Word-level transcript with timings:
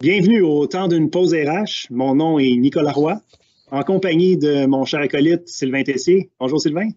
Bienvenue 0.00 0.40
au 0.40 0.66
temps 0.66 0.88
d'une 0.88 1.10
pause 1.10 1.34
RH. 1.34 1.88
Mon 1.90 2.14
nom 2.14 2.38
est 2.38 2.56
Nicolas 2.56 2.92
Roy, 2.92 3.20
en 3.70 3.82
compagnie 3.82 4.38
de 4.38 4.64
mon 4.64 4.86
cher 4.86 5.00
acolyte 5.00 5.46
Sylvain 5.46 5.82
Tessier. 5.82 6.30
Bonjour 6.40 6.58
Sylvain. 6.58 6.88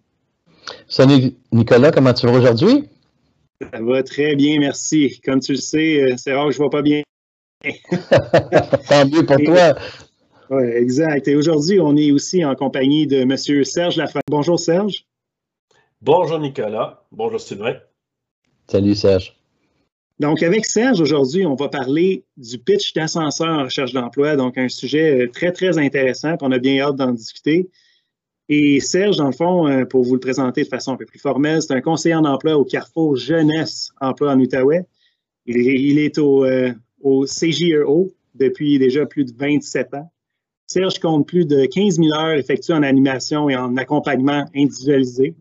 Salut 0.88 1.34
Nicolas, 1.52 1.90
comment 1.90 2.14
tu 2.14 2.24
vas 2.26 2.32
aujourd'hui? 2.32 2.88
Ça 3.60 3.82
va 3.82 4.02
très 4.02 4.36
bien, 4.36 4.58
merci. 4.58 5.20
Comme 5.22 5.40
tu 5.40 5.52
le 5.52 5.58
sais, 5.58 6.00
euh, 6.00 6.14
c'est 6.16 6.32
rare 6.32 6.46
que 6.46 6.52
je 6.52 6.56
ne 6.56 6.62
vois 6.62 6.70
pas 6.70 6.80
bien. 6.80 7.02
Tant 8.88 9.06
mieux 9.06 9.26
pour 9.26 9.36
toi. 9.36 9.74
Oui, 10.48 10.64
exact. 10.64 11.28
Et 11.28 11.36
aujourd'hui, 11.36 11.80
on 11.80 11.94
est 11.98 12.10
aussi 12.10 12.42
en 12.42 12.54
compagnie 12.54 13.06
de 13.06 13.18
M. 13.18 13.36
Serge 13.36 13.98
Lafayette. 13.98 14.24
Bonjour 14.30 14.58
Serge. 14.58 15.04
Bonjour 16.00 16.38
Nicolas. 16.38 17.04
Bonjour 17.12 17.38
Sylvain. 17.38 17.74
Salut 18.66 18.94
Serge. 18.94 19.36
Donc, 20.20 20.42
avec 20.44 20.64
Serge, 20.64 21.00
aujourd'hui, 21.00 21.44
on 21.44 21.56
va 21.56 21.68
parler 21.68 22.24
du 22.36 22.58
pitch 22.58 22.92
d'ascenseur 22.94 23.48
en 23.48 23.64
recherche 23.64 23.92
d'emploi, 23.92 24.36
donc 24.36 24.56
un 24.58 24.68
sujet 24.68 25.24
euh, 25.24 25.30
très, 25.30 25.50
très 25.50 25.76
intéressant, 25.76 26.36
puis 26.36 26.46
on 26.46 26.52
a 26.52 26.58
bien 26.58 26.80
hâte 26.80 26.96
d'en 26.96 27.10
discuter. 27.10 27.68
Et 28.48 28.78
Serge, 28.78 29.16
dans 29.16 29.26
le 29.26 29.32
fond, 29.32 29.66
euh, 29.66 29.84
pour 29.84 30.04
vous 30.04 30.14
le 30.14 30.20
présenter 30.20 30.62
de 30.62 30.68
façon 30.68 30.92
un 30.92 30.96
peu 30.96 31.06
plus 31.06 31.18
formelle, 31.18 31.62
c'est 31.62 31.72
un 31.72 31.80
conseiller 31.80 32.14
en 32.14 32.24
emploi 32.24 32.56
au 32.56 32.64
Carrefour 32.64 33.16
Jeunesse 33.16 33.90
Emploi 34.00 34.32
en 34.32 34.38
Outaouais. 34.38 34.86
Il 35.46 35.98
est, 35.98 36.18
au, 36.18 36.44
euh, 36.44 36.72
au 37.00 37.26
CJEO 37.26 38.12
depuis 38.34 38.78
déjà 38.78 39.06
plus 39.06 39.24
de 39.24 39.32
27 39.36 39.94
ans. 39.94 40.10
Serge 40.66 40.98
compte 40.98 41.26
plus 41.26 41.44
de 41.44 41.66
15 41.66 41.96
000 41.96 42.08
heures 42.14 42.38
effectuées 42.38 42.74
en 42.74 42.82
animation 42.82 43.50
et 43.50 43.56
en 43.56 43.76
accompagnement 43.76 44.44
individualisé. 44.54 45.34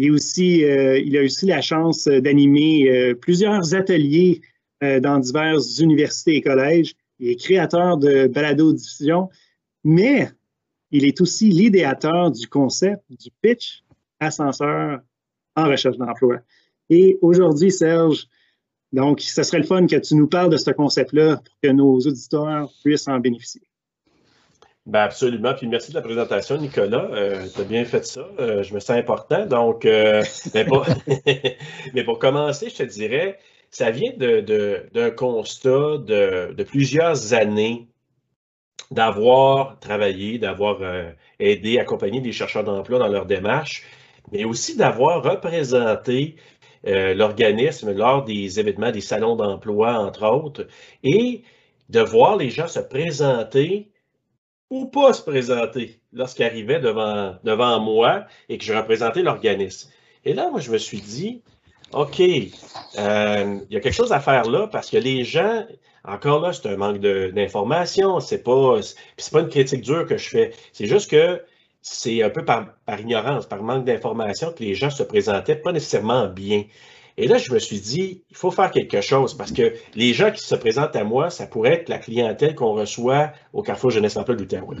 Il, 0.00 0.12
aussi, 0.12 0.64
euh, 0.64 0.96
il 1.00 1.18
a 1.18 1.22
aussi 1.24 1.46
la 1.46 1.60
chance 1.60 2.06
d'animer 2.06 2.88
euh, 2.88 3.14
plusieurs 3.14 3.74
ateliers 3.74 4.40
euh, 4.84 5.00
dans 5.00 5.18
diverses 5.18 5.80
universités 5.80 6.36
et 6.36 6.40
collèges. 6.40 6.94
Il 7.18 7.30
est 7.30 7.34
créateur 7.34 7.98
de 7.98 8.28
balado-diffusion, 8.28 9.28
mais 9.82 10.30
il 10.92 11.04
est 11.04 11.20
aussi 11.20 11.48
l'idéateur 11.48 12.30
du 12.30 12.46
concept 12.46 13.02
du 13.10 13.30
pitch 13.42 13.82
ascenseur 14.20 15.00
en 15.56 15.68
recherche 15.68 15.98
d'emploi. 15.98 16.42
Et 16.90 17.18
aujourd'hui, 17.20 17.72
Serge, 17.72 18.28
donc, 18.92 19.20
ce 19.20 19.42
serait 19.42 19.58
le 19.58 19.64
fun 19.64 19.88
que 19.88 19.96
tu 19.96 20.14
nous 20.14 20.28
parles 20.28 20.50
de 20.50 20.56
ce 20.56 20.70
concept-là 20.70 21.38
pour 21.38 21.54
que 21.60 21.68
nos 21.70 21.98
auditeurs 21.98 22.72
puissent 22.84 23.08
en 23.08 23.18
bénéficier. 23.18 23.67
Ben 24.88 25.00
absolument. 25.00 25.52
Puis 25.52 25.66
merci 25.66 25.90
de 25.90 25.96
la 25.96 26.02
présentation, 26.02 26.56
Nicolas. 26.56 27.10
Euh, 27.12 27.46
tu 27.54 27.60
as 27.60 27.64
bien 27.64 27.84
fait 27.84 28.06
ça. 28.06 28.26
Euh, 28.40 28.62
je 28.62 28.72
me 28.72 28.80
sens 28.80 28.96
important. 28.96 29.44
Donc, 29.44 29.84
euh, 29.84 30.24
mais, 30.54 30.64
pour, 30.64 30.86
mais, 31.94 32.04
pour, 32.04 32.18
commencer, 32.18 32.70
je 32.70 32.76
te 32.76 32.82
dirais, 32.84 33.38
ça 33.70 33.90
vient 33.90 34.12
d'un 34.16 34.40
de, 34.40 35.10
constat 35.10 35.98
de, 35.98 36.54
de, 36.54 36.62
plusieurs 36.64 37.34
années 37.34 37.86
d'avoir 38.90 39.78
travaillé, 39.78 40.38
d'avoir 40.38 40.78
aidé, 41.38 41.78
accompagné 41.78 42.22
des 42.22 42.32
chercheurs 42.32 42.64
d'emploi 42.64 42.98
dans 42.98 43.08
leur 43.08 43.26
démarche, 43.26 43.84
mais 44.32 44.44
aussi 44.44 44.74
d'avoir 44.74 45.22
représenté 45.22 46.36
l'organisme 46.84 47.92
lors 47.92 48.24
des 48.24 48.58
événements, 48.58 48.90
des 48.90 49.02
salons 49.02 49.36
d'emploi, 49.36 49.98
entre 49.98 50.26
autres, 50.26 50.66
et 51.02 51.42
de 51.90 52.00
voir 52.00 52.36
les 52.36 52.48
gens 52.48 52.68
se 52.68 52.80
présenter 52.80 53.90
ou 54.70 54.86
pas 54.86 55.12
se 55.12 55.22
présenter 55.22 55.98
lorsqu'il 56.12 56.44
arrivait 56.44 56.80
devant, 56.80 57.36
devant 57.44 57.80
moi 57.80 58.24
et 58.48 58.58
que 58.58 58.64
je 58.64 58.74
représentais 58.74 59.22
l'organisme. 59.22 59.90
Et 60.24 60.34
là, 60.34 60.50
moi, 60.50 60.60
je 60.60 60.70
me 60.70 60.78
suis 60.78 61.00
dit, 61.00 61.42
OK, 61.92 62.20
euh, 62.20 63.60
il 63.70 63.74
y 63.74 63.76
a 63.76 63.80
quelque 63.80 63.92
chose 63.92 64.12
à 64.12 64.20
faire 64.20 64.44
là 64.44 64.66
parce 64.66 64.90
que 64.90 64.98
les 64.98 65.24
gens, 65.24 65.64
encore 66.04 66.40
là, 66.40 66.52
c'est 66.52 66.68
un 66.68 66.76
manque 66.76 66.98
d'information, 66.98 68.20
c'est 68.20 68.42
pas, 68.42 68.80
c'est 69.16 69.32
pas 69.32 69.40
une 69.40 69.48
critique 69.48 69.80
dure 69.80 70.06
que 70.06 70.18
je 70.18 70.28
fais. 70.28 70.52
C'est 70.72 70.86
juste 70.86 71.10
que 71.10 71.42
c'est 71.80 72.22
un 72.22 72.30
peu 72.30 72.44
par, 72.44 72.74
par 72.84 73.00
ignorance, 73.00 73.46
par 73.46 73.62
manque 73.62 73.84
d'information 73.84 74.52
que 74.52 74.62
les 74.62 74.74
gens 74.74 74.90
se 74.90 75.02
présentaient 75.02 75.56
pas 75.56 75.72
nécessairement 75.72 76.26
bien. 76.26 76.64
Et 77.20 77.26
là, 77.26 77.36
je 77.36 77.52
me 77.52 77.58
suis 77.58 77.80
dit, 77.80 78.22
il 78.30 78.36
faut 78.36 78.52
faire 78.52 78.70
quelque 78.70 79.00
chose 79.00 79.34
parce 79.34 79.50
que 79.50 79.74
les 79.96 80.14
gens 80.14 80.30
qui 80.30 80.40
se 80.40 80.54
présentent 80.54 80.94
à 80.94 81.02
moi, 81.02 81.30
ça 81.30 81.48
pourrait 81.48 81.72
être 81.72 81.88
la 81.88 81.98
clientèle 81.98 82.54
qu'on 82.54 82.74
reçoit 82.74 83.32
au 83.52 83.62
Carrefour 83.62 83.90
Jeunesse 83.90 84.16
Emploi 84.16 84.36
de 84.36 84.42
l'Outaouais. 84.42 84.76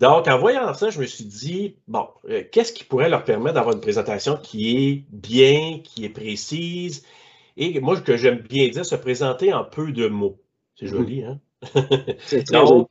Donc, 0.00 0.28
en 0.28 0.38
voyant 0.38 0.72
ça, 0.72 0.88
je 0.88 0.98
me 0.98 1.04
suis 1.04 1.26
dit, 1.26 1.76
bon, 1.86 2.08
euh, 2.30 2.42
qu'est-ce 2.50 2.72
qui 2.72 2.84
pourrait 2.84 3.10
leur 3.10 3.22
permettre 3.24 3.56
d'avoir 3.56 3.74
une 3.74 3.82
présentation 3.82 4.38
qui 4.42 4.78
est 4.78 5.04
bien, 5.10 5.80
qui 5.84 6.06
est 6.06 6.08
précise, 6.08 7.04
et 7.58 7.78
moi, 7.80 8.00
que 8.00 8.16
j'aime 8.16 8.38
bien 8.38 8.68
dire, 8.68 8.86
se 8.86 8.96
présenter 8.96 9.52
en 9.52 9.62
peu 9.62 9.92
de 9.92 10.08
mots. 10.08 10.40
C'est 10.74 10.86
joli, 10.86 11.22
hein? 11.22 11.38
C'est 12.26 12.44
très 12.44 12.56
donc, 12.56 12.88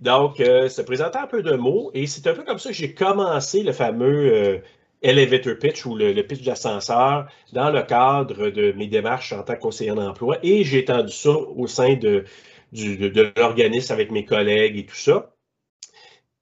donc 0.00 0.40
euh, 0.40 0.68
se 0.68 0.82
présenter 0.82 1.18
en 1.18 1.28
peu 1.28 1.42
de 1.42 1.54
mots, 1.54 1.92
et 1.94 2.08
c'est 2.08 2.26
un 2.26 2.34
peu 2.34 2.42
comme 2.42 2.58
ça 2.58 2.70
que 2.70 2.74
j'ai 2.74 2.92
commencé 2.92 3.62
le 3.62 3.72
fameux 3.72 4.34
euh, 4.34 4.58
elevator 5.04 5.56
pitch 5.58 5.86
ou 5.86 5.94
le, 5.94 6.20
pitch 6.22 6.42
d'ascenseur 6.42 7.28
dans 7.52 7.70
le 7.70 7.82
cadre 7.82 8.48
de 8.48 8.72
mes 8.72 8.88
démarches 8.88 9.32
en 9.32 9.42
tant 9.42 9.54
que 9.54 9.60
conseiller 9.60 9.94
d'emploi 9.94 10.38
et 10.42 10.64
j'ai 10.64 10.78
étendu 10.78 11.12
ça 11.12 11.30
au 11.30 11.66
sein 11.66 11.94
de, 11.94 12.24
de, 12.72 13.32
l'organisme 13.36 13.92
avec 13.92 14.10
mes 14.10 14.24
collègues 14.24 14.78
et 14.78 14.86
tout 14.86 14.96
ça. 14.96 15.30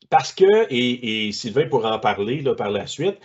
Parce 0.09 0.33
que, 0.33 0.67
et, 0.71 1.33
Sylvain 1.33 1.67
pourra 1.67 1.97
en 1.97 1.99
parler 1.99 2.41
là, 2.41 2.55
par 2.55 2.71
la 2.71 2.87
suite, 2.87 3.17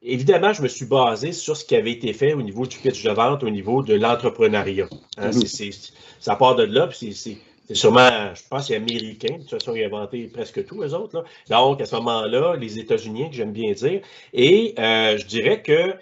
évidemment, 0.00 0.52
je 0.52 0.62
me 0.62 0.68
suis 0.68 0.86
basé 0.86 1.32
sur 1.32 1.56
ce 1.56 1.64
qui 1.64 1.76
avait 1.76 1.92
été 1.92 2.12
fait 2.12 2.32
au 2.32 2.42
niveau 2.42 2.66
du 2.66 2.78
pitch 2.78 3.04
de 3.04 3.10
vente, 3.10 3.44
au 3.44 3.50
niveau 3.50 3.82
de 3.82 3.94
l'entrepreneuriat. 3.94 4.88
Hein. 5.18 5.30
Mm-hmm. 5.30 5.92
ça 6.20 6.36
part 6.36 6.56
de 6.56 6.64
là, 6.64 6.86
puis 6.86 7.14
c'est 7.14 7.36
c'est 7.72 7.80
sûrement, 7.80 8.34
je 8.34 8.42
pense, 8.50 8.68
c'est 8.68 8.76
américain. 8.76 9.34
De 9.34 9.42
toute 9.42 9.50
façon, 9.50 9.74
ils 9.74 9.82
ont 9.84 9.96
inventé 9.96 10.28
presque 10.28 10.64
tout, 10.66 10.82
eux 10.82 10.94
autres. 10.94 11.24
Donc, 11.48 11.80
à 11.80 11.86
ce 11.86 11.96
moment-là, 11.96 12.56
les 12.56 12.78
États-Unis, 12.78 13.30
que 13.30 13.36
j'aime 13.36 13.52
bien 13.52 13.72
dire. 13.72 14.02
Et 14.32 14.74
euh, 14.78 15.16
je 15.16 15.26
dirais 15.26 15.62
que 15.62 15.94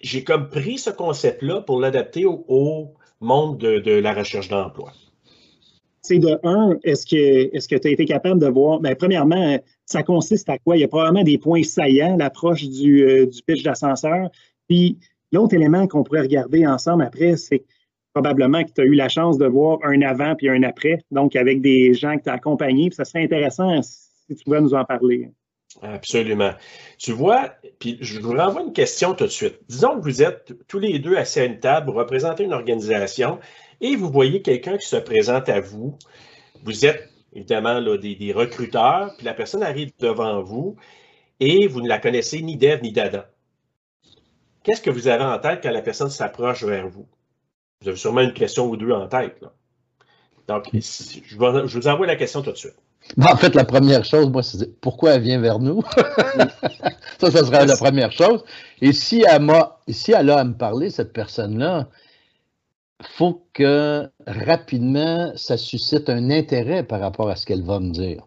j'ai 0.00 0.24
comme 0.24 0.48
pris 0.48 0.78
ce 0.78 0.90
concept-là 0.90 1.60
pour 1.60 1.80
l'adapter 1.80 2.24
au, 2.26 2.94
monde 3.20 3.58
de, 3.58 3.92
la 3.92 4.12
recherche 4.12 4.48
d'emploi. 4.48 4.92
C'est 6.02 6.18
de 6.18 6.38
un, 6.44 6.76
est-ce 6.84 7.06
que 7.06 7.66
que 7.66 7.76
tu 7.76 7.88
as 7.88 7.90
été 7.90 8.04
capable 8.04 8.40
de 8.40 8.46
voir, 8.46 8.78
bien, 8.80 8.94
premièrement, 8.94 9.58
ça 9.86 10.02
consiste 10.02 10.48
à 10.50 10.58
quoi? 10.58 10.76
Il 10.76 10.80
y 10.80 10.84
a 10.84 10.88
probablement 10.88 11.24
des 11.24 11.38
points 11.38 11.62
saillants, 11.62 12.16
l'approche 12.16 12.68
du, 12.68 13.02
euh, 13.04 13.26
du 13.26 13.42
pitch 13.42 13.62
d'ascenseur. 13.62 14.28
Puis 14.68 14.98
l'autre 15.32 15.54
élément 15.54 15.86
qu'on 15.86 16.04
pourrait 16.04 16.20
regarder 16.20 16.66
ensemble 16.66 17.04
après, 17.04 17.36
c'est 17.36 17.64
probablement 18.16 18.64
que 18.64 18.70
tu 18.74 18.80
as 18.80 18.84
eu 18.84 18.94
la 18.94 19.10
chance 19.10 19.36
de 19.36 19.44
voir 19.44 19.78
un 19.84 20.00
avant 20.00 20.34
puis 20.36 20.48
un 20.48 20.62
après, 20.62 21.00
donc 21.10 21.36
avec 21.36 21.60
des 21.60 21.92
gens 21.92 22.16
que 22.16 22.22
tu 22.22 22.30
as 22.30 22.32
accompagnés. 22.32 22.90
ça 22.90 23.04
serait 23.04 23.24
intéressant 23.24 23.82
si 23.82 24.34
tu 24.34 24.42
pouvais 24.42 24.62
nous 24.62 24.72
en 24.72 24.86
parler. 24.86 25.28
Absolument. 25.82 26.52
Tu 26.96 27.12
vois, 27.12 27.52
puis 27.78 27.98
je 28.00 28.18
vous 28.18 28.32
renvoie 28.32 28.62
une 28.62 28.72
question 28.72 29.14
tout 29.14 29.24
de 29.24 29.30
suite. 29.30 29.58
Disons 29.68 29.98
que 29.98 30.04
vous 30.04 30.22
êtes 30.22 30.54
tous 30.66 30.78
les 30.78 30.98
deux 30.98 31.14
assis 31.14 31.40
à 31.40 31.44
une 31.44 31.60
table, 31.60 31.90
vous 31.90 31.98
représentez 31.98 32.44
une 32.44 32.54
organisation 32.54 33.38
et 33.82 33.96
vous 33.96 34.10
voyez 34.10 34.40
quelqu'un 34.40 34.78
qui 34.78 34.88
se 34.88 34.96
présente 34.96 35.50
à 35.50 35.60
vous. 35.60 35.98
Vous 36.64 36.86
êtes 36.86 37.10
évidemment 37.34 37.80
là, 37.80 37.98
des, 37.98 38.14
des, 38.14 38.32
recruteurs, 38.32 39.12
puis 39.18 39.26
la 39.26 39.34
personne 39.34 39.62
arrive 39.62 39.92
devant 39.98 40.42
vous 40.42 40.76
et 41.38 41.66
vous 41.66 41.82
ne 41.82 41.88
la 41.88 41.98
connaissez 41.98 42.40
ni 42.40 42.56
d'Ève 42.56 42.82
ni 42.82 42.92
d'Adam. 42.92 43.24
Qu'est-ce 44.62 44.80
que 44.80 44.88
vous 44.88 45.06
avez 45.06 45.24
en 45.24 45.38
tête 45.38 45.60
quand 45.62 45.70
la 45.70 45.82
personne 45.82 46.08
s'approche 46.08 46.64
vers 46.64 46.88
vous? 46.88 47.06
Vous 47.82 47.88
avez 47.88 47.96
sûrement 47.96 48.22
une 48.22 48.32
question 48.32 48.68
ou 48.68 48.76
deux 48.76 48.92
en 48.92 49.06
tête. 49.06 49.44
Donc, 50.48 50.68
je, 50.72 51.36
vous 51.36 51.88
envoie 51.88 52.06
la 52.06 52.16
question 52.16 52.42
tout 52.42 52.52
de 52.52 52.56
suite. 52.56 52.76
En 53.20 53.36
fait, 53.36 53.54
la 53.54 53.64
première 53.64 54.04
chose, 54.04 54.28
moi, 54.30 54.42
c'est 54.42 54.80
pourquoi 54.80 55.12
elle 55.12 55.22
vient 55.22 55.40
vers 55.40 55.58
nous? 55.58 55.82
ça, 57.18 57.30
ça 57.30 57.44
sera 57.44 57.64
la 57.64 57.76
première 57.76 58.12
chose. 58.12 58.44
Et 58.80 58.92
si 58.92 59.24
elle, 59.28 59.48
a, 59.50 59.80
si 59.88 60.12
elle 60.12 60.30
a 60.30 60.38
à 60.38 60.44
me 60.44 60.54
parler, 60.54 60.90
cette 60.90 61.12
personne-là, 61.12 61.88
faut 63.02 63.46
que 63.52 64.08
rapidement, 64.26 65.32
ça 65.36 65.56
suscite 65.56 66.08
un 66.08 66.30
intérêt 66.30 66.82
par 66.82 67.00
rapport 67.00 67.28
à 67.28 67.36
ce 67.36 67.46
qu'elle 67.46 67.62
va 67.62 67.78
me 67.78 67.90
dire. 67.90 68.26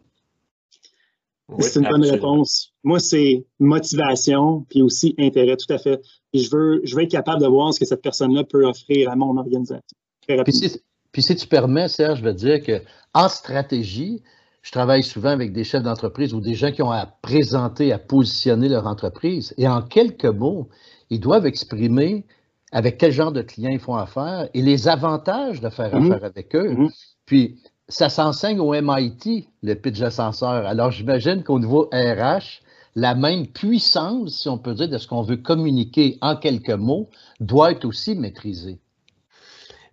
C'est 1.59 1.79
une 1.79 1.87
bonne 1.89 2.05
réponse. 2.05 2.73
Moi, 2.83 2.99
c'est 2.99 3.45
motivation, 3.59 4.65
puis 4.69 4.81
aussi 4.81 5.15
intérêt, 5.17 5.57
tout 5.57 5.71
à 5.73 5.77
fait. 5.77 6.01
Et 6.33 6.39
je 6.39 6.55
veux, 6.55 6.81
je 6.83 6.95
veux 6.95 7.03
être 7.03 7.11
capable 7.11 7.41
de 7.41 7.47
voir 7.47 7.73
ce 7.73 7.79
que 7.79 7.85
cette 7.85 8.01
personne-là 8.01 8.43
peut 8.43 8.65
offrir 8.65 9.09
à 9.09 9.15
mon 9.15 9.35
organisation. 9.37 9.81
Puis 10.27 10.53
si, 10.53 10.81
puis 11.11 11.23
si, 11.23 11.35
tu 11.35 11.47
permets, 11.47 11.87
Serge, 11.87 12.19
je 12.19 12.23
veux 12.23 12.33
dire 12.33 12.59
qu'en 12.63 13.29
stratégie, 13.29 14.21
je 14.61 14.71
travaille 14.71 15.03
souvent 15.03 15.29
avec 15.29 15.53
des 15.53 15.63
chefs 15.63 15.83
d'entreprise 15.83 16.33
ou 16.33 16.41
des 16.41 16.53
gens 16.53 16.71
qui 16.71 16.83
ont 16.83 16.91
à 16.91 17.05
présenter, 17.05 17.91
à 17.91 17.97
positionner 17.97 18.69
leur 18.69 18.85
entreprise. 18.85 19.53
Et 19.57 19.67
en 19.67 19.81
quelques 19.81 20.25
mots, 20.25 20.69
ils 21.09 21.19
doivent 21.19 21.47
exprimer 21.47 22.25
avec 22.71 22.97
quel 22.99 23.11
genre 23.11 23.31
de 23.31 23.41
clients 23.41 23.71
ils 23.71 23.79
font 23.79 23.95
affaire 23.95 24.49
et 24.53 24.61
les 24.61 24.87
avantages 24.87 25.61
de 25.61 25.69
faire 25.69 25.95
mhm. 25.95 26.11
affaire 26.11 26.23
avec 26.23 26.55
eux. 26.55 26.73
Mhm. 26.73 26.89
Puis, 27.25 27.59
ça 27.89 28.07
s'enseigne 28.07 28.59
au 28.59 28.73
MIT, 28.73 29.49
le 29.63 29.73
pitch 29.73 30.01
ascenseur. 30.01 30.65
Alors, 30.65 30.91
j'imagine 30.91 31.43
qu'au 31.43 31.59
niveau 31.59 31.89
RH, 31.91 32.61
la 32.95 33.15
même 33.15 33.47
puissance, 33.47 34.41
si 34.41 34.49
on 34.49 34.57
peut 34.57 34.75
dire, 34.75 34.87
de 34.89 34.97
ce 34.97 35.07
qu'on 35.07 35.23
veut 35.23 35.37
communiquer 35.37 36.17
en 36.21 36.35
quelques 36.35 36.69
mots, 36.69 37.09
doit 37.39 37.71
être 37.71 37.85
aussi 37.85 38.15
maîtrisée. 38.15 38.79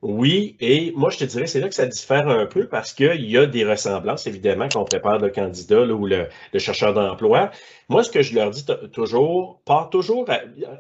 Oui, 0.03 0.57
et 0.61 0.93
moi, 0.95 1.09
je 1.11 1.19
te 1.19 1.25
dirais, 1.25 1.47
c'est 1.47 1.59
là 1.59 1.69
que 1.69 1.75
ça 1.75 1.87
diffère 1.87 2.29
un 2.29 2.45
peu 2.47 2.69
parce 2.69 2.93
qu'il 2.93 3.29
y 3.29 3.39
a 3.39 3.47
des 3.47 3.65
ressemblances, 3.65 4.27
évidemment, 4.27 4.69
quand 4.71 4.83
on 4.83 4.85
prépare 4.85 5.19
le 5.19 5.31
candidat 5.31 5.81
ou 5.81 6.07
le, 6.07 6.29
chercheur 6.59 6.93
d'emploi. 6.93 7.51
Moi, 7.89 8.05
ce 8.05 8.11
que 8.11 8.23
je 8.23 8.35
leur 8.35 8.51
dis 8.51 8.65
toujours, 8.93 9.61
pas 9.65 9.89
toujours, 9.91 10.27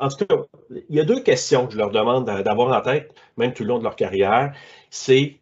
en 0.00 0.08
tout 0.08 0.26
cas, 0.26 0.36
il 0.90 0.94
y 0.94 1.00
a 1.00 1.04
deux 1.04 1.20
questions 1.20 1.66
que 1.66 1.72
je 1.72 1.78
leur 1.78 1.90
demande 1.90 2.26
d'avoir 2.26 2.76
en 2.76 2.82
tête, 2.82 3.14
même 3.38 3.54
tout 3.54 3.62
le 3.62 3.70
long 3.70 3.78
de 3.78 3.84
leur 3.84 3.96
carrière. 3.96 4.52
C'est 4.90 5.38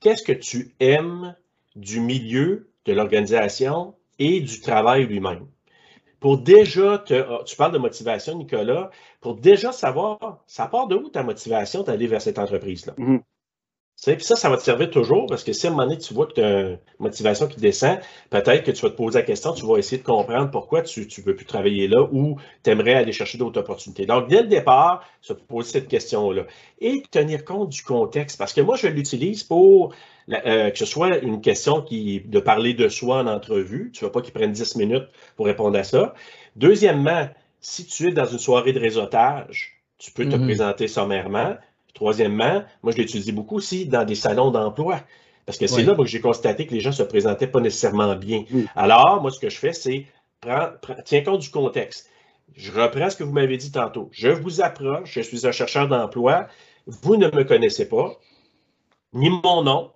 qu'est-ce 0.00 0.22
que 0.22 0.32
tu 0.32 0.74
aimes 0.80 1.34
du 1.76 2.00
milieu 2.00 2.70
de 2.84 2.92
l'organisation 2.92 3.94
et 4.18 4.40
du 4.40 4.60
travail 4.60 5.06
lui-même? 5.06 5.46
Pour 6.20 6.38
déjà 6.38 6.98
te, 6.98 7.44
tu 7.44 7.56
parles 7.56 7.72
de 7.72 7.78
motivation, 7.78 8.36
Nicolas, 8.36 8.90
pour 9.20 9.36
déjà 9.36 9.70
savoir, 9.70 10.42
ça 10.46 10.66
part 10.66 10.88
de 10.88 10.96
où 10.96 11.08
ta 11.08 11.22
motivation 11.22 11.82
d'aller 11.82 12.08
vers 12.08 12.20
cette 12.20 12.38
entreprise-là? 12.38 12.94
Mm-hmm. 14.00 14.16
Puis 14.16 14.24
ça, 14.24 14.36
ça 14.36 14.48
va 14.48 14.56
te 14.56 14.62
servir 14.62 14.90
toujours 14.90 15.26
parce 15.26 15.44
que 15.44 15.52
si 15.52 15.66
à 15.66 15.70
un 15.70 15.72
moment 15.72 15.84
donné, 15.84 15.98
tu 15.98 16.14
vois 16.14 16.26
que 16.26 16.34
tu 16.34 16.40
as 16.40 16.60
une 16.60 16.78
motivation 16.98 17.46
qui 17.48 17.60
descend, 17.60 17.98
peut-être 18.30 18.64
que 18.64 18.70
tu 18.70 18.82
vas 18.82 18.90
te 18.90 18.96
poser 18.96 19.18
la 19.18 19.24
question, 19.24 19.52
tu 19.52 19.66
vas 19.66 19.76
essayer 19.76 19.98
de 19.98 20.06
comprendre 20.06 20.50
pourquoi 20.50 20.82
tu 20.82 21.00
ne 21.00 21.22
veux 21.24 21.34
plus 21.34 21.46
travailler 21.46 21.88
là 21.88 22.06
ou 22.12 22.36
tu 22.62 22.70
aimerais 22.70 22.94
aller 22.94 23.12
chercher 23.12 23.38
d'autres 23.38 23.60
opportunités. 23.60 24.06
Donc, 24.06 24.28
dès 24.28 24.42
le 24.42 24.48
départ, 24.48 25.04
se 25.20 25.32
poser 25.32 25.72
cette 25.72 25.88
question-là 25.88 26.44
et 26.80 27.02
tenir 27.10 27.44
compte 27.44 27.70
du 27.70 27.82
contexte 27.82 28.38
parce 28.38 28.52
que 28.52 28.60
moi, 28.60 28.76
je 28.76 28.86
l'utilise 28.86 29.42
pour 29.42 29.94
euh, 30.30 30.70
que 30.70 30.78
ce 30.78 30.84
soit 30.84 31.18
une 31.18 31.40
question 31.40 31.82
qui 31.82 32.20
de 32.20 32.40
parler 32.40 32.74
de 32.74 32.88
soi 32.88 33.18
en 33.18 33.26
entrevue. 33.26 33.90
Tu 33.92 34.04
ne 34.04 34.08
veux 34.08 34.12
pas 34.12 34.20
qu'il 34.20 34.32
prenne 34.32 34.52
10 34.52 34.76
minutes 34.76 35.08
pour 35.36 35.46
répondre 35.46 35.78
à 35.78 35.84
ça. 35.84 36.14
Deuxièmement, 36.56 37.28
si 37.60 37.86
tu 37.86 38.08
es 38.08 38.12
dans 38.12 38.26
une 38.26 38.38
soirée 38.38 38.72
de 38.72 38.80
réseautage, 38.80 39.82
tu 39.98 40.12
peux 40.12 40.28
te 40.28 40.36
mhm. 40.36 40.44
présenter 40.44 40.86
sommairement. 40.86 41.56
Troisièmement, 41.98 42.62
moi, 42.84 42.92
je 42.92 42.98
l'utilise 42.98 43.32
beaucoup 43.32 43.56
aussi 43.56 43.84
dans 43.84 44.04
des 44.04 44.14
salons 44.14 44.52
d'emploi. 44.52 45.00
Parce 45.46 45.58
que 45.58 45.66
c'est 45.66 45.82
là 45.82 45.96
que 45.96 46.04
j'ai 46.04 46.20
constaté 46.20 46.64
que 46.64 46.72
les 46.72 46.78
gens 46.78 46.90
ne 46.90 46.94
se 46.94 47.02
présentaient 47.02 47.48
pas 47.48 47.58
nécessairement 47.58 48.14
bien. 48.14 48.44
Alors, 48.76 49.20
moi, 49.20 49.32
ce 49.32 49.40
que 49.40 49.50
je 49.50 49.58
fais, 49.58 49.72
c'est 49.72 50.06
tiens 51.04 51.24
compte 51.24 51.40
du 51.40 51.50
contexte. 51.50 52.08
Je 52.54 52.70
reprends 52.70 53.10
ce 53.10 53.16
que 53.16 53.24
vous 53.24 53.32
m'avez 53.32 53.56
dit 53.56 53.72
tantôt. 53.72 54.10
Je 54.12 54.28
vous 54.28 54.60
approche, 54.60 55.10
je 55.12 55.22
suis 55.22 55.44
un 55.44 55.50
chercheur 55.50 55.88
d'emploi. 55.88 56.46
Vous 56.86 57.16
ne 57.16 57.26
me 57.26 57.42
connaissez 57.42 57.88
pas, 57.88 58.16
ni 59.12 59.28
mon 59.28 59.64
nom, 59.64 59.90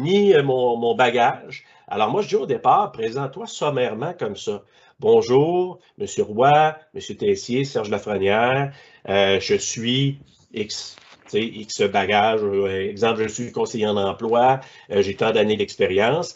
ni 0.00 0.34
euh, 0.34 0.42
mon, 0.42 0.76
mon 0.76 0.96
bagage. 0.96 1.62
Alors, 1.86 2.10
moi, 2.10 2.22
je 2.22 2.28
dis 2.28 2.36
au 2.36 2.46
départ, 2.46 2.90
présente-toi 2.90 3.46
sommairement 3.46 4.12
comme 4.18 4.34
ça. 4.34 4.64
Bonjour, 4.98 5.78
M. 6.00 6.06
Roy, 6.18 6.76
M. 6.94 7.16
Tessier, 7.16 7.64
Serge 7.64 7.90
Lafrenière, 7.90 8.72
euh, 9.08 9.38
je 9.38 9.54
suis 9.54 10.18
X, 10.52 10.96
X 11.32 11.82
bagage, 11.82 12.40
euh, 12.42 12.90
exemple, 12.90 13.22
je 13.22 13.28
suis 13.28 13.52
conseiller 13.52 13.86
en 13.86 13.96
emploi, 13.96 14.60
euh, 14.90 15.02
j'ai 15.02 15.14
tant 15.14 15.32
d'années 15.32 15.56
d'expérience. 15.56 16.34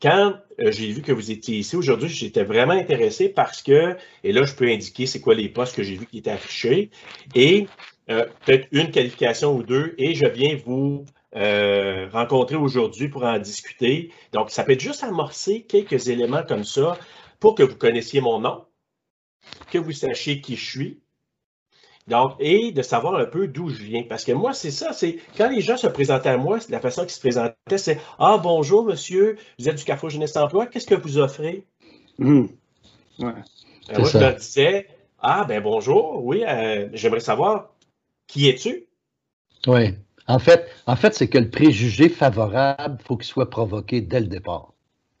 quand 0.00 0.34
j'ai 0.58 0.92
vu 0.92 1.02
que 1.02 1.12
vous 1.12 1.30
étiez 1.30 1.58
ici 1.58 1.76
aujourd'hui, 1.76 2.08
j'étais 2.08 2.44
vraiment 2.44 2.74
intéressé 2.74 3.28
parce 3.28 3.62
que, 3.62 3.96
et 4.22 4.32
là, 4.32 4.44
je 4.44 4.54
peux 4.54 4.68
indiquer 4.68 5.06
c'est 5.06 5.20
quoi 5.20 5.34
les 5.34 5.48
postes 5.48 5.74
que 5.74 5.82
j'ai 5.82 5.96
vu 5.96 6.06
qui 6.06 6.18
étaient 6.18 6.30
affichés, 6.30 6.90
et 7.34 7.66
peut-être 8.06 8.68
une 8.70 8.90
qualification 8.90 9.56
ou 9.56 9.62
deux, 9.62 9.94
et 9.98 10.14
je 10.14 10.26
viens 10.26 10.56
vous 10.64 11.04
rencontrer 12.12 12.56
aujourd'hui 12.56 13.08
pour 13.08 13.24
en 13.24 13.38
discuter. 13.38 14.10
Donc, 14.32 14.50
ça 14.50 14.62
peut 14.64 14.72
être 14.72 14.80
juste 14.80 15.02
amorcer 15.02 15.62
quelques 15.62 16.08
éléments 16.08 16.44
comme 16.46 16.64
ça 16.64 16.96
pour 17.40 17.54
que 17.56 17.64
vous 17.64 17.76
connaissiez 17.76 18.20
mon 18.20 18.38
nom, 18.38 18.64
que 19.70 19.78
vous 19.78 19.92
sachiez 19.92 20.40
qui 20.40 20.56
je 20.56 20.70
suis, 20.70 21.01
donc, 22.08 22.34
et 22.40 22.72
de 22.72 22.82
savoir 22.82 23.14
un 23.16 23.26
peu 23.26 23.46
d'où 23.46 23.68
je 23.68 23.82
viens. 23.82 24.02
Parce 24.02 24.24
que 24.24 24.32
moi, 24.32 24.52
c'est 24.52 24.70
ça, 24.70 24.92
c'est 24.92 25.18
quand 25.36 25.48
les 25.48 25.60
gens 25.60 25.76
se 25.76 25.86
présentaient 25.86 26.30
à 26.30 26.36
moi, 26.36 26.58
la 26.68 26.80
façon 26.80 27.02
qu'ils 27.02 27.12
se 27.12 27.20
présentaient, 27.20 27.78
c'est 27.78 28.00
Ah, 28.18 28.38
bonjour, 28.42 28.84
monsieur, 28.84 29.36
vous 29.58 29.68
êtes 29.68 29.76
du 29.76 29.84
Carrefour 29.84 30.10
Jeunesse 30.10 30.36
Emploi, 30.36 30.66
qu'est-ce 30.66 30.86
que 30.86 30.94
vous 30.94 31.18
offrez? 31.18 31.64
Mmh. 32.18 32.46
Ouais. 33.20 33.32
Euh, 33.90 33.98
moi, 33.98 34.08
je 34.08 34.18
leur 34.18 34.34
disais 34.34 34.88
Ah, 35.20 35.44
ben 35.46 35.62
bonjour, 35.62 36.24
oui, 36.24 36.44
euh, 36.46 36.88
j'aimerais 36.92 37.20
savoir 37.20 37.70
qui 38.26 38.48
es-tu? 38.48 38.86
Oui. 39.66 39.94
En 40.26 40.38
fait, 40.38 40.68
en 40.86 40.96
fait 40.96 41.14
c'est 41.14 41.28
que 41.28 41.38
le 41.38 41.50
préjugé 41.50 42.08
favorable, 42.08 42.96
il 43.00 43.04
faut 43.04 43.16
qu'il 43.16 43.26
soit 43.26 43.50
provoqué 43.50 44.00
dès 44.00 44.20
le 44.20 44.26
départ. 44.26 44.71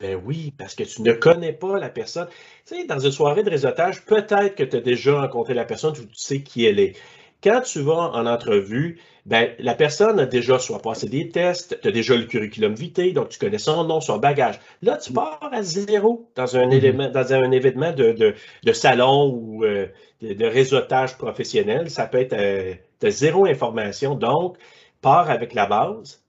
Ben 0.02 0.20
oui, 0.26 0.52
parce 0.58 0.74
que 0.74 0.82
tu 0.82 1.00
ne 1.02 1.12
connais 1.12 1.52
pas 1.52 1.78
la 1.78 1.88
personne. 1.88 2.26
Tu 2.66 2.74
sais, 2.74 2.84
dans 2.86 2.98
une 2.98 3.12
soirée 3.12 3.44
de 3.44 3.50
réseautage, 3.50 4.04
peut-être 4.04 4.56
que 4.56 4.64
tu 4.64 4.76
as 4.76 4.80
déjà 4.80 5.20
rencontré 5.20 5.54
la 5.54 5.64
personne, 5.64 5.92
tu 5.92 6.02
sais 6.12 6.42
qui 6.42 6.66
elle 6.66 6.80
est. 6.80 6.96
Quand 7.40 7.60
tu 7.60 7.80
vas 7.82 8.10
en 8.12 8.26
entrevue, 8.26 9.00
ben, 9.26 9.50
la 9.60 9.74
personne 9.74 10.18
a 10.18 10.26
déjà 10.26 10.58
soit 10.58 10.82
passé 10.82 11.08
des 11.08 11.28
tests, 11.28 11.80
tu 11.80 11.86
as 11.86 11.92
déjà 11.92 12.16
le 12.16 12.24
curriculum 12.24 12.74
vitae, 12.74 13.12
donc 13.12 13.28
tu 13.28 13.38
connais 13.38 13.58
son 13.58 13.84
nom, 13.84 14.00
son 14.00 14.18
bagage. 14.18 14.58
Là, 14.82 14.96
tu 14.96 15.12
pars 15.12 15.38
à 15.52 15.62
zéro 15.62 16.28
dans 16.34 16.56
un, 16.56 16.66
mm-hmm. 16.66 16.74
élément, 16.74 17.08
dans 17.08 17.32
un 17.32 17.52
événement 17.52 17.92
de, 17.92 18.34
salon 18.72 19.32
ou 19.32 19.64
euh, 19.64 19.86
de, 20.20 20.44
réseautage 20.44 21.16
professionnel. 21.16 21.90
Ça 21.90 22.06
peut 22.06 22.18
être 22.18 22.32
euh, 22.32 22.74
de 23.00 23.10
zéro 23.10 23.46
information. 23.46 24.16
Donc, 24.16 24.56
pars 25.00 25.30
avec 25.30 25.54
la 25.54 25.66
base 25.66 26.21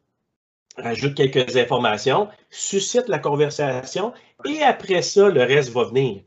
rajoute 0.77 1.15
quelques 1.15 1.57
informations, 1.57 2.27
suscite 2.49 3.07
la 3.07 3.19
conversation 3.19 4.13
et 4.45 4.61
après 4.61 5.01
ça, 5.01 5.29
le 5.29 5.43
reste 5.43 5.71
va 5.71 5.85
venir. 5.85 6.21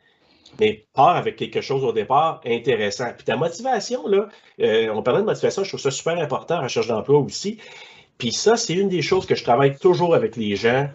Mais 0.60 0.86
part 0.94 1.16
avec 1.16 1.36
quelque 1.36 1.60
chose 1.60 1.84
au 1.84 1.92
départ 1.92 2.40
intéressant. 2.46 3.08
Puis 3.14 3.24
ta 3.24 3.36
motivation, 3.36 4.06
là, 4.06 4.28
euh, 4.60 4.88
on 4.94 5.02
parlait 5.02 5.20
de 5.20 5.26
motivation, 5.26 5.64
je 5.64 5.68
trouve 5.68 5.80
ça 5.80 5.90
super 5.90 6.18
important 6.18 6.60
recherche 6.62 6.86
d'emploi 6.86 7.18
aussi. 7.18 7.58
Puis 8.18 8.32
ça, 8.32 8.56
c'est 8.56 8.74
une 8.74 8.88
des 8.88 9.02
choses 9.02 9.26
que 9.26 9.34
je 9.34 9.44
travaille 9.44 9.76
toujours 9.76 10.14
avec 10.14 10.36
les 10.36 10.56
gens. 10.56 10.88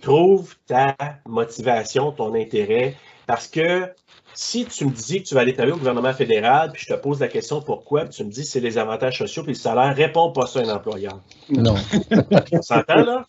Trouve 0.00 0.54
ta 0.66 0.96
motivation, 1.26 2.12
ton 2.12 2.34
intérêt, 2.34 2.96
parce 3.32 3.48
que 3.48 3.88
si 4.34 4.66
tu 4.66 4.84
me 4.84 4.90
dis 4.90 5.22
que 5.22 5.28
tu 5.28 5.34
vas 5.34 5.40
aller 5.40 5.54
travailler 5.54 5.72
au 5.72 5.78
gouvernement 5.78 6.12
fédéral, 6.12 6.70
puis 6.70 6.84
je 6.86 6.92
te 6.92 7.00
pose 7.00 7.18
la 7.18 7.28
question 7.28 7.62
pourquoi, 7.62 8.04
puis 8.04 8.10
tu 8.10 8.24
me 8.24 8.30
dis 8.30 8.44
c'est 8.44 8.60
les 8.60 8.76
avantages 8.76 9.16
sociaux 9.16 9.42
puis 9.42 9.52
le 9.52 9.58
salaire, 9.58 9.96
réponds 9.96 10.32
pas 10.32 10.44
ça 10.44 10.60
à 10.60 10.64
un 10.64 10.68
employeur. 10.68 11.18
Non. 11.48 11.74
on 12.52 12.60
s'entend 12.60 13.02
là? 13.02 13.26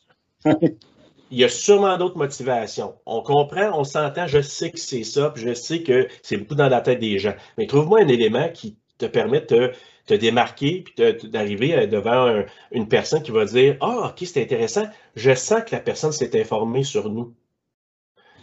Il 1.32 1.38
y 1.38 1.46
a 1.46 1.48
sûrement 1.48 1.98
d'autres 1.98 2.18
motivations. 2.18 2.96
On 3.06 3.22
comprend, 3.22 3.80
on 3.80 3.86
s'entend, 3.86 4.28
je 4.28 4.42
sais 4.42 4.72
que 4.72 4.80
c'est 4.80 5.06
ça, 5.06 5.30
puis 5.30 5.42
je 5.42 5.54
sais 5.54 5.84
que 5.84 6.10
c'est 6.22 6.36
beaucoup 6.36 6.56
dans 6.56 6.68
la 6.68 6.82
tête 6.82 7.00
des 7.00 7.18
gens. 7.18 7.36
Mais 7.58 7.66
trouve-moi 7.66 8.02
un 8.02 8.10
élément 8.10 8.50
qui 8.54 8.76
te 8.98 9.06
permet 9.06 9.40
de 9.40 9.72
te, 10.06 10.14
démarquer, 10.16 10.84
puis 10.84 11.30
d'arriver 11.30 11.76
euh, 11.76 11.88
devant 11.88 12.44
une 12.72 12.90
personne 12.90 13.24
qui 13.24 13.32
va 13.32 13.46
dire 13.46 13.78
Ah, 13.80 14.10
ok, 14.10 14.28
c'est 14.28 14.42
intéressant. 14.42 14.86
Je 15.16 15.34
sens 15.34 15.64
que 15.64 15.74
la 15.74 15.80
personne 15.80 16.12
s'est 16.12 16.38
informée 16.42 16.84
sur 16.84 17.10
nous. 17.10 17.34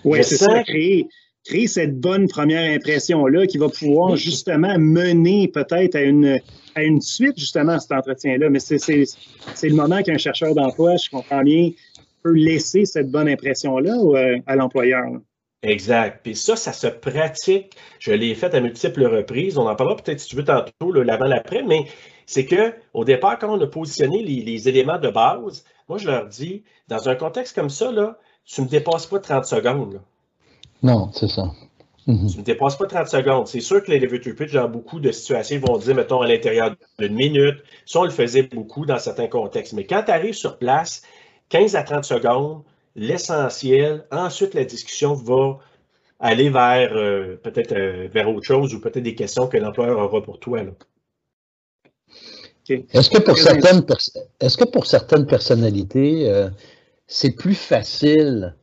Oui, 0.04 0.24
c'est 0.24 0.38
ça, 0.38 0.64
créer, 0.64 1.06
créer 1.44 1.66
cette 1.66 1.98
bonne 1.98 2.28
première 2.28 2.74
impression-là 2.74 3.46
qui 3.46 3.58
va 3.58 3.68
pouvoir 3.68 4.16
justement 4.16 4.78
mener 4.78 5.48
peut-être 5.48 5.96
à 5.96 6.02
une, 6.02 6.38
à 6.74 6.82
une 6.82 7.00
suite 7.00 7.38
justement 7.38 7.72
à 7.72 7.78
cet 7.78 7.92
entretien-là. 7.92 8.50
Mais 8.50 8.60
c'est 8.60 8.78
le 8.78 9.74
moment 9.74 10.02
qu'un 10.02 10.18
chercheur 10.18 10.54
d'emploi, 10.54 10.96
je 10.96 11.10
comprends 11.10 11.42
bien, 11.42 11.70
peut 12.22 12.32
laisser 12.32 12.84
cette 12.84 13.10
bonne 13.10 13.28
impression-là 13.28 13.94
euh, 13.96 14.38
à 14.46 14.56
l'employeur. 14.56 15.06
Exact. 15.62 16.20
Puis 16.22 16.36
ça, 16.36 16.56
ça 16.56 16.72
se 16.72 16.86
pratique. 16.86 17.76
Je 17.98 18.12
l'ai 18.12 18.34
fait 18.34 18.54
à 18.54 18.60
multiples 18.60 19.04
reprises. 19.04 19.58
On 19.58 19.68
en 19.68 19.76
parlera 19.76 19.96
peut-être 19.96 20.20
si 20.20 20.28
tu 20.28 20.36
veux 20.36 20.44
tantôt, 20.44 20.92
l'avant-l'après, 20.92 21.62
mais 21.62 21.84
c'est 22.26 22.46
qu'au 22.46 23.04
départ, 23.04 23.38
quand 23.38 23.58
on 23.58 23.60
a 23.60 23.66
positionné 23.66 24.22
les, 24.22 24.68
éléments 24.68 24.98
de 24.98 25.10
base, 25.10 25.64
moi, 25.88 25.98
je 25.98 26.06
leur 26.06 26.28
dis, 26.28 26.64
dans 26.88 27.08
un 27.08 27.14
contexte 27.14 27.54
comme 27.54 27.68
ça, 27.68 27.92
là, 27.92 28.18
tu 28.46 28.60
ne 28.60 28.66
me 28.66 28.70
dépasses 28.70 29.06
pas 29.06 29.18
30 29.18 29.44
secondes. 29.44 30.00
Non, 30.82 31.10
c'est 31.12 31.28
ça. 31.28 31.52
Mhm. 32.06 32.30
Tu 32.30 32.38
ne 32.38 32.42
dépasses 32.42 32.76
pas 32.76 32.86
30 32.86 33.08
secondes. 33.08 33.46
C'est 33.46 33.60
sûr 33.60 33.82
que 33.82 33.90
les 33.90 33.98
elevator 33.98 34.34
pitch, 34.34 34.52
dans 34.52 34.68
beaucoup 34.68 35.00
de 35.00 35.12
situations, 35.12 35.56
ils 35.56 35.66
vont 35.66 35.78
dire, 35.78 35.94
mettons, 35.94 36.22
à 36.22 36.26
l'intérieur 36.26 36.74
d'une 36.98 37.14
minute. 37.14 37.58
Ça, 37.86 38.00
on 38.00 38.04
le 38.04 38.10
faisait 38.10 38.44
beaucoup 38.44 38.86
dans 38.86 38.98
certains 38.98 39.28
contextes. 39.28 39.74
Mais 39.74 39.84
quand 39.84 40.02
tu 40.04 40.10
arrives 40.10 40.34
sur 40.34 40.58
place, 40.58 41.02
15 41.50 41.76
à 41.76 41.82
30 41.82 42.04
secondes, 42.04 42.62
l'essentiel, 42.96 44.04
ensuite, 44.10 44.54
la 44.54 44.64
discussion 44.64 45.14
va 45.14 45.58
aller 46.18 46.50
vers 46.50 46.92
euh, 46.92 47.36
peut-être 47.42 47.72
euh, 47.72 48.08
vers 48.12 48.28
autre 48.28 48.46
chose 48.46 48.74
ou 48.74 48.80
peut-être 48.80 49.02
des 49.02 49.14
questions 49.14 49.46
que 49.46 49.56
l'employeur 49.56 49.98
aura 49.98 50.22
pour 50.22 50.38
toi. 50.38 50.60
Est-ce 52.68 53.10
que, 53.10 53.18
pour 53.18 53.36
certaines 53.36 53.84
est-ce 54.40 54.56
que 54.56 54.64
pour 54.64 54.86
certaines 54.86 55.26
personnalités, 55.26 56.30
euh, 56.30 56.48
c'est 57.06 57.32
plus 57.32 57.54
facile 57.54 58.54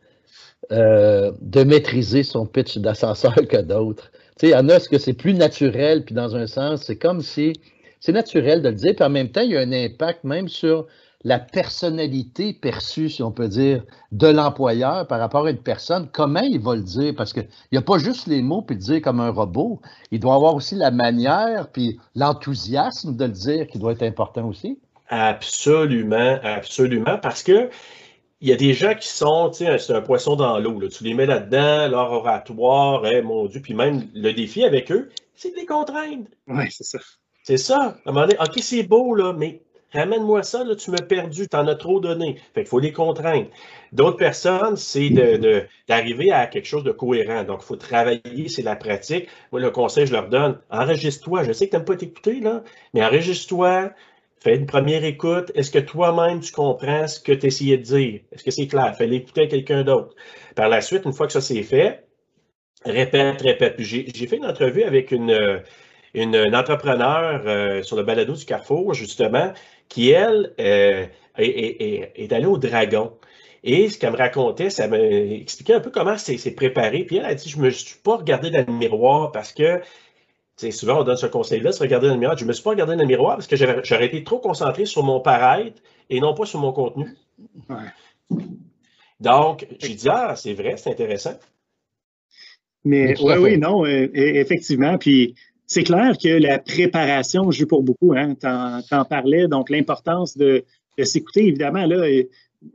de 0.70 1.64
maîtriser 1.64 2.24
son 2.24 2.46
pitch 2.46 2.78
d'ascenseur 2.78 3.36
que 3.50 3.62
d'autres? 3.62 4.12
Il 4.42 4.50
y 4.50 4.56
en 4.56 4.70
a, 4.70 4.76
est-ce 4.76 4.90
que 4.90 5.00
c'est 5.00 5.14
plus 5.14 5.34
naturel, 5.34 6.06
puis 6.06 6.14
dans 6.14 6.36
un 6.36 6.46
sens, 6.46 6.84
c'est 6.84 6.98
comme 6.98 7.22
si 7.22 7.54
c'est 8.00 8.12
naturel 8.12 8.62
de 8.62 8.70
le 8.70 8.76
dire, 8.76 8.96
puis 8.96 9.04
en 9.04 9.10
même 9.10 9.30
temps, 9.30 9.42
il 9.42 9.52
y 9.52 9.58
a 9.58 9.62
un 9.62 9.72
impact 9.72 10.24
même 10.24 10.48
sur 10.48 10.86
la 11.24 11.40
personnalité 11.40 12.54
perçue, 12.54 13.10
si 13.10 13.24
on 13.24 13.32
peut 13.32 13.48
dire, 13.48 13.84
de 14.12 14.28
l'employeur 14.28 15.08
par 15.08 15.20
rapport 15.20 15.48
à 15.48 15.52
une 15.52 15.58
personne, 15.58 16.08
comment 16.12 16.42
il 16.42 16.60
va 16.60 16.76
le 16.76 16.84
dire? 16.84 17.14
Parce 17.18 17.34
qu'il 17.34 17.48
n'y 17.72 17.78
a 17.78 17.82
pas 17.82 17.98
juste 17.98 18.28
les 18.28 18.42
mots 18.42 18.62
puis 18.62 18.76
le 18.76 18.82
dire 18.82 19.02
comme 19.02 19.20
un 19.20 19.32
robot. 19.32 19.82
Il 20.12 20.20
doit 20.20 20.36
avoir 20.36 20.56
aussi 20.56 20.76
la 20.76 20.92
manière 20.92 21.70
puis 21.74 22.00
l'enthousiasme 22.16 23.18
de 23.18 23.26
le 23.26 23.32
dire 23.32 23.68
qui 23.68 23.80
doit 23.80 23.94
être 23.94 24.04
important 24.04 24.48
aussi. 24.48 24.80
Absolument, 25.10 26.40
absolument. 26.44 27.18
Parce 27.18 27.42
que 27.42 27.70
il 28.42 28.50
y 28.50 28.54
a 28.54 28.56
des 28.56 28.74
gens 28.74 28.94
qui 28.94 29.08
sont, 29.08 29.50
tu 29.50 29.66
sais, 29.66 29.78
c'est 29.80 29.94
un 29.94 30.02
poisson 30.02 30.36
dans 30.36 30.60
l'eau. 30.60 30.80
Tu 30.90 31.04
les 31.04 31.14
mets 31.14 31.26
là-dedans, 31.26 31.88
leur 31.88 32.12
oratoire, 32.12 33.06
eh, 33.06 33.22
mon 33.22 33.46
Dieu, 33.46 33.62
puis 33.62 33.74
même 33.74 34.10
le 34.14 34.32
défi 34.32 34.64
avec 34.64 34.92
eux, 34.92 35.10
c'est 35.36 35.52
de 35.52 35.56
les 35.56 35.66
contraindre. 35.66 36.26
Oui, 36.48 36.66
c'est 36.70 36.84
ça. 36.84 37.00
C'est 37.44 37.58
ça. 37.58 37.98
À 38.06 38.10
un 38.10 38.12
moment 38.12 38.28
donné, 38.28 38.38
OK, 38.40 38.60
c'est 38.62 38.84
beau, 38.84 39.16
là, 39.16 39.34
mais 39.34 39.62
Ramène-moi 39.94 40.44
ça, 40.44 40.64
là, 40.64 40.76
tu 40.76 40.92
m'as 40.92 41.02
perdu, 41.02 41.48
tu 41.48 41.56
en 41.56 41.66
as 41.68 41.76
trop 41.76 42.00
donné. 42.00 42.36
Fait 42.54 42.62
qu'il 42.62 42.70
faut 42.70 42.80
les 42.80 42.92
contraindre. 42.92 43.48
D'autres 43.94 44.18
personnes, 44.18 44.76
c'est 44.76 45.10
d'arriver 45.88 46.32
à 46.32 46.48
quelque 46.48 46.66
chose 46.66 46.84
de 46.84 46.92
cohérent. 46.92 47.44
Donc, 47.44 47.60
il 47.64 47.66
faut 47.66 47.78
travailler, 47.78 48.50
c'est 48.50 48.64
la 48.64 48.76
pratique. 48.76 49.30
Moi, 49.52 49.62
le 49.62 49.72
conseil, 49.72 50.06
je 50.06 50.12
leur 50.12 50.28
donne, 50.28 50.60
enregistre-toi. 50.70 51.44
Je 51.44 51.54
sais 51.54 51.68
que 51.68 51.72
tu 51.72 51.78
n'aimes 51.78 51.86
pas 51.86 51.96
t'écouter, 51.96 52.42
là, 52.42 52.64
mais 52.94 53.04
enregistre-toi, 53.04 53.92
fais 54.40 54.56
une 54.56 54.66
première 54.66 55.04
écoute. 55.04 55.52
Est-ce 55.56 55.72
que 55.72 55.80
toi-même, 55.80 56.40
tu 56.40 56.52
comprends 56.52 57.08
ce 57.08 57.20
que 57.20 57.32
tu 57.32 57.48
essayais 57.48 57.78
de 57.78 57.84
dire? 57.84 58.22
Est-ce 58.32 58.44
que 58.44 58.52
c'est 58.52 58.68
clair? 58.68 58.96
Fais 58.96 59.08
l'écouter 59.08 59.42
à 59.42 59.48
quelqu'un 59.48 59.84
d'autre. 59.84 60.16
Par 60.56 60.70
la 60.70 60.82
suite, 60.82 61.06
une 61.06 61.14
fois 61.14 61.28
que 61.28 61.34
ça 61.34 61.42
c'est 61.42 61.64
fait, 61.64 62.06
répète, 62.86 63.42
répète. 63.42 63.76
J'ai 63.80 64.28
fait 64.28 64.38
une 64.38 64.46
entrevue 64.46 64.84
avec 64.84 65.12
une, 65.12 65.62
une, 66.14 66.56
entrepreneur 66.56 67.42
euh, 67.46 67.84
sur 67.84 67.96
le 67.96 68.04
balado 68.04 68.34
du 68.34 68.46
Carrefour, 68.46 68.94
justement, 68.94 69.54
qui, 69.90 70.12
elle, 70.12 70.54
euh, 70.60 71.06
est, 71.38 72.34
allée 72.34 72.46
au 72.46 72.58
Dragon. 72.58 73.14
Et 73.64 73.90
ce 73.90 73.98
qu'elle 73.98 74.12
me 74.12 74.18
racontait, 74.18 74.70
ça 74.70 74.88
m'expliquait 74.88 75.74
un 75.74 75.80
peu 75.80 75.92
comment 75.92 76.18
c'est 76.18 76.52
préparé. 76.52 77.04
Puis 77.04 77.18
elle 77.18 77.26
a 77.26 77.36
dit, 77.36 77.50
je 77.50 77.58
ne 77.58 77.64
me 77.64 77.70
suis 77.70 77.98
pas 78.04 78.18
regardé 78.18 78.50
dans 78.50 78.66
le 78.66 78.74
miroir 78.74 79.32
parce 79.32 79.52
que, 79.54 79.82
souvent 80.58 81.02
on 81.02 81.04
donne 81.04 81.18
ce 81.18 81.28
conseil-là, 81.28 81.72
se 81.72 81.82
regarder 81.82 82.08
dans 82.08 82.14
le 82.14 82.20
miroir. 82.20 82.38
Je 82.38 82.44
ne 82.44 82.48
me 82.48 82.54
suis 82.54 82.64
pas 82.64 82.72
regardé 82.72 82.96
dans 82.96 83.02
le 83.02 83.08
miroir 83.08 83.36
parce 83.36 83.48
que 83.48 83.56
j'aurais 83.56 84.06
été 84.06 84.24
trop 84.24 84.40
concentré 84.40 84.86
sur 84.86 85.04
mon 85.04 85.20
paraître 85.20 85.82
et 86.10 86.20
non 86.20 86.34
pas 86.34 86.46
sur 86.46 86.60
mon 86.60 86.72
contenu. 86.74 87.16
Donc, 89.20 89.68
j'ai 89.80 89.96
dit, 89.96 90.10
ah, 90.10 90.36
c'est 90.36 90.54
vrai, 90.54 90.76
c'est 90.78 90.92
intéressant. 90.92 91.38
Mais 92.84 93.20
oui, 93.22 93.34
oui, 93.40 93.58
non, 93.58 93.86
euh, 93.86 94.10
effectivement. 94.14 94.98
Puis 94.98 95.36
c'est 95.66 95.84
clair 95.84 96.18
que 96.22 96.30
la 96.30 96.60
préparation 96.60 97.52
joue 97.52 97.68
pour 97.68 97.84
beaucoup. 97.84 98.14
Hein? 98.14 98.36
Tu 98.36 98.48
en, 98.48 99.06
parlais, 99.06 99.48
donc 99.48 99.70
l'importance 99.70 100.38
de, 100.38 100.64
s'écouter, 101.04 101.48
évidemment, 101.48 101.86
là, 101.86 102.08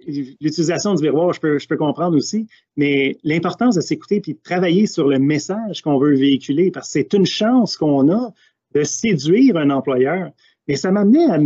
l'utilisation 0.06 0.94
du 0.94 1.02
miroir, 1.02 1.32
je 1.32 1.40
peux, 1.40 1.58
je 1.58 1.66
peux 1.66 1.76
comprendre 1.76 2.16
aussi, 2.16 2.46
mais 2.76 3.16
l'importance 3.24 3.74
de 3.74 3.80
s'écouter 3.80 4.20
puis 4.20 4.34
de 4.34 4.40
travailler 4.42 4.86
sur 4.86 5.08
le 5.08 5.18
message 5.18 5.82
qu'on 5.82 5.98
veut 5.98 6.14
véhiculer, 6.14 6.70
parce 6.70 6.88
que 6.88 6.92
c'est 6.92 7.12
une 7.12 7.26
chance 7.26 7.76
qu'on 7.76 8.10
a 8.12 8.32
de 8.74 8.82
séduire 8.84 9.56
un 9.56 9.70
employeur. 9.70 10.30
Mais 10.68 10.76
ça 10.76 10.90
m'amenait 10.90 11.26
à 11.26 11.38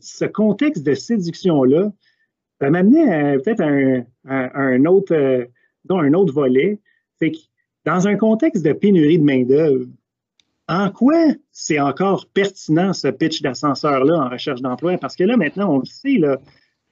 ce 0.00 0.24
contexte 0.24 0.82
de 0.82 0.94
séduction-là, 0.94 1.92
ça 2.60 2.70
m'amenait 2.70 3.38
peut-être 3.38 3.60
à 3.60 4.62
un, 4.64 4.84
autre, 4.86 5.14
euh, 5.14 5.44
un 5.90 6.14
autre 6.14 6.32
volet. 6.32 6.80
C'est 7.18 7.30
que 7.30 7.38
dans 7.84 8.08
un 8.08 8.16
contexte 8.16 8.64
de 8.64 8.72
pénurie 8.72 9.18
de 9.18 9.24
main-d'œuvre, 9.24 9.86
en 10.68 10.90
quoi 10.90 11.22
c'est 11.52 11.78
encore 11.78 12.26
pertinent 12.32 12.92
ce 12.92 13.08
pitch 13.08 13.42
d'ascenseur-là 13.42 14.16
en 14.16 14.28
recherche 14.28 14.62
d'emploi? 14.62 14.98
Parce 14.98 15.14
que 15.16 15.24
là, 15.24 15.36
maintenant, 15.36 15.72
on 15.74 15.78
le 15.78 15.84
sait, 15.84 16.18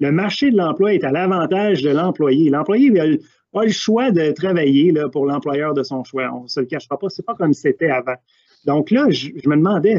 le 0.00 0.12
marché 0.12 0.50
de 0.50 0.56
l'emploi 0.56 0.94
est 0.94 1.04
à 1.04 1.12
l'avantage 1.12 1.82
de 1.82 1.90
l'employé. 1.90 2.50
L'employé 2.50 3.00
a, 3.00 3.06
le 3.06 3.70
choix 3.70 4.10
de 4.10 4.32
travailler 4.32 4.92
pour 5.12 5.26
l'employeur 5.26 5.74
de 5.74 5.82
son 5.82 6.02
choix. 6.04 6.30
On 6.34 6.44
ne 6.44 6.48
se 6.48 6.60
le 6.60 6.66
cachera 6.66 6.98
pas, 6.98 7.08
c'est 7.08 7.24
pas 7.24 7.34
comme 7.34 7.54
c'était 7.54 7.90
avant. 7.90 8.16
Donc 8.64 8.90
là, 8.90 9.06
je, 9.10 9.28
me 9.46 9.56
demandais, 9.56 9.98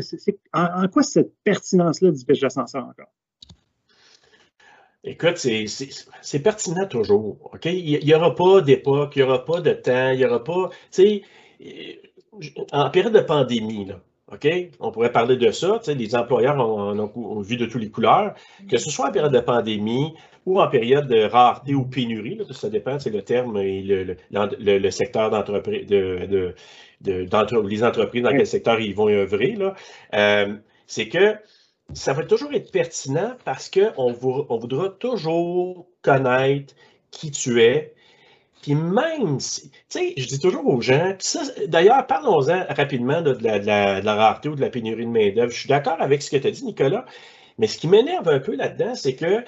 en, 0.54 0.88
quoi 0.88 1.04
cette 1.04 1.34
pertinence-là 1.44 2.12
du 2.12 2.26
pitch 2.26 2.42
d'ascenseur 2.42 2.84
encore? 2.84 3.12
Écoute, 5.04 5.38
c'est 5.38 6.40
pertinent 6.40 6.88
toujours. 6.88 7.52
Il 7.64 8.04
n'y 8.04 8.14
aura 8.16 8.34
pas 8.34 8.62
d'époque, 8.62 9.16
il 9.16 9.20
n'y 9.20 9.24
aura 9.24 9.46
pas 9.46 9.62
de 9.62 9.72
temps, 9.72 10.10
il 10.10 10.18
n'y 10.18 10.26
aura 10.26 10.44
pas. 10.44 10.70
Tu 10.92 11.22
sais, 11.60 12.62
en 12.72 12.90
période 12.90 13.14
de 13.14 13.20
pandémie, 13.20 13.86
là, 13.86 14.02
OK? 14.32 14.48
On 14.80 14.92
pourrait 14.92 15.12
parler 15.12 15.38
de 15.38 15.52
ça. 15.52 15.80
Les 15.88 16.16
employeurs 16.16 16.58
ont, 16.58 17.42
vu 17.42 17.58
de 17.58 17.66
toutes 17.66 17.82
les 17.82 17.92
couleurs. 17.92 18.34
Que 18.70 18.78
ce 18.78 18.90
soit 18.90 19.10
en 19.10 19.12
période 19.12 19.34
de 19.34 19.40
pandémie 19.40 20.14
ou 20.46 20.60
en 20.60 20.68
période 20.68 21.08
de 21.08 21.24
rareté 21.24 21.76
ou 21.76 21.86
pénurie, 21.86 22.36
là, 22.36 22.46
ça 22.52 22.70
dépend, 22.70 23.00
c'est 23.00 23.10
le 23.10 23.24
terme 23.24 23.58
et 23.58 23.82
le, 23.82 24.16
le, 24.32 24.92
secteur 24.92 25.32
d'entreprise, 25.32 25.88
de, 25.88 26.54
de, 27.02 27.68
les 27.68 27.84
entreprises 27.84 28.22
dans 28.22 28.30
quel 28.30 28.46
secteur 28.46 28.80
ils 28.80 28.94
vont 28.94 29.10
œuvrer. 29.10 29.58
Euh, 30.14 30.56
c'est 30.86 31.08
que 31.08 31.36
ça 31.94 32.14
va 32.14 32.24
toujours 32.24 32.54
être 32.54 32.72
pertinent 32.72 33.36
parce 33.44 33.70
qu'on 33.70 34.16
on 34.50 34.58
voudra 34.58 34.90
toujours 34.90 35.88
connaître 36.04 36.76
qui 37.10 37.32
tu 37.32 37.62
es, 37.62 37.95
puis 38.66 38.74
même, 38.74 39.38
tu 39.38 39.70
sais, 39.90 40.14
je 40.18 40.26
dis 40.26 40.40
toujours 40.40 40.66
aux 40.66 40.82
gens, 40.82 41.14
d'ailleurs, 41.68 42.08
parlons-en 42.08 42.66
rapidement 42.68 43.22
de, 43.22 43.38
la, 43.40 44.16
rareté 44.16 44.50
ou 44.50 44.56
de 44.56 44.62
la 44.62 44.72
pénurie 44.72 45.06
de 45.06 45.12
main-d'œuvre. 45.12 45.52
Je 45.52 45.60
suis 45.60 45.70
d'accord 45.70 45.98
avec 46.00 46.24
ce 46.24 46.32
que 46.32 46.38
tu 46.38 46.48
as 46.48 46.52
dit, 46.52 46.66
Nicolas, 46.66 47.06
mais 47.60 47.68
ce 47.68 47.78
qui 47.78 47.88
m'énerve 47.88 48.28
un 48.28 48.40
peu 48.40 48.56
là-dedans, 48.56 48.96
c'est 48.96 49.14
que 49.14 49.44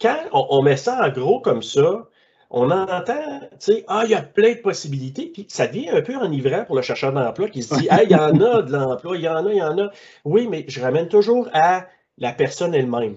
quand 0.00 0.18
on, 0.30 0.62
met 0.62 0.76
ça 0.76 1.04
en 1.04 1.08
gros 1.08 1.40
comme 1.40 1.64
ça, 1.64 2.06
on 2.48 2.70
entend, 2.70 3.40
tu 3.40 3.56
sais, 3.58 3.84
ah, 3.88 4.02
il 4.04 4.12
y 4.12 4.14
a 4.14 4.22
plein 4.22 4.52
de 4.52 4.60
possibilités, 4.60 5.26
puis 5.34 5.46
ça 5.48 5.66
devient 5.66 5.88
un 5.88 6.02
peu 6.02 6.14
enivrant 6.14 6.64
pour 6.64 6.76
le 6.76 6.82
chercheur 6.82 7.12
d'emploi 7.12 7.48
qui 7.48 7.64
se 7.64 7.74
dit, 7.74 7.88
ah, 7.90 8.04
il 8.04 8.10
y 8.12 8.14
en 8.14 8.40
a 8.40 8.62
de 8.62 8.70
l'emploi, 8.70 9.16
il 9.16 9.22
y 9.22 9.28
en 9.28 9.46
a, 9.46 9.50
il 9.50 9.58
y 9.58 9.62
en 9.62 9.78
a. 9.80 9.90
Oui, 10.24 10.46
mais 10.48 10.64
je 10.68 10.80
ramène 10.80 11.08
toujours 11.08 11.48
à 11.54 11.88
la 12.18 12.32
personne 12.32 12.72
elle-même. 12.72 13.16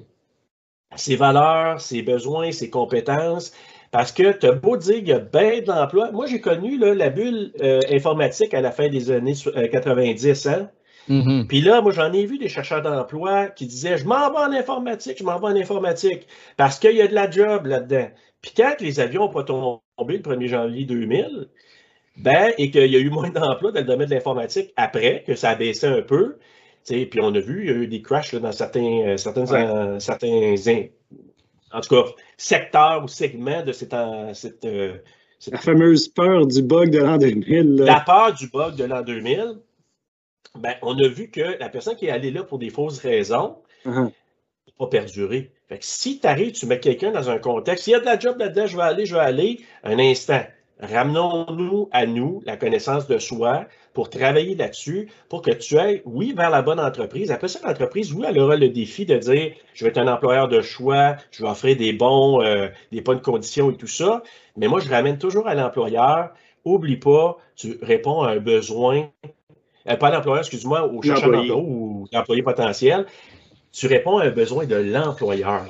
Ses 0.95 1.15
valeurs, 1.15 1.79
ses 1.79 2.01
besoins, 2.01 2.51
ses 2.51 2.71
compétences, 2.71 3.53
parce 3.93 4.11
que 4.11 4.31
tu 4.31 4.47
as 4.47 4.53
beau 4.53 4.75
dire 4.75 4.95
qu'il 4.95 5.09
y 5.09 5.13
a 5.13 5.19
bien 5.19 5.61
de 5.61 5.67
l'emploi. 5.67 6.11
Moi, 6.11 6.25
j'ai 6.25 6.41
connu 6.41 6.79
la 6.79 7.11
bulle 7.11 7.53
euh, 7.61 7.79
informatique 7.91 8.55
à 8.55 8.59
la 8.59 8.71
fin 8.71 8.89
des 8.89 9.11
années 9.11 9.35
90. 9.35 10.47
Euh, 10.47 10.49
hein? 10.49 10.69
Mm-hmm. 11.09 11.45
Puis 11.45 11.61
là, 11.61 11.79
moi, 11.81 11.91
j'en 11.91 12.11
ai 12.11 12.25
vu 12.25 12.39
des 12.39 12.49
chercheurs 12.49 12.81
d'emploi 12.81 13.49
qui 13.49 13.67
disaient 13.67 13.97
Je 13.97 14.05
m'en 14.05 14.31
vais 14.31 14.39
en 14.39 14.51
informatique, 14.51 15.19
je 15.19 15.23
m'en 15.23 15.39
vais 15.39 15.45
en 15.45 15.55
informatique, 15.55 16.25
parce 16.57 16.79
qu'il 16.79 16.95
y 16.95 17.01
a 17.01 17.07
de 17.07 17.13
la 17.13 17.29
job 17.29 17.67
là-dedans. 17.67 18.07
Puis 18.41 18.53
quand 18.57 18.73
les 18.79 18.99
avions 18.99 19.25
n'ont 19.25 19.31
pas 19.31 19.43
tombé 19.43 20.17
le 20.17 20.23
1er 20.23 20.47
janvier 20.47 20.85
2000, 20.85 21.49
ben, 22.17 22.51
et 22.57 22.71
qu'il 22.71 22.91
y 22.91 22.95
a 22.95 22.99
eu 22.99 23.11
moins 23.11 23.29
d'emplois 23.29 23.71
dans 23.71 23.81
le 23.81 23.85
domaine 23.85 24.09
de 24.09 24.15
l'informatique 24.15 24.73
après, 24.75 25.23
que 25.27 25.35
ça 25.35 25.51
a 25.51 25.55
baissé 25.55 25.85
un 25.85 26.01
peu, 26.01 26.39
puis 26.83 27.19
on 27.21 27.35
a 27.35 27.39
vu, 27.39 27.61
il 27.61 27.67
y 27.67 27.69
a 27.69 27.75
eu 27.75 27.87
des 27.87 28.01
crashs 28.01 28.33
dans 28.33 28.51
certains, 28.51 29.01
euh, 29.05 29.17
certains, 29.17 29.99
certains 29.99 30.55
en 31.73 31.81
tout 31.81 31.95
cas, 31.95 32.09
secteur 32.37 33.03
ou 33.03 33.07
segment 33.07 33.63
de 33.63 33.71
cette. 33.71 33.95
cette, 34.33 34.65
euh, 34.65 34.97
la 35.51 35.57
fameuse 35.57 36.07
peur 36.07 36.47
du 36.47 36.61
bug 36.61 36.89
de 36.91 36.99
l'an 36.99 37.17
2000. 37.17 37.75
La 37.75 37.99
peur 37.99 38.33
du 38.33 38.47
bug 38.47 38.75
de 38.75 38.85
l'an 38.85 39.01
2000, 39.01 39.59
ben, 40.55 40.75
on 40.81 40.97
a 40.97 41.07
vu 41.07 41.29
que 41.29 41.59
la 41.59 41.67
personne 41.67 41.95
qui 41.95 42.05
est 42.05 42.11
allée 42.11 42.31
là 42.31 42.43
pour 42.43 42.59
des 42.59 42.69
fausses 42.69 42.99
raisons 42.99 43.57
uh 43.85 43.89
-huh. 43.89 44.11
pas 44.77 44.87
perdurer. 44.87 45.51
Fait 45.67 45.79
que 45.79 45.85
si 45.85 46.19
tu 46.19 46.27
arrives, 46.27 46.53
tu 46.53 46.65
mets 46.65 46.79
quelqu'un 46.79 47.11
dans 47.11 47.29
un 47.29 47.39
contexte, 47.39 47.85
s'il 47.85 47.93
y 47.93 47.95
a 47.95 47.99
de 47.99 48.05
la 48.05 48.19
job 48.19 48.37
là-dedans, 48.37 48.67
je 48.67 48.77
vais 48.77 48.83
aller, 48.83 49.05
je 49.05 49.15
vais 49.15 49.21
aller, 49.21 49.59
un 49.83 49.99
instant. 49.99 50.43
Ramenons-nous 50.79 51.89
à 51.91 52.05
nous 52.05 52.41
la 52.45 52.57
connaissance 52.57 53.07
de 53.07 53.17
soi 53.17 53.67
pour 53.93 54.09
travailler 54.09 54.55
là-dessus, 54.55 55.09
pour 55.29 55.41
que 55.41 55.51
tu 55.51 55.77
ailles, 55.77 56.01
oui, 56.05 56.33
vers 56.35 56.49
la 56.49 56.61
bonne 56.61 56.79
entreprise. 56.79 57.31
Après 57.31 57.47
ça, 57.47 57.59
l'entreprise, 57.65 58.11
oui, 58.13 58.25
elle 58.27 58.39
aura 58.39 58.55
le 58.55 58.69
défi 58.69 59.05
de 59.05 59.17
dire, 59.17 59.51
je 59.73 59.83
vais 59.85 59.89
être 59.89 59.99
un 59.99 60.07
employeur 60.07 60.47
de 60.47 60.61
choix, 60.61 61.15
je 61.31 61.43
vais 61.43 61.49
offrir 61.49 61.77
des 61.77 61.93
bons, 61.93 62.41
euh, 62.41 62.67
des 62.91 63.01
bonnes 63.01 63.21
conditions 63.21 63.71
et 63.71 63.77
tout 63.77 63.87
ça. 63.87 64.23
Mais 64.57 64.67
moi, 64.67 64.79
je 64.79 64.89
ramène 64.89 65.17
toujours 65.17 65.47
à 65.47 65.55
l'employeur, 65.55 66.31
oublie 66.65 66.97
pas, 66.97 67.37
tu 67.55 67.77
réponds 67.81 68.23
à 68.23 68.31
un 68.31 68.39
besoin, 68.39 69.09
euh, 69.87 69.95
pas 69.95 70.07
à 70.07 70.11
l'employeur, 70.11 70.39
excuse-moi, 70.39 70.91
au 70.91 71.01
chercheur 71.01 71.31
d'emploi 71.31 71.57
ou 71.57 72.07
l'employé 72.11 72.41
potentiel, 72.41 73.05
tu 73.71 73.87
réponds 73.87 74.17
à 74.17 74.25
un 74.25 74.31
besoin 74.31 74.65
de 74.65 74.75
l'employeur. 74.75 75.65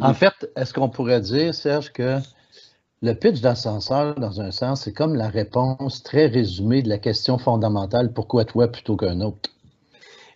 En 0.00 0.14
fait, 0.14 0.50
est-ce 0.56 0.74
qu'on 0.74 0.88
pourrait 0.88 1.20
dire, 1.20 1.54
Serge, 1.54 1.92
que 1.92 2.18
le 3.04 3.14
pitch 3.14 3.42
d'ascenseur, 3.42 4.14
dans 4.14 4.40
un 4.40 4.50
sens, 4.50 4.84
c'est 4.84 4.94
comme 4.94 5.14
la 5.14 5.28
réponse 5.28 6.02
très 6.02 6.26
résumée 6.26 6.82
de 6.82 6.88
la 6.88 6.96
question 6.96 7.36
fondamentale 7.36 8.14
pourquoi 8.14 8.46
toi 8.46 8.66
plutôt 8.68 8.96
qu'un 8.96 9.20
autre? 9.20 9.50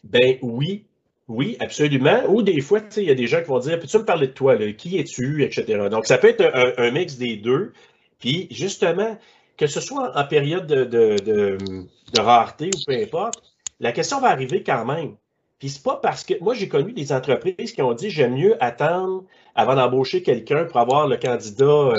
Ben 0.05 0.37
oui, 0.43 0.85
oui, 1.29 1.57
absolument. 1.61 2.25
Ou 2.29 2.43
des 2.43 2.61
fois, 2.61 2.81
il 2.99 3.05
y 3.05 3.11
a 3.11 3.15
des 3.15 3.27
gens 3.27 3.41
qui 3.41 3.49
vont 3.49 3.59
dire 3.59 3.81
Peux-tu 3.81 3.97
me 3.97 4.05
parler 4.05 4.27
de 4.27 4.33
toi 4.33 4.55
Qui 4.75 4.99
es-tu 4.99 5.43
etc. 5.45 5.89
Donc, 5.91 6.07
ça 6.07 6.19
peut 6.19 6.29
être 6.29 6.45
un, 6.79 6.91
mix 6.91 7.17
des 7.17 7.37
deux. 7.37 7.73
Puis, 8.19 8.49
justement, 8.51 9.17
que 9.57 9.67
ce 9.67 9.81
soit 9.81 10.13
en, 10.15 10.27
période 10.27 10.67
de, 10.67 10.85
de, 10.85 12.21
rareté 12.21 12.67
ou 12.67 12.79
peu 12.87 13.03
importe, 13.03 13.43
la 13.81 13.93
question 13.93 14.21
va 14.21 14.29
arriver 14.29 14.63
quand 14.63 14.85
même. 14.85 15.17
Puis 15.59 15.71
c'est 15.71 15.83
pas 15.83 15.97
parce 15.97 16.25
que 16.25 16.35
moi 16.41 16.55
j'ai 16.55 16.69
connu 16.69 16.93
des 16.93 17.13
entreprises 17.13 17.73
qui 17.73 17.83
ont 17.83 17.93
dit 17.93 18.11
j'aime 18.11 18.35
mieux 18.35 18.63
attendre 18.63 19.25
avant 19.57 19.75
d'embaucher 19.75 20.23
quelqu'un 20.23 20.67
pour 20.67 20.79
avoir 20.79 21.09
le 21.09 21.17
candidat 21.17 21.65
euh, 21.65 21.95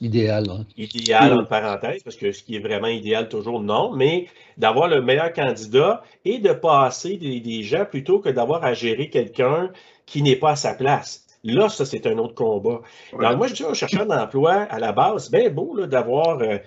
idéal. 0.00 0.50
Hein. 0.50 0.64
Idéal 0.76 1.38
en 1.38 1.44
parenthèse, 1.44 2.02
parce 2.02 2.16
que 2.16 2.32
ce 2.32 2.42
qui 2.42 2.56
est 2.56 2.60
vraiment 2.60 2.88
idéal 2.88 3.28
toujours 3.28 3.60
non, 3.60 3.92
mais 3.92 4.26
d'avoir 4.56 4.88
le 4.88 5.00
meilleur 5.02 5.32
candidat 5.32 6.02
et 6.24 6.38
de 6.38 6.52
passer 6.52 7.16
des, 7.16 7.62
gens 7.62 7.84
plutôt 7.84 8.18
que 8.18 8.28
d'avoir 8.28 8.64
à 8.64 8.74
gérer 8.74 9.08
quelqu'un 9.08 9.70
qui 10.04 10.22
n'est 10.22 10.34
pas 10.34 10.50
à 10.50 10.56
sa 10.56 10.74
place. 10.74 11.24
Là, 11.44 11.68
ça, 11.68 11.84
c'est 11.86 12.08
un 12.08 12.18
autre 12.18 12.34
combat. 12.34 12.80
Donc, 13.12 13.36
moi, 13.36 13.46
je 13.46 13.54
dis 13.54 13.62
aux 13.62 13.74
chercheurs 13.74 14.06
d'emploi, 14.06 14.66
à 14.68 14.80
la 14.80 14.90
base, 14.90 15.28
c'est 15.30 15.38
bien 15.38 15.48
beau 15.48 15.86
d'avoir, 15.86 16.40
euh, 16.40 16.58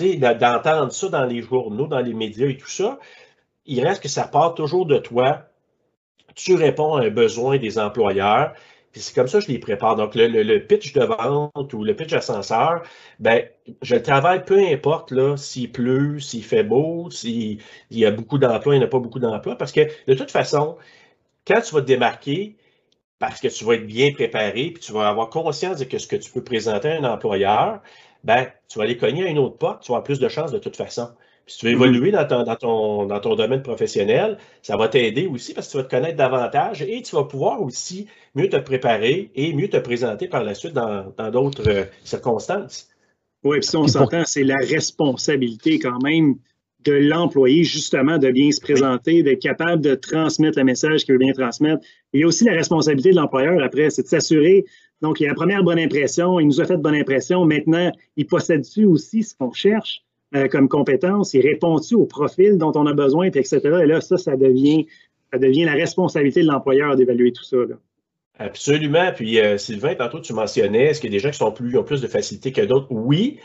d'entendre 0.00 0.90
ça 0.90 1.08
dans 1.08 1.24
les 1.24 1.42
journaux, 1.42 1.86
dans 1.86 2.00
les 2.00 2.12
médias 2.12 2.48
et 2.48 2.56
tout 2.56 2.68
ça. 2.68 2.98
Il 3.66 3.86
reste 3.86 4.02
que 4.02 4.08
ça 4.08 4.26
part 4.26 4.54
toujours 4.54 4.86
de 4.86 4.98
toi 4.98 5.44
tu 6.36 6.54
réponds 6.54 6.94
à 6.94 7.04
un 7.06 7.10
besoin 7.10 7.58
des 7.58 7.78
employeurs. 7.78 8.54
Puis 8.92 9.02
c'est 9.02 9.14
comme 9.14 9.26
ça 9.26 9.38
que 9.40 9.44
je 9.44 9.50
les 9.50 9.58
prépare. 9.58 9.96
Donc, 9.96 10.14
le, 10.14 10.58
pitch 10.60 10.92
de 10.92 11.04
vente 11.04 11.74
ou 11.74 11.84
le 11.84 11.94
pitch 11.96 12.12
ascenseur, 12.12 12.82
ben, 13.18 13.44
je 13.82 13.96
travaille 13.96 14.44
peu 14.44 14.58
importe 14.58 15.10
là, 15.10 15.36
s'il 15.36 15.72
pleut, 15.72 16.20
s'il 16.20 16.44
fait 16.44 16.62
beau, 16.62 17.10
s'il 17.10 17.60
y 17.90 18.06
a 18.06 18.10
beaucoup 18.10 18.38
d'emplois, 18.38 18.74
il 18.74 18.78
n'y 18.78 18.84
a 18.84 18.88
pas 18.88 18.98
beaucoup 18.98 19.18
d'emplois, 19.18 19.56
parce 19.56 19.72
que 19.72 19.80
de 20.06 20.14
toute 20.14 20.30
façon, 20.30 20.76
quand 21.46 21.60
tu 21.60 21.74
vas 21.74 21.80
te 21.82 21.86
démarquer, 21.86 22.56
parce 23.18 23.40
que 23.40 23.48
tu 23.48 23.64
vas 23.64 23.74
être 23.74 23.86
bien 23.86 24.12
préparé, 24.12 24.70
puis 24.70 24.80
tu 24.80 24.92
vas 24.92 25.08
avoir 25.08 25.30
conscience 25.30 25.78
de 25.78 25.98
ce 25.98 26.06
que 26.06 26.16
tu 26.16 26.30
peux 26.30 26.44
présenter 26.44 26.88
à 26.88 26.98
un 26.98 27.04
employeur, 27.04 27.82
ben, 28.24 28.46
tu 28.68 28.78
vas 28.78 28.84
aller 28.84 28.96
cogner 28.96 29.24
à 29.26 29.28
une 29.28 29.38
autre 29.38 29.58
porte, 29.58 29.82
tu 29.82 29.92
vas 29.92 29.96
avoir 29.96 30.04
plus 30.04 30.20
de 30.20 30.28
chances 30.28 30.52
de 30.52 30.58
toute 30.58 30.76
façon 30.76 31.08
si 31.46 31.58
tu 31.58 31.66
veux 31.66 31.72
évoluer 31.72 32.10
dans 32.10 32.26
ton, 32.26 33.06
dans 33.06 33.20
ton, 33.20 33.36
domaine 33.36 33.62
professionnel, 33.62 34.38
ça 34.62 34.76
va 34.76 34.88
t'aider 34.88 35.26
aussi 35.26 35.54
parce 35.54 35.68
que 35.68 35.72
tu 35.72 35.76
vas 35.78 35.84
te 35.84 35.90
connaître 35.90 36.16
davantage 36.16 36.82
et 36.82 37.02
tu 37.02 37.14
vas 37.14 37.24
pouvoir 37.24 37.62
aussi 37.62 38.08
mieux 38.34 38.48
te 38.48 38.56
préparer 38.56 39.30
et 39.34 39.52
mieux 39.52 39.68
te 39.68 39.76
présenter 39.76 40.26
par 40.26 40.42
la 40.42 40.54
suite 40.54 40.72
dans 40.72 41.30
d'autres 41.30 41.68
euh, 41.68 41.84
circonstances. 42.04 42.88
Oui, 43.44 43.60
puis 43.60 43.68
si 43.68 43.76
on 43.76 43.86
s'entend, 43.86 44.24
c'est 44.24 44.42
la 44.42 44.56
responsabilité 44.56 45.78
quand 45.78 46.02
même 46.02 46.36
de 46.84 46.92
l'employé, 46.92 47.64
justement, 47.64 48.18
de 48.18 48.30
bien 48.30 48.50
se 48.50 48.60
présenter, 48.60 49.22
d'être 49.22 49.42
capable 49.42 49.82
de 49.82 49.94
transmettre 49.94 50.58
le 50.58 50.64
message 50.64 51.04
qu'il 51.04 51.14
veut 51.14 51.18
bien 51.18 51.32
transmettre. 51.32 51.84
Il 52.12 52.20
y 52.20 52.24
a 52.24 52.26
aussi 52.26 52.44
la 52.44 52.52
responsabilité 52.52 53.10
de 53.10 53.16
l'employeur 53.16 53.62
après, 53.62 53.90
c'est 53.90 54.02
de 54.02 54.08
s'assurer. 54.08 54.64
Donc, 55.02 55.20
il 55.20 55.24
y 55.24 55.26
a 55.26 55.30
la 55.30 55.34
première 55.34 55.62
bonne 55.62 55.78
impression, 55.78 56.40
il 56.40 56.46
nous 56.46 56.60
a 56.60 56.64
fait 56.64 56.76
de 56.76 56.82
bonne 56.82 56.94
impression. 56.94 57.44
Maintenant, 57.44 57.92
il 58.16 58.26
possède-tu 58.26 58.84
aussi 58.84 59.22
ce 59.22 59.34
qu'on 59.36 59.52
cherche? 59.52 60.05
Euh, 60.34 60.48
comme 60.48 60.68
compétence, 60.68 61.34
il 61.34 61.40
répond-tu 61.40 61.94
au 61.94 62.04
profil 62.04 62.58
dont 62.58 62.72
on 62.74 62.86
a 62.86 62.92
besoin, 62.92 63.30
puis 63.30 63.40
etc. 63.40 63.60
Et 63.82 63.86
là, 63.86 64.00
ça, 64.00 64.16
ça 64.16 64.36
devient, 64.36 64.86
ça 65.32 65.38
devient 65.38 65.64
la 65.64 65.74
responsabilité 65.74 66.42
de 66.42 66.46
l'employeur 66.46 66.96
d'évaluer 66.96 67.32
tout 67.32 67.44
ça. 67.44 67.58
Absolument. 68.38 69.12
Puis, 69.14 69.40
euh, 69.40 69.56
Sylvain, 69.56 69.94
tantôt, 69.94 70.20
tu 70.20 70.32
mentionnais, 70.32 70.86
est-ce 70.86 71.00
qu'il 71.00 71.10
y 71.10 71.14
a 71.14 71.16
des 71.16 71.22
gens 71.22 71.30
qui 71.30 71.38
sont 71.38 71.52
plus, 71.52 71.78
ont 71.78 71.84
plus 71.84 72.00
de 72.00 72.08
facilité 72.08 72.52
que 72.52 72.60
d'autres? 72.60 72.88
Oui. 72.90 73.38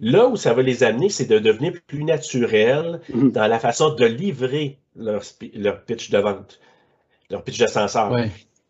Là 0.00 0.26
où 0.26 0.36
ça 0.36 0.52
va 0.52 0.62
les 0.62 0.82
amener, 0.82 1.08
c'est 1.08 1.26
de 1.26 1.38
devenir 1.38 1.72
plus 1.86 2.02
naturel 2.02 3.00
mm-hmm. 3.10 3.30
dans 3.30 3.46
la 3.46 3.60
façon 3.60 3.94
de 3.94 4.04
livrer 4.04 4.78
leur, 4.96 5.22
pitch 5.86 6.10
de 6.10 6.18
vente, 6.18 6.60
leur 7.30 7.42
pitch 7.42 7.58
d'ascenseur. 7.58 8.12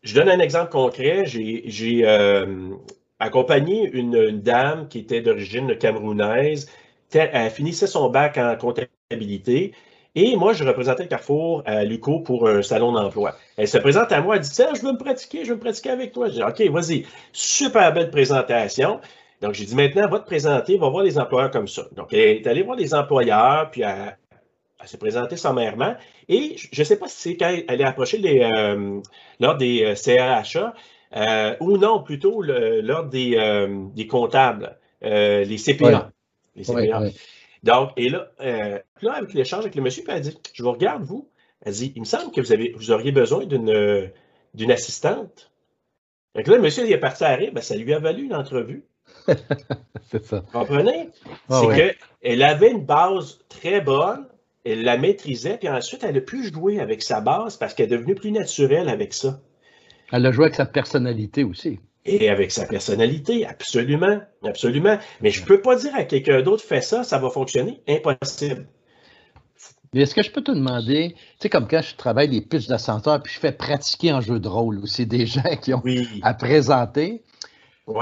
Je 0.03 0.15
donne 0.15 0.29
un 0.29 0.39
exemple 0.39 0.71
concret. 0.71 1.25
J'ai 1.25 2.03
euh, 2.05 2.75
accompagné 3.19 3.91
une, 3.93 4.41
dame 4.41 4.87
qui 4.89 4.99
était 4.99 5.23
d'origine 5.23 5.77
camerounaise 5.79 6.69
elle 7.15 7.51
finissait 7.51 7.87
son 7.87 8.11
bac 8.11 8.39
en 8.39 8.57
comptabilité. 8.57 9.73
Et 10.17 10.37
moi, 10.37 10.53
je 10.53 10.63
représentais 10.63 11.09
Carrefour 11.09 11.63
à 11.67 11.85
Luco 11.85 12.21
pour 12.21 12.49
un 12.49 12.63
salon 12.63 12.93
d'emploi. 12.93 13.35
Elle 13.57 13.67
se 13.67 13.79
présente 13.79 14.13
à 14.13 14.21
moi, 14.21 14.37
elle 14.37 14.43
dit 14.43 14.51
Tiens, 14.51 14.69
je 14.75 14.81
veux 14.81 14.93
me 14.93 14.99
pratiquer, 14.99 15.45
je 15.45 15.51
veux 15.51 15.57
me 15.57 15.61
pratiquer 15.61 15.91
avec 15.91 16.13
toi. 16.13 16.29
Je 16.29 16.35
dis 16.35 16.43
OK, 16.43 16.61
vas-y. 16.71 17.05
Super 17.33 17.93
belle 17.93 18.11
présentation. 18.11 19.01
Donc, 19.41 19.55
j'ai 19.55 19.65
dit 19.65 19.75
maintenant, 19.75 20.09
va 20.09 20.21
te 20.21 20.27
présenter, 20.27 20.77
va 20.79 20.89
voir 20.89 21.03
les 21.03 21.19
employeurs 21.19 21.51
comme 21.51 21.67
ça. 21.67 21.83
Donc, 21.97 22.13
elle 22.13 22.21
est 22.21 22.47
allée 22.47 22.63
voir 22.63 22.77
les 22.77 22.95
employeurs, 22.95 23.71
puis 23.73 23.83
elle, 23.83 24.17
s'est 24.85 24.99
présentée 24.99 25.37
sommairement. 25.37 25.97
Et 26.29 26.55
je 26.57 26.81
ne 26.81 26.85
sais 26.85 26.97
pas 26.97 27.09
si 27.09 27.17
c'est 27.21 27.37
quand 27.37 27.53
elle 27.67 27.81
est 27.81 27.85
approchée 27.85 28.21
euh, 28.45 29.01
lors 29.41 29.57
des 29.57 29.83
euh, 29.83 29.95
CRHA 29.95 30.75
euh, 31.17 31.57
ou 31.59 31.77
non, 31.77 32.03
plutôt 32.03 32.41
lors 32.41 33.05
des, 33.05 33.69
des 33.95 34.07
comptables, 34.07 34.79
les 35.03 35.57
CPA 35.57 36.14
les 36.57 36.65
Donc, 37.63 37.91
et 37.97 38.09
là, 38.09 38.31
euh, 38.41 38.79
là, 39.03 39.13
avec 39.13 39.35
l'échange 39.35 39.61
avec 39.61 39.75
le 39.75 39.83
monsieur, 39.83 40.05
elle 40.09 40.21
dit 40.21 40.37
Je 40.53 40.63
vous 40.63 40.73
regarde, 40.73 41.03
vous. 41.03 41.29
Elle 41.63 41.73
dit 41.73 41.93
Il 41.97 42.01
me 42.01 42.07
semble 42.07 42.33
que 42.33 42.41
vous, 42.41 42.53
avez, 42.53 42.73
vous 42.77 42.91
auriez 42.91 43.13
besoin 43.13 43.47
d'une, 43.47 44.11
d'une 44.55 44.71
assistante. 44.71 45.51
Donc 46.35 46.47
là, 46.47 46.57
le 46.57 46.63
monsieur, 46.63 46.85
il 46.85 46.93
est 46.93 46.99
parti 46.99 47.25
à 47.25 47.35
rire, 47.35 47.53
ben, 47.55 47.63
ça 47.63 47.77
lui 47.77 47.93
a 47.95 47.99
valu 47.99 48.25
une 48.25 48.35
entrevue. 48.35 48.85
c'est 50.11 50.25
ça. 50.25 50.41
Vous 50.41 50.59
comprenez? 50.59 51.11
Ah 51.49 51.63
c'est 51.63 51.97
qu'elle 52.23 52.43
avait 52.43 52.71
une 52.71 52.85
base 52.85 53.39
très 53.49 53.81
bonne, 53.81 54.27
elle 54.65 54.83
la 54.83 54.97
maîtrisait, 54.97 55.59
puis 55.59 55.69
ensuite, 55.69 56.03
elle 56.03 56.17
a 56.17 56.21
pu 56.21 56.53
jouer 56.53 56.81
avec 56.81 57.03
sa 57.03 57.21
base 57.21 57.57
parce 57.57 57.75
qu'elle 57.75 57.87
est 57.93 57.97
devenue 57.97 58.15
plus 58.15 58.33
naturelle 58.33 58.89
avec 58.89 59.13
ça. 59.13 59.41
Elle 60.13 60.27
a 60.27 60.33
joué 60.33 60.47
avec 60.47 60.55
sa 60.55 60.67
personnalité 60.67 61.45
aussi 61.45 61.81
et 62.07 62.29
avec 62.29 62.53
sa 62.53 62.67
personnalité, 62.67 63.47
absolument, 63.47 64.21
absolument. 64.45 64.99
Mais 65.21 65.31
je 65.31 65.41
ne 65.41 65.47
peux 65.47 65.61
pas 65.61 65.77
dire 65.77 65.95
à 65.95 66.05
quelqu'un 66.05 66.43
d'autre 66.43 66.63
fait 66.63 66.83
ça, 66.83 67.03
ça 67.03 67.19
va 67.19 67.31
fonctionner, 67.31 67.81
impossible. 67.89 68.67
Mais 69.95 70.01
est-ce 70.01 70.15
que 70.15 70.23
je 70.23 70.31
peux 70.31 70.43
te 70.43 70.51
demander, 70.51 71.15
tu 71.15 71.23
sais, 71.41 71.49
comme 71.49 71.69
quand 71.69 71.81
je 71.81 71.95
travaille 71.95 72.29
des 72.29 72.41
pitches 72.41 72.67
d'ascenseur, 72.67 73.23
puis 73.23 73.33
je 73.33 73.39
fais 73.39 73.53
pratiquer 73.53 74.13
en 74.13 74.21
jeu 74.21 74.41
de 74.41 74.49
rôle, 74.49 74.83
c'est 74.87 75.07
des 75.07 75.27
gens 75.27 75.57
qui 75.63 75.73
ont 75.73 75.83
à 76.23 76.35
présenter. 76.35 77.23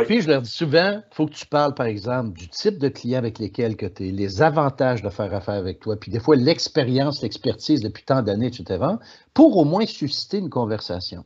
Puis 0.06 0.22
je 0.22 0.28
leur 0.28 0.42
dis 0.42 0.50
souvent, 0.50 1.02
il 1.10 1.14
faut 1.14 1.26
que 1.26 1.34
tu 1.34 1.44
parles, 1.44 1.74
par 1.74 1.86
exemple, 1.86 2.38
du 2.38 2.48
type 2.48 2.78
de 2.78 2.88
client 2.88 3.18
avec 3.18 3.38
lesquels 3.38 3.76
que 3.76 3.86
tu 3.86 4.08
es, 4.08 4.12
les 4.12 4.40
avantages 4.40 5.02
de 5.02 5.10
faire 5.10 5.34
affaire 5.34 5.54
avec 5.54 5.80
toi, 5.80 5.96
puis 5.96 6.10
des 6.10 6.20
fois 6.20 6.36
l'expérience, 6.36 7.20
l'expertise 7.22 7.80
depuis 7.80 8.04
tant 8.04 8.22
d'années, 8.22 8.46
etc., 8.46 8.84
pour 9.34 9.56
au 9.56 9.64
moins 9.64 9.84
susciter 9.84 10.38
une 10.38 10.50
conversation. 10.50 11.24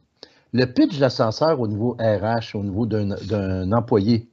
Le 0.52 0.64
pitch 0.64 0.98
d'ascenseur 0.98 1.60
au 1.60 1.68
niveau 1.68 1.96
RH, 1.98 2.54
au 2.54 2.62
niveau 2.62 2.86
d'un 2.86 3.72
employé, 3.72 4.28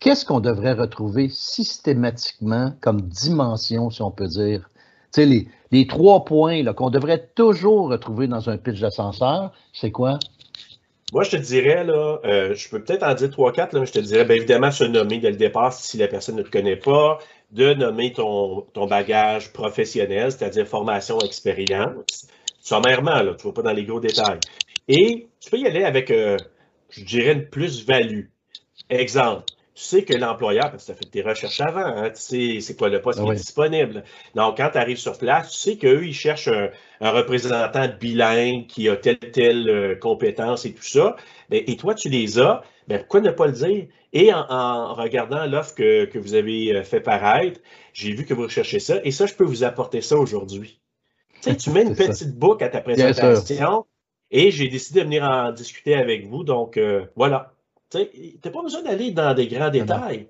qu'est-ce 0.00 0.24
qu'on 0.24 0.40
devrait 0.40 0.72
retrouver 0.72 1.28
systématiquement 1.28 2.72
comme 2.80 3.02
dimension, 3.02 3.90
si 3.90 4.02
on 4.02 4.10
peut 4.10 4.26
dire? 4.26 4.68
Tu 5.12 5.22
sais, 5.22 5.46
les, 5.70 5.86
trois 5.86 6.24
points 6.24 6.64
qu'on 6.72 6.90
devrait 6.90 7.28
toujours 7.34 7.90
retrouver 7.90 8.26
dans 8.26 8.48
un 8.48 8.56
pitch 8.56 8.80
d'ascenseur, 8.80 9.52
c'est 9.72 9.90
quoi? 9.90 10.18
Moi, 11.12 11.24
je 11.24 11.32
te 11.32 11.36
dirais, 11.36 11.84
là, 11.84 12.18
euh, 12.24 12.54
je 12.54 12.70
peux 12.70 12.82
peut-être 12.82 13.02
en 13.02 13.12
dire 13.12 13.30
trois, 13.30 13.52
quatre, 13.52 13.78
mais 13.78 13.84
je 13.84 13.92
te 13.92 13.98
dirais, 13.98 14.24
bien 14.24 14.36
évidemment, 14.36 14.70
se 14.70 14.84
nommer 14.84 15.18
dès 15.18 15.30
le 15.30 15.36
départ 15.36 15.74
si 15.74 15.98
la 15.98 16.08
personne 16.08 16.36
ne 16.36 16.42
te 16.42 16.50
connaît 16.50 16.76
pas, 16.76 17.18
de 17.50 17.74
nommer 17.74 18.14
ton, 18.14 18.66
bagage 18.88 19.52
professionnel, 19.52 20.32
c'est-à-dire 20.32 20.66
formation, 20.66 21.18
expérience. 21.20 22.26
Sommairement, 22.60 23.18
tu 23.18 23.46
ne 23.46 23.52
vas 23.52 23.52
pas 23.52 23.62
dans 23.62 23.72
les 23.72 23.84
gros 23.84 24.00
détails. 24.00 24.40
Et 24.88 25.28
tu 25.40 25.50
peux 25.50 25.58
y 25.58 25.66
aller 25.66 25.84
avec, 25.84 26.10
euh, 26.10 26.36
je 26.90 27.04
dirais, 27.04 27.32
une 27.32 27.46
plus-value. 27.46 28.26
Exemple, 28.90 29.44
tu 29.74 29.82
sais 29.84 30.04
que 30.04 30.14
l'employeur, 30.14 30.70
parce 30.70 30.82
que 30.82 30.86
tu 30.86 30.92
as 30.92 30.94
fait 30.94 31.10
tes 31.10 31.22
recherches 31.22 31.60
avant, 31.60 31.80
hein, 31.80 32.10
tu 32.10 32.20
sais 32.20 32.60
c'est 32.60 32.76
quoi 32.76 32.90
le 32.90 33.00
poste 33.00 33.22
qui 33.22 33.30
est 33.30 33.34
disponible. 33.34 34.04
Donc, 34.34 34.58
quand 34.58 34.68
tu 34.70 34.78
arrives 34.78 34.98
sur 34.98 35.16
place, 35.16 35.50
tu 35.50 35.56
sais 35.56 35.76
qu'eux, 35.78 36.04
ils 36.04 36.14
cherchent 36.14 36.48
un, 36.48 36.70
représentant 37.00 37.88
bilingue 37.98 38.66
qui 38.66 38.88
a 38.88 38.96
telle, 38.96 39.18
telle 39.18 39.70
euh, 39.70 39.94
compétence 39.96 40.66
et 40.66 40.74
tout 40.74 40.82
ça. 40.82 41.16
Ben, 41.48 41.62
et 41.66 41.76
toi, 41.76 41.94
tu 41.94 42.10
les 42.10 42.38
as. 42.38 42.62
ben 42.86 42.98
pourquoi 42.98 43.20
ne 43.20 43.30
pas 43.30 43.46
le 43.46 43.52
dire? 43.52 43.86
Et 44.12 44.30
en, 44.34 44.92
regardant 44.94 45.46
l'offre 45.46 45.74
que, 45.74 46.18
vous 46.18 46.34
avez 46.34 46.76
euh, 46.76 46.82
fait 46.82 47.00
paraître, 47.00 47.60
j'ai 47.94 48.12
vu 48.12 48.26
que 48.26 48.34
vous 48.34 48.42
recherchez 48.42 48.78
ça, 48.78 49.00
et 49.04 49.10
ça, 49.10 49.24
je 49.24 49.32
peux 49.32 49.44
vous 49.44 49.64
apporter 49.64 50.02
ça 50.02 50.16
aujourd'hui. 50.16 50.80
Tu 51.40 51.50
sais, 51.50 51.56
tu 51.56 51.70
mets 51.70 51.82
une 51.82 51.96
petite 51.96 52.36
boucle 52.38 52.62
à 52.62 52.68
ta 52.68 52.82
présentation, 52.82 53.86
et 54.32 54.50
j'ai 54.50 54.68
décidé 54.68 55.00
de 55.00 55.04
venir 55.04 55.22
en 55.22 55.52
discuter 55.52 55.94
avec 55.94 56.26
vous, 56.26 56.42
donc 56.42 56.78
euh, 56.78 57.04
voilà. 57.14 57.52
Tu 57.90 57.98
n'as 58.42 58.50
pas 58.50 58.62
besoin 58.62 58.82
d'aller 58.82 59.10
dans 59.10 59.34
des 59.34 59.46
grands 59.46 59.68
détails. 59.68 60.26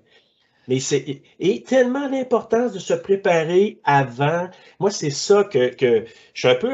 Mais 0.67 0.79
c'est 0.79 1.21
et 1.39 1.63
tellement 1.63 2.07
l'importance 2.09 2.73
de 2.73 2.79
se 2.79 2.93
préparer 2.93 3.79
avant. 3.85 4.49
Moi, 4.79 4.91
c'est 4.91 5.09
ça 5.09 5.45
que, 5.45 5.73
que, 5.73 6.05
je 6.33 6.39
suis 6.39 6.47
un 6.49 6.55
peu 6.55 6.73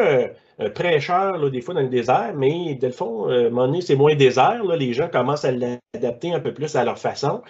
un, 0.59 0.69
prêcheur 0.71 1.37
là, 1.37 1.49
des 1.49 1.61
fois 1.61 1.75
dans 1.75 1.81
le 1.81 1.89
désert, 1.89 2.33
mais 2.35 2.75
de 2.75 2.87
le 2.87 2.93
fond, 2.93 3.29
euh, 3.29 3.45
à 3.45 3.47
un 3.47 3.49
moment 3.49 3.67
donné, 3.67 3.81
c'est 3.81 3.95
moins 3.95 4.15
désert. 4.15 4.63
Là, 4.63 4.75
les 4.75 4.93
gens 4.93 5.07
commencent 5.07 5.45
à 5.45 5.51
l'adapter 5.51 6.33
un 6.33 6.39
peu 6.39 6.53
plus 6.53 6.75
à 6.75 6.83
leur 6.83 6.97
façon. 6.97 7.41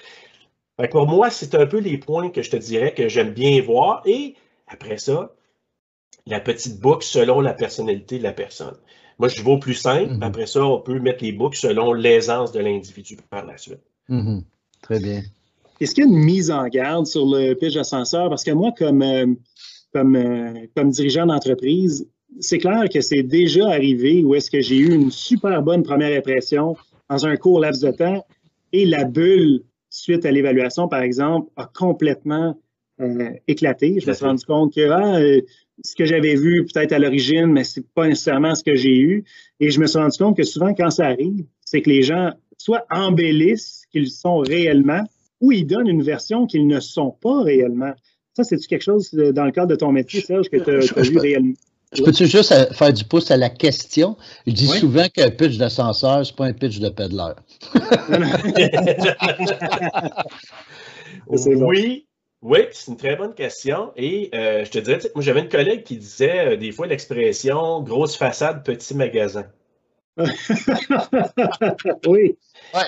pour 0.92 1.08
moi, 1.08 1.30
c'est 1.30 1.56
un 1.56 1.66
peu 1.66 1.80
les 1.80 1.98
points 1.98 2.30
que 2.30 2.42
je 2.42 2.52
te 2.52 2.58
dirais 2.58 2.94
que 2.94 3.08
j'aime 3.08 3.32
bien 3.32 3.62
voir. 3.62 4.02
Et 4.06 4.36
après 4.68 4.98
ça, 4.98 5.34
la 6.26 6.40
petite 6.40 6.80
boucle 6.80 7.04
selon 7.04 7.42
la 7.42 7.54
personnalité 7.54 8.18
de 8.20 8.24
la 8.24 8.34
personne. 8.34 8.78
Moi, 9.20 9.28
je 9.28 9.44
vais 9.44 9.52
au 9.52 9.60
plus 9.60 9.74
simple. 9.74 10.14
Mm-hmm. 10.14 10.24
Après 10.24 10.46
ça, 10.48 10.66
on 10.66 10.80
peut 10.80 11.00
mettre 11.00 11.24
les 11.24 11.34
boucles 11.34 11.58
selon 11.58 11.94
l'aisance 11.94 12.52
de 12.52 12.60
l'individu 12.60 13.18
par 13.30 13.46
la 13.46 13.58
suite. 13.58 13.82
Mm-hmm. 14.10 14.44
Très 14.82 15.00
bien. 15.00 15.22
Est-ce 15.80 15.94
qu'il 15.94 16.06
y 16.06 16.08
a 16.08 16.10
une 16.10 16.24
mise 16.24 16.52
en 16.52 16.68
garde 16.68 17.06
sur 17.06 17.26
le 17.26 17.54
pitch 17.54 17.76
d'ascenseur? 17.76 18.30
Parce 18.30 18.44
que 18.44 18.52
moi, 18.52 18.72
comme, 18.78 19.02
euh, 19.02 19.28
comme, 19.94 20.16
euh, 20.16 20.54
comme 20.76 20.90
dirigeant 20.90 21.26
d'entreprise, 21.26 22.08
c'est 22.40 22.58
clair 22.58 22.86
que 22.94 23.02
c'est 23.02 23.24
déjà 23.24 23.68
arrivé 23.68 24.24
où 24.24 24.36
est-ce 24.36 24.52
que 24.52 24.62
j'ai 24.62 24.78
eu 24.78 24.94
une 24.94 25.12
super 25.12 25.62
bonne 25.62 25.84
première 25.84 26.18
impression 26.18 26.76
dans 27.10 27.26
un 27.26 27.36
court 27.38 27.60
laps 27.60 27.82
de 27.82 27.92
temps 27.92 28.26
et 28.72 28.86
la 28.86 29.04
bulle 29.04 29.64
suite 29.90 30.26
à 30.26 30.32
l'évaluation, 30.32 30.88
par 30.88 31.02
exemple, 31.02 31.50
a 31.56 31.66
complètement 31.66 32.56
euh, 33.00 33.32
éclaté. 33.48 34.00
Je 34.00 34.08
me 34.08 34.14
suis 34.14 34.26
rendu 34.26 34.46
compte 34.46 34.74
que 34.74 34.90
ah, 34.90 35.20
ce 35.84 35.96
que 35.96 36.06
j'avais 36.06 36.36
vu 36.36 36.66
peut-être 36.66 36.92
à 36.92 37.00
l'origine, 37.00 37.48
mais 37.48 37.64
c'est 37.64 37.86
pas 37.94 38.08
nécessairement 38.08 38.56
ce 38.56 38.64
que 38.64 38.76
j'ai 38.76 38.98
eu. 38.98 39.24
Et 39.60 39.72
je 39.72 39.80
me 39.80 39.88
suis 39.88 40.00
rendu 40.00 40.18
compte 40.18 40.38
que 40.38 40.44
souvent, 40.44 40.74
quand 40.74 40.90
ça 40.90 41.08
arrive, 41.08 41.46
c'est 41.66 41.82
que 41.82 41.90
les 41.90 42.02
gens 42.02 42.32
soit 42.58 42.86
embellissent 42.92 43.84
qu'ils 43.92 44.10
sont 44.10 44.40
réellement, 44.40 45.04
ou 45.42 45.52
ils 45.52 45.66
donnent 45.66 45.88
une 45.88 46.04
version 46.04 46.46
qu'ils 46.46 46.68
ne 46.68 46.80
sont 46.80 47.16
pas 47.22 47.44
réellement. 47.44 47.94
Ça, 48.36 48.44
c'est-tu 48.44 48.68
quelque 48.68 48.84
chose 48.84 49.10
euh, 49.14 49.32
dans 49.32 49.46
le 49.46 49.52
cadre 49.52 49.68
de 49.68 49.76
ton 49.76 49.92
métier, 49.92 50.22
Serge, 50.22 50.50
que 50.50 50.58
tu 50.58 50.70
as, 50.70 51.02
vu 51.02 51.18
réellement? 51.18 51.54
Je 51.94 52.04
peux-tu 52.04 52.28
juste 52.28 52.52
euh, 52.52 52.66
faire 52.72 52.94
du 52.94 53.04
pouce 53.04 53.32
à 53.32 53.38
la 53.38 53.50
question? 53.50 54.16
Je 54.46 54.52
dis 54.52 54.68
souvent 54.68 55.08
qu'un 55.08 55.32
pitch 55.32 55.58
d'ascenseur, 55.58 56.26
c'est 56.26 56.36
pas 56.36 56.46
un 56.46 56.54
pitch 56.54 56.80
de 56.80 56.90
pédaleur. 56.90 57.36
oui, 61.28 62.06
oui, 62.42 62.60
c'est 62.72 62.92
une 62.92 62.98
très 62.98 63.16
bonne 63.16 63.34
question. 63.34 63.92
Et 63.96 64.30
euh, 64.34 64.64
je 64.66 64.72
te 64.72 64.80
dirais, 64.80 65.00
moi 65.14 65.24
j'avais 65.24 65.42
une 65.42 65.50
collègue 65.50 65.84
qui 65.84 65.98
disait 65.98 66.58
des 66.58 66.72
fois 66.72 66.88
l'expression 66.88 67.82
grosse 67.82 68.16
façade, 68.18 68.64
petit 68.64 68.96
magasin. 68.96 69.46
oui. 72.08 72.38
Ouais. 72.74 72.82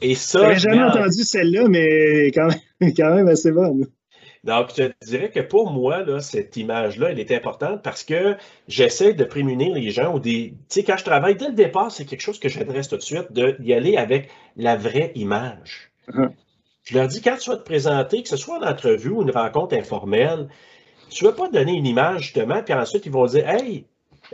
Et 0.00 0.14
ça. 0.14 0.40
J'avais 0.40 0.58
jamais 0.58 0.82
entendu 0.82 1.22
celle-là, 1.22 1.68
mais 1.68 2.26
quand 2.32 2.48
même, 2.48 2.94
quand 2.96 3.14
même 3.14 3.28
assez 3.28 3.52
bonne. 3.52 3.86
Donc, 4.44 4.70
je 4.76 4.88
te 4.88 5.04
dirais 5.04 5.30
que 5.30 5.38
pour 5.38 5.70
moi, 5.70 6.02
là, 6.02 6.20
cette 6.20 6.56
image-là, 6.56 7.10
elle 7.10 7.20
est 7.20 7.30
importante 7.30 7.80
parce 7.82 8.02
que 8.02 8.36
j'essaie 8.66 9.14
de 9.14 9.22
prémunir 9.22 9.72
les 9.72 9.90
gens 9.90 10.14
ou 10.14 10.18
des. 10.18 10.54
Tu 10.68 10.80
sais, 10.80 10.84
quand 10.84 10.96
je 10.96 11.04
travaille, 11.04 11.36
dès 11.36 11.46
le 11.46 11.54
départ, 11.54 11.92
c'est 11.92 12.04
quelque 12.04 12.22
chose 12.22 12.40
que 12.40 12.48
j'adresse 12.48 12.88
tout 12.88 12.96
de 12.96 13.02
suite, 13.02 13.32
d'y 13.32 13.72
aller 13.72 13.96
avec 13.96 14.30
la 14.56 14.76
vraie 14.76 15.12
image. 15.14 15.92
Uh-huh. 16.08 16.30
Je 16.84 16.98
leur 16.98 17.08
dis, 17.08 17.20
quand 17.22 17.36
tu 17.36 17.50
vas 17.50 17.56
te 17.56 17.64
présenter, 17.64 18.22
que 18.22 18.28
ce 18.28 18.36
soit 18.36 18.58
en 18.58 18.66
entrevue 18.66 19.10
ou 19.10 19.22
une 19.22 19.30
rencontre 19.30 19.76
informelle, 19.76 20.48
tu 21.10 21.24
ne 21.24 21.30
vas 21.30 21.36
pas 21.36 21.48
donner 21.48 21.72
une 21.72 21.86
image, 21.86 22.22
justement, 22.22 22.62
puis 22.62 22.74
ensuite, 22.74 23.06
ils 23.06 23.12
vont 23.12 23.26
dire, 23.26 23.48
hey, 23.48 23.84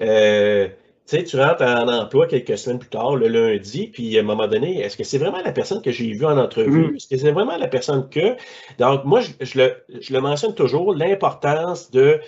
euh, 0.00 0.68
tu 1.06 1.16
sais, 1.16 1.24
tu 1.24 1.38
rentres 1.38 1.62
en 1.62 1.88
emploi 1.88 2.26
quelques 2.26 2.56
semaines 2.56 2.78
plus 2.78 2.88
tard, 2.88 3.16
le 3.16 3.28
lundi, 3.28 3.88
puis 3.88 4.16
à 4.16 4.20
un 4.20 4.24
moment 4.24 4.46
donné, 4.46 4.80
est-ce 4.80 4.96
que 4.96 5.04
c'est 5.04 5.18
vraiment 5.18 5.40
la 5.42 5.52
personne 5.52 5.82
que 5.82 5.90
j'ai 5.90 6.12
vue 6.12 6.26
en 6.26 6.38
entrevue? 6.38 6.88
Mm-hmm. 6.88 6.96
Est-ce 6.96 7.08
que 7.08 7.16
c'est 7.16 7.32
vraiment 7.32 7.56
la 7.56 7.68
personne 7.68 8.08
que? 8.08 8.36
Donc, 8.78 9.04
moi, 9.04 9.20
je, 9.20 9.58
le, 9.58 9.76
je 10.00 10.12
le, 10.12 10.20
mentionne 10.20 10.54
toujours, 10.54 10.94
l'importance 10.94 11.90
de 11.90 12.20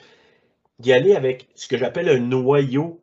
d'y 0.78 0.94
aller 0.94 1.14
avec 1.14 1.48
ce 1.54 1.68
que 1.68 1.76
j'appelle 1.76 2.08
un 2.08 2.18
noyau, 2.18 3.00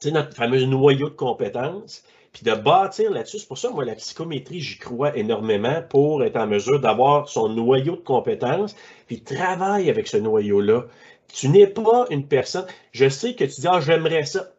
tu 0.00 0.08
sais, 0.08 0.10
notre 0.10 0.34
fameux 0.34 0.62
noyau 0.66 1.08
de 1.08 1.14
compétences, 1.14 2.04
puis 2.36 2.44
de 2.44 2.54
bâtir 2.54 3.10
là-dessus. 3.10 3.38
C'est 3.38 3.48
pour 3.48 3.56
ça, 3.56 3.70
moi, 3.70 3.86
la 3.86 3.94
psychométrie, 3.94 4.60
j'y 4.60 4.76
crois 4.76 5.16
énormément 5.16 5.80
pour 5.88 6.22
être 6.22 6.36
en 6.36 6.46
mesure 6.46 6.78
d'avoir 6.78 7.30
son 7.30 7.48
noyau 7.48 7.96
de 7.96 8.02
compétences, 8.02 8.76
puis 9.06 9.22
travaille 9.22 9.88
avec 9.88 10.06
ce 10.06 10.18
noyau-là. 10.18 10.84
Tu 11.32 11.48
n'es 11.48 11.66
pas 11.66 12.04
une 12.10 12.26
personne. 12.26 12.66
Je 12.92 13.08
sais 13.08 13.34
que 13.34 13.44
tu 13.44 13.62
dis, 13.62 13.66
ah, 13.66 13.80
j'aimerais 13.80 14.26
ça. 14.26 14.52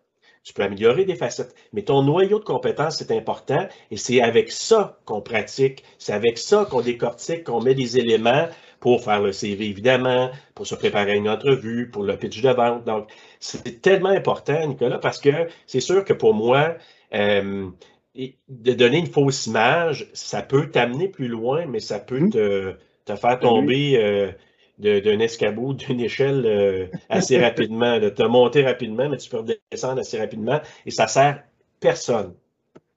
Tu 0.44 0.54
peux 0.54 0.64
améliorer 0.64 1.06
des 1.06 1.16
facettes, 1.16 1.54
mais 1.72 1.84
ton 1.84 2.02
noyau 2.02 2.40
de 2.40 2.44
compétences, 2.44 2.96
c'est 2.98 3.12
important 3.12 3.68
et 3.92 3.98
c'est 3.98 4.22
avec 4.22 4.50
ça 4.50 4.98
qu'on 5.06 5.22
pratique, 5.22 5.84
c'est 6.00 6.14
avec 6.14 6.40
ça 6.40 6.66
qu'on 6.68 6.82
décortique, 6.82 7.44
qu'on 7.44 7.62
met 7.62 7.76
des 7.76 8.00
éléments 8.00 8.48
pour 8.80 9.04
faire 9.04 9.22
le 9.22 9.34
CV, 9.34 9.66
évidemment, 9.66 10.32
pour 10.56 10.66
se 10.66 10.74
préparer 10.74 11.12
à 11.12 11.16
une 11.16 11.30
entrevue, 11.30 11.92
pour 11.92 12.04
le 12.04 12.18
pitch 12.18 12.42
de 12.42 12.50
vente. 12.50 12.86
Donc, 12.86 13.08
c'est 13.40 13.82
tellement 13.82 14.10
important, 14.10 14.66
Nicolas, 14.66 14.98
parce 14.98 15.20
que 15.20 15.48
c'est 15.68 15.80
sûr 15.80 16.04
que 16.04 16.14
pour 16.14 16.34
moi, 16.34 16.76
euh, 17.14 17.70
de 18.50 18.74
donner 18.74 18.98
une 18.98 19.08
fausse 19.08 19.48
image, 19.48 20.10
ça 20.14 20.42
peut 20.42 20.70
t'amener 20.70 21.08
plus 21.08 21.28
loin, 21.28 21.66
mais 21.66 21.80
ça 21.80 22.00
peut 22.00 22.20
mmh. 22.20 22.30
te, 22.32 22.76
te 23.06 23.16
faire 23.16 23.40
tomber 23.40 23.98
euh, 23.98 24.32
d'un 24.80 25.20
escabeau, 25.20 25.74
d'une 25.74 26.00
échelle 26.00 26.46
euh, 26.46 26.88
assez 27.10 27.38
rapidement, 27.42 28.00
de 28.00 28.10
te 28.10 28.24
monter 28.24 28.64
rapidement, 28.64 29.10
mais 29.10 29.18
tu 29.18 29.30
peux 29.30 29.38
redescendre 29.38 30.00
assez 30.00 30.18
rapidement 30.18 30.60
et 30.86 30.92
ça 30.92 31.08
sert 31.08 31.44
personne. 31.80 32.34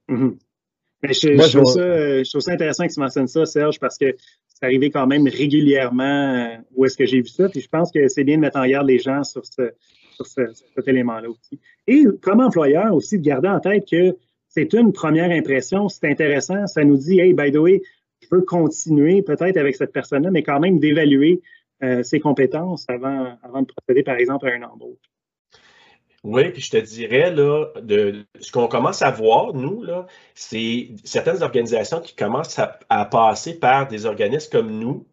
Je, 0.09 1.49
trouve 1.49 1.65
ça, 1.65 2.23
je, 2.23 2.29
trouve 2.29 2.41
ça, 2.41 2.51
intéressant 2.51 2.85
que 2.85 2.93
tu 2.93 2.99
mentionnes 2.99 3.27
ça, 3.27 3.45
Serge, 3.45 3.79
parce 3.79 3.97
que 3.97 4.15
c'est 4.47 4.65
arrivé 4.65 4.91
quand 4.91 5.07
même 5.07 5.27
régulièrement 5.27 6.57
où 6.75 6.85
est-ce 6.85 6.97
que 6.97 7.05
j'ai 7.05 7.21
vu 7.21 7.27
ça. 7.27 7.47
Puis 7.49 7.61
je 7.61 7.69
pense 7.69 7.91
que 7.91 8.07
c'est 8.07 8.23
bien 8.23 8.35
de 8.35 8.41
mettre 8.41 8.57
en 8.57 8.67
garde 8.67 8.87
les 8.87 8.99
gens 8.99 9.23
sur, 9.23 9.43
ce, 9.45 9.71
sur, 10.27 10.47
cet 10.75 10.87
élément-là 10.87 11.29
aussi. 11.29 11.59
Et 11.87 12.05
comme 12.21 12.39
employeur 12.39 12.93
aussi, 12.93 13.17
de 13.17 13.23
garder 13.23 13.49
en 13.49 13.59
tête 13.59 13.87
que 13.89 14.15
c'est 14.47 14.73
une 14.73 14.91
première 14.91 15.31
impression, 15.31 15.87
c'est 15.89 16.09
intéressant. 16.09 16.67
Ça 16.67 16.83
nous 16.83 16.97
dit, 16.97 17.19
hey, 17.19 17.33
by 17.33 17.51
the 17.51 17.57
way, 17.57 17.81
je 18.21 18.27
veux 18.31 18.41
continuer 18.41 19.21
peut-être 19.21 19.57
avec 19.57 19.75
cette 19.75 19.93
personne-là, 19.93 20.31
mais 20.31 20.43
quand 20.43 20.59
même 20.59 20.79
d'évaluer 20.79 21.41
euh, 21.83 22.03
ses 22.03 22.19
compétences 22.19 22.85
avant, 22.89 23.37
avant 23.43 23.61
de 23.61 23.67
procéder, 23.67 24.03
par 24.03 24.15
exemple, 24.15 24.47
à 24.47 24.53
un 24.53 24.63
embauche. 24.63 24.99
Oui, 26.23 26.51
puis 26.51 26.61
je 26.61 26.69
te 26.69 26.77
dirais, 26.77 27.31
là, 27.31 27.65
de, 27.81 28.25
ce 28.39 28.51
qu'on 28.51 28.67
commence 28.67 29.01
à 29.01 29.09
voir, 29.09 29.55
nous, 29.55 29.81
là, 29.81 30.05
c'est 30.35 30.89
certaines 31.03 31.41
organisations 31.41 31.99
qui 31.99 32.15
commencent 32.15 32.59
à, 32.59 33.05
passer 33.05 33.57
par 33.57 33.87
des 33.87 34.05
organismes 34.05 34.51
comme 34.51 34.79
nous 34.79 35.07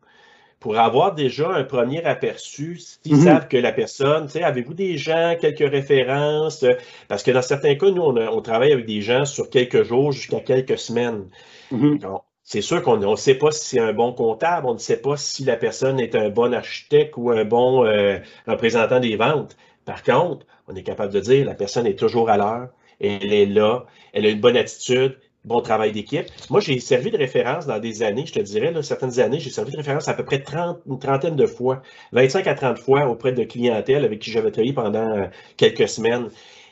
pour 0.60 0.78
avoir 0.78 1.14
déjà 1.14 1.50
un 1.50 1.64
premier 1.64 2.02
aperçu, 2.04 2.78
s'ils 2.78 3.16
mm-hmm. 3.16 3.24
savent 3.24 3.48
que 3.48 3.56
la 3.56 3.72
personne, 3.72 4.26
tu 4.26 4.32
sais, 4.32 4.42
avez-vous 4.42 4.74
des 4.74 4.96
gens, 4.96 5.36
quelques 5.40 5.70
références? 5.70 6.64
Parce 7.06 7.22
que 7.22 7.30
dans 7.30 7.42
certains 7.42 7.76
cas, 7.76 7.90
nous, 7.90 8.02
on, 8.02 8.40
travaille 8.40 8.72
avec 8.72 8.86
des 8.86 9.00
gens 9.00 9.24
sur 9.24 9.50
quelques 9.50 9.84
jours 9.84 10.10
jusqu'à 10.12 10.40
quelques 10.40 10.78
semaines. 10.78 11.28
Mm-hmm. 11.72 12.20
C'est 12.42 12.62
sûr 12.62 12.82
qu'on 12.82 12.96
ne 12.96 13.16
sait 13.16 13.34
pas 13.34 13.50
si 13.50 13.64
c'est 13.64 13.78
un 13.78 13.92
bon 13.92 14.12
comptable, 14.12 14.66
on 14.66 14.72
ne 14.72 14.78
sait 14.78 15.00
pas 15.00 15.16
si 15.16 15.44
la 15.44 15.56
personne 15.56 16.00
est 16.00 16.14
un 16.14 16.30
bon 16.30 16.54
architecte 16.54 17.14
ou 17.18 17.30
un 17.30 17.44
bon 17.44 17.84
euh, 17.84 18.18
représentant 18.46 19.00
des 19.00 19.16
ventes. 19.16 19.56
Par 19.84 20.02
contre, 20.02 20.46
on 20.66 20.74
est 20.74 20.82
capable 20.82 21.12
de 21.12 21.20
dire 21.20 21.44
la 21.44 21.54
personne 21.54 21.86
est 21.86 21.98
toujours 21.98 22.30
à 22.30 22.38
l'heure, 22.38 22.68
elle 23.00 23.32
est 23.32 23.46
là, 23.46 23.84
elle 24.12 24.24
a 24.24 24.30
une 24.30 24.40
bonne 24.40 24.56
attitude, 24.56 25.18
bon 25.44 25.60
travail 25.60 25.92
d'équipe. 25.92 26.26
Moi, 26.50 26.60
j'ai 26.60 26.78
servi 26.80 27.10
de 27.10 27.16
référence 27.16 27.66
dans 27.66 27.78
des 27.78 28.02
années, 28.02 28.26
je 28.26 28.32
te 28.32 28.40
dirais, 28.40 28.70
là, 28.70 28.82
certaines 28.82 29.18
années, 29.20 29.40
j'ai 29.40 29.50
servi 29.50 29.72
de 29.72 29.76
référence 29.76 30.08
à 30.08 30.14
peu 30.14 30.24
près 30.24 30.42
30, 30.42 30.80
une 30.86 30.98
trentaine 30.98 31.36
de 31.36 31.46
fois, 31.46 31.82
25 32.12 32.46
à 32.46 32.54
30 32.54 32.78
fois 32.78 33.06
auprès 33.08 33.32
de 33.32 33.44
clientèle 33.44 34.04
avec 34.04 34.20
qui 34.20 34.30
j'avais 34.30 34.50
travaillé 34.50 34.72
pendant 34.72 35.16
euh, 35.16 35.26
quelques 35.56 35.88
semaines. 35.88 36.28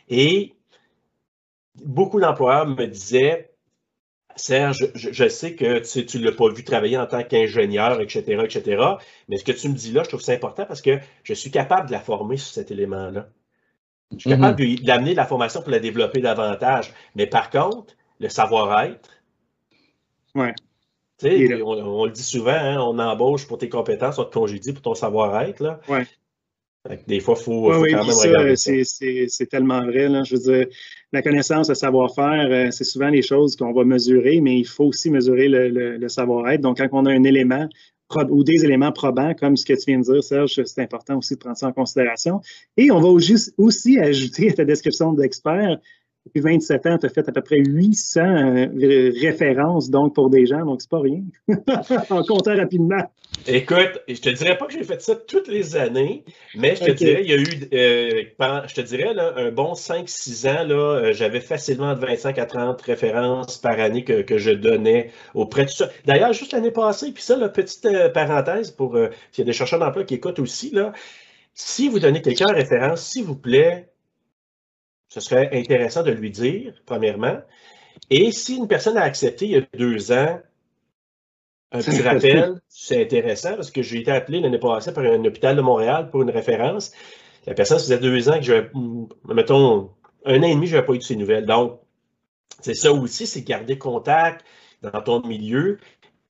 Et 0.08 0.54
beaucoup 1.84 2.20
d'employeurs 2.20 2.66
me 2.66 2.86
disaient, 2.86 3.50
Serge, 4.36 4.90
je, 4.94 5.28
sais 5.28 5.54
que 5.54 5.78
tu 5.78 6.18
ne 6.18 6.24
l'as 6.24 6.32
pas 6.32 6.50
vu 6.50 6.62
travailler 6.62 6.98
en 6.98 7.06
tant 7.06 7.22
qu'ingénieur, 7.22 8.02
etc., 8.02 8.42
etc. 8.44 8.84
Mais 9.28 9.38
ce 9.38 9.44
que 9.44 9.52
tu 9.52 9.70
me 9.70 9.74
dis 9.74 9.92
là, 9.92 10.02
je 10.02 10.10
trouve 10.10 10.20
ça 10.20 10.32
important 10.32 10.66
parce 10.66 10.82
que 10.82 10.98
je 11.22 11.32
suis 11.32 11.50
capable 11.50 11.86
de 11.86 11.92
la 11.92 12.00
former 12.00 12.36
sur 12.36 12.52
cet 12.52 12.70
élément-là. 12.70 13.28
Je 14.12 14.18
suis 14.18 14.30
capable 14.30 14.62
mm-hmm. 14.62 14.84
d'amener 14.84 15.14
la 15.14 15.24
formation 15.24 15.62
pour 15.62 15.70
la 15.70 15.78
développer 15.78 16.20
davantage. 16.20 16.92
Mais 17.14 17.26
par 17.26 17.48
contre, 17.48 17.94
le 18.20 18.28
savoir-être. 18.28 19.10
Ouais. 20.34 20.54
On, 21.22 21.72
on, 21.72 22.04
le 22.04 22.12
dit 22.12 22.22
souvent, 22.22 22.52
hein, 22.52 22.78
on 22.78 22.98
embauche 22.98 23.46
pour 23.46 23.58
tes 23.58 23.68
compétences, 23.68 24.18
on 24.18 24.24
te 24.24 24.34
congédie 24.34 24.72
pour 24.72 24.82
ton 24.82 24.94
savoir-être. 24.94 25.80
Ouais. 25.88 26.06
Des 27.06 27.20
fois, 27.20 27.34
il 27.38 27.42
faut, 27.42 27.70
quand 27.70 27.80
même 27.82 28.56
C'est 28.56 29.46
tellement 29.50 29.84
vrai. 29.84 30.08
Là, 30.08 30.22
je 30.24 30.36
veux 30.36 30.42
dire, 30.42 30.66
la 31.12 31.22
connaissance, 31.22 31.68
le 31.68 31.74
savoir-faire, 31.74 32.72
c'est 32.72 32.84
souvent 32.84 33.08
les 33.08 33.22
choses 33.22 33.56
qu'on 33.56 33.72
va 33.72 33.84
mesurer, 33.84 34.40
mais 34.40 34.58
il 34.58 34.66
faut 34.66 34.84
aussi 34.84 35.10
mesurer 35.10 35.48
le, 35.48 36.08
savoir-être. 36.08 36.60
Donc, 36.60 36.78
quand 36.78 36.88
on 36.92 37.06
a 37.06 37.12
un 37.12 37.24
élément 37.24 37.68
ou 38.30 38.44
des 38.44 38.64
éléments 38.64 38.92
probants, 38.92 39.34
comme 39.34 39.56
ce 39.56 39.64
que 39.64 39.72
tu 39.72 39.90
viens 39.90 39.98
de 39.98 40.04
dire, 40.04 40.22
Serge, 40.22 40.62
c'est 40.64 40.80
important 40.80 41.18
aussi 41.18 41.34
de 41.34 41.40
prendre 41.40 41.56
ça 41.56 41.66
en 41.66 41.72
considération. 41.72 42.40
Et 42.76 42.90
on 42.90 43.00
va 43.00 43.08
aussi 43.08 43.98
ajouter 43.98 44.50
à 44.50 44.52
ta 44.52 44.64
description 44.64 45.12
d'expert 45.12 45.78
depuis 46.26 46.40
27 46.40 46.86
ans, 46.86 46.98
tu 46.98 47.06
as 47.06 47.08
fait 47.08 47.28
à 47.28 47.32
peu 47.32 47.40
près 47.40 47.58
800 47.58 48.20
euh, 48.20 49.12
références 49.20 49.90
donc 49.90 50.14
pour 50.14 50.28
des 50.28 50.44
gens, 50.46 50.64
donc 50.64 50.82
c'est 50.82 50.90
pas 50.90 51.00
rien. 51.00 51.22
en 52.10 52.22
comptant 52.24 52.56
rapidement. 52.56 53.02
Écoute, 53.46 54.02
je 54.08 54.20
te 54.20 54.30
dirais 54.30 54.58
pas 54.58 54.66
que 54.66 54.72
j'ai 54.72 54.82
fait 54.82 55.00
ça 55.00 55.14
toutes 55.14 55.46
les 55.46 55.76
années, 55.76 56.24
mais 56.56 56.74
je 56.74 56.84
te 56.84 56.90
dirais, 56.90 57.22
il 57.22 57.30
y 57.30 57.32
a 57.32 57.36
eu, 57.36 57.68
euh, 57.72 58.64
je 58.66 58.74
te 58.74 58.80
dirais, 58.80 59.14
là, 59.14 59.34
un 59.36 59.52
bon 59.52 59.74
5-6 59.74 60.48
ans, 60.48 60.66
là, 60.66 60.74
euh, 60.74 61.12
j'avais 61.12 61.40
facilement 61.40 61.94
de 61.94 62.00
25 62.00 62.38
à 62.38 62.46
30 62.46 62.80
références 62.82 63.58
par 63.58 63.78
année 63.78 64.02
que, 64.02 64.22
que 64.22 64.38
je 64.38 64.50
donnais 64.50 65.10
auprès 65.34 65.64
de 65.64 65.70
ça. 65.70 65.90
D'ailleurs, 66.06 66.32
juste 66.32 66.52
l'année 66.52 66.72
passée, 66.72 67.12
puis 67.12 67.22
ça, 67.22 67.36
la 67.36 67.48
petite 67.48 67.88
parenthèse 68.12 68.72
pour, 68.72 68.98
s'il 69.30 69.42
y 69.42 69.42
a 69.42 69.44
des 69.44 69.52
chercheurs 69.52 69.78
d'emploi 69.78 70.04
qui 70.04 70.14
écoutent 70.14 70.40
aussi, 70.40 70.70
là, 70.70 70.92
si 71.54 71.88
vous 71.88 72.00
donnez 72.00 72.20
quelqu'un 72.20 72.46
en 72.50 72.54
référence, 72.54 73.02
s'il 73.02 73.24
vous 73.24 73.36
plaît, 73.36 73.88
ce 75.08 75.20
serait 75.20 75.50
intéressant 75.52 76.02
de 76.02 76.10
lui 76.10 76.30
dire, 76.30 76.74
premièrement. 76.84 77.38
Et 78.10 78.32
si 78.32 78.56
une 78.56 78.68
personne 78.68 78.96
a 78.96 79.02
accepté 79.02 79.46
il 79.46 79.50
y 79.52 79.56
a 79.56 79.62
deux 79.76 80.12
ans, 80.12 80.40
un 81.72 81.78
petit 81.80 82.02
rappel, 82.02 82.60
c'est 82.68 83.02
intéressant 83.02 83.56
parce 83.56 83.70
que 83.70 83.82
j'ai 83.82 84.00
été 84.00 84.10
appelé 84.10 84.40
l'année 84.40 84.58
passée 84.58 84.92
par 84.92 85.04
un 85.04 85.24
hôpital 85.24 85.56
de 85.56 85.62
Montréal 85.62 86.10
pour 86.10 86.22
une 86.22 86.30
référence. 86.30 86.92
La 87.46 87.54
personne, 87.54 87.78
ça 87.78 87.84
faisait 87.84 87.98
deux 87.98 88.28
ans 88.28 88.38
que 88.38 88.44
je, 88.44 89.32
mettons, 89.32 89.90
un 90.24 90.40
an 90.40 90.46
et 90.46 90.54
demi, 90.54 90.66
je 90.66 90.76
n'avais 90.76 90.86
pas 90.86 90.94
eu 90.94 90.98
de 90.98 91.02
ses 91.02 91.16
nouvelles. 91.16 91.46
Donc, 91.46 91.80
c'est 92.60 92.74
ça 92.74 92.92
aussi, 92.92 93.26
c'est 93.26 93.42
garder 93.42 93.78
contact 93.78 94.44
dans 94.82 95.00
ton 95.02 95.26
milieu 95.26 95.78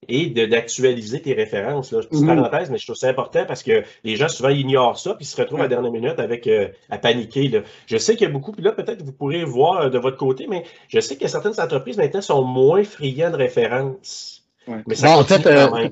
et 0.09 0.27
d'actualiser 0.47 1.21
tes 1.21 1.35
références. 1.35 1.91
Là. 1.91 2.01
Petite 2.01 2.23
mm. 2.23 2.27
parenthèse, 2.27 2.71
mais 2.71 2.79
je 2.79 2.85
trouve 2.87 2.97
ça 2.97 3.09
important 3.09 3.45
parce 3.47 3.63
que 3.63 3.83
les 4.05 4.17
gens 4.17 4.29
souvent 4.29 4.51
ignorent 4.51 4.99
ça 4.99 5.15
puis 5.15 5.25
se 5.25 5.37
retrouvent 5.41 5.61
à 5.61 5.65
la 5.65 5.69
dernière 5.69 5.91
minute 5.91 6.19
avec 6.19 6.47
euh, 6.47 6.69
à 6.91 6.99
paniquer. 6.99 7.49
Là. 7.49 7.61
Je 7.87 7.97
sais 7.97 8.15
qu'il 8.15 8.27
y 8.27 8.31
a 8.31 8.33
beaucoup, 8.33 8.53
puis 8.53 8.63
là, 8.63 8.73
peut-être 8.73 9.03
vous 9.03 9.13
pourrez 9.13 9.45
voir 9.45 9.81
euh, 9.81 9.91
de 9.91 9.99
votre 9.99 10.17
côté, 10.17 10.47
mais 10.49 10.65
je 10.89 11.01
sais 11.01 11.17
que 11.17 11.27
certaines 11.27 11.61
entreprises 11.61 11.97
maintenant 11.97 12.21
sont 12.21 12.45
moins 12.45 12.85
friandes 12.85 13.33
de 13.33 13.39
références. 13.39 14.45
Mais 14.87 14.95
ça 14.95 15.17
en 15.17 15.25
fait, 15.25 15.47
euh, 15.47 15.89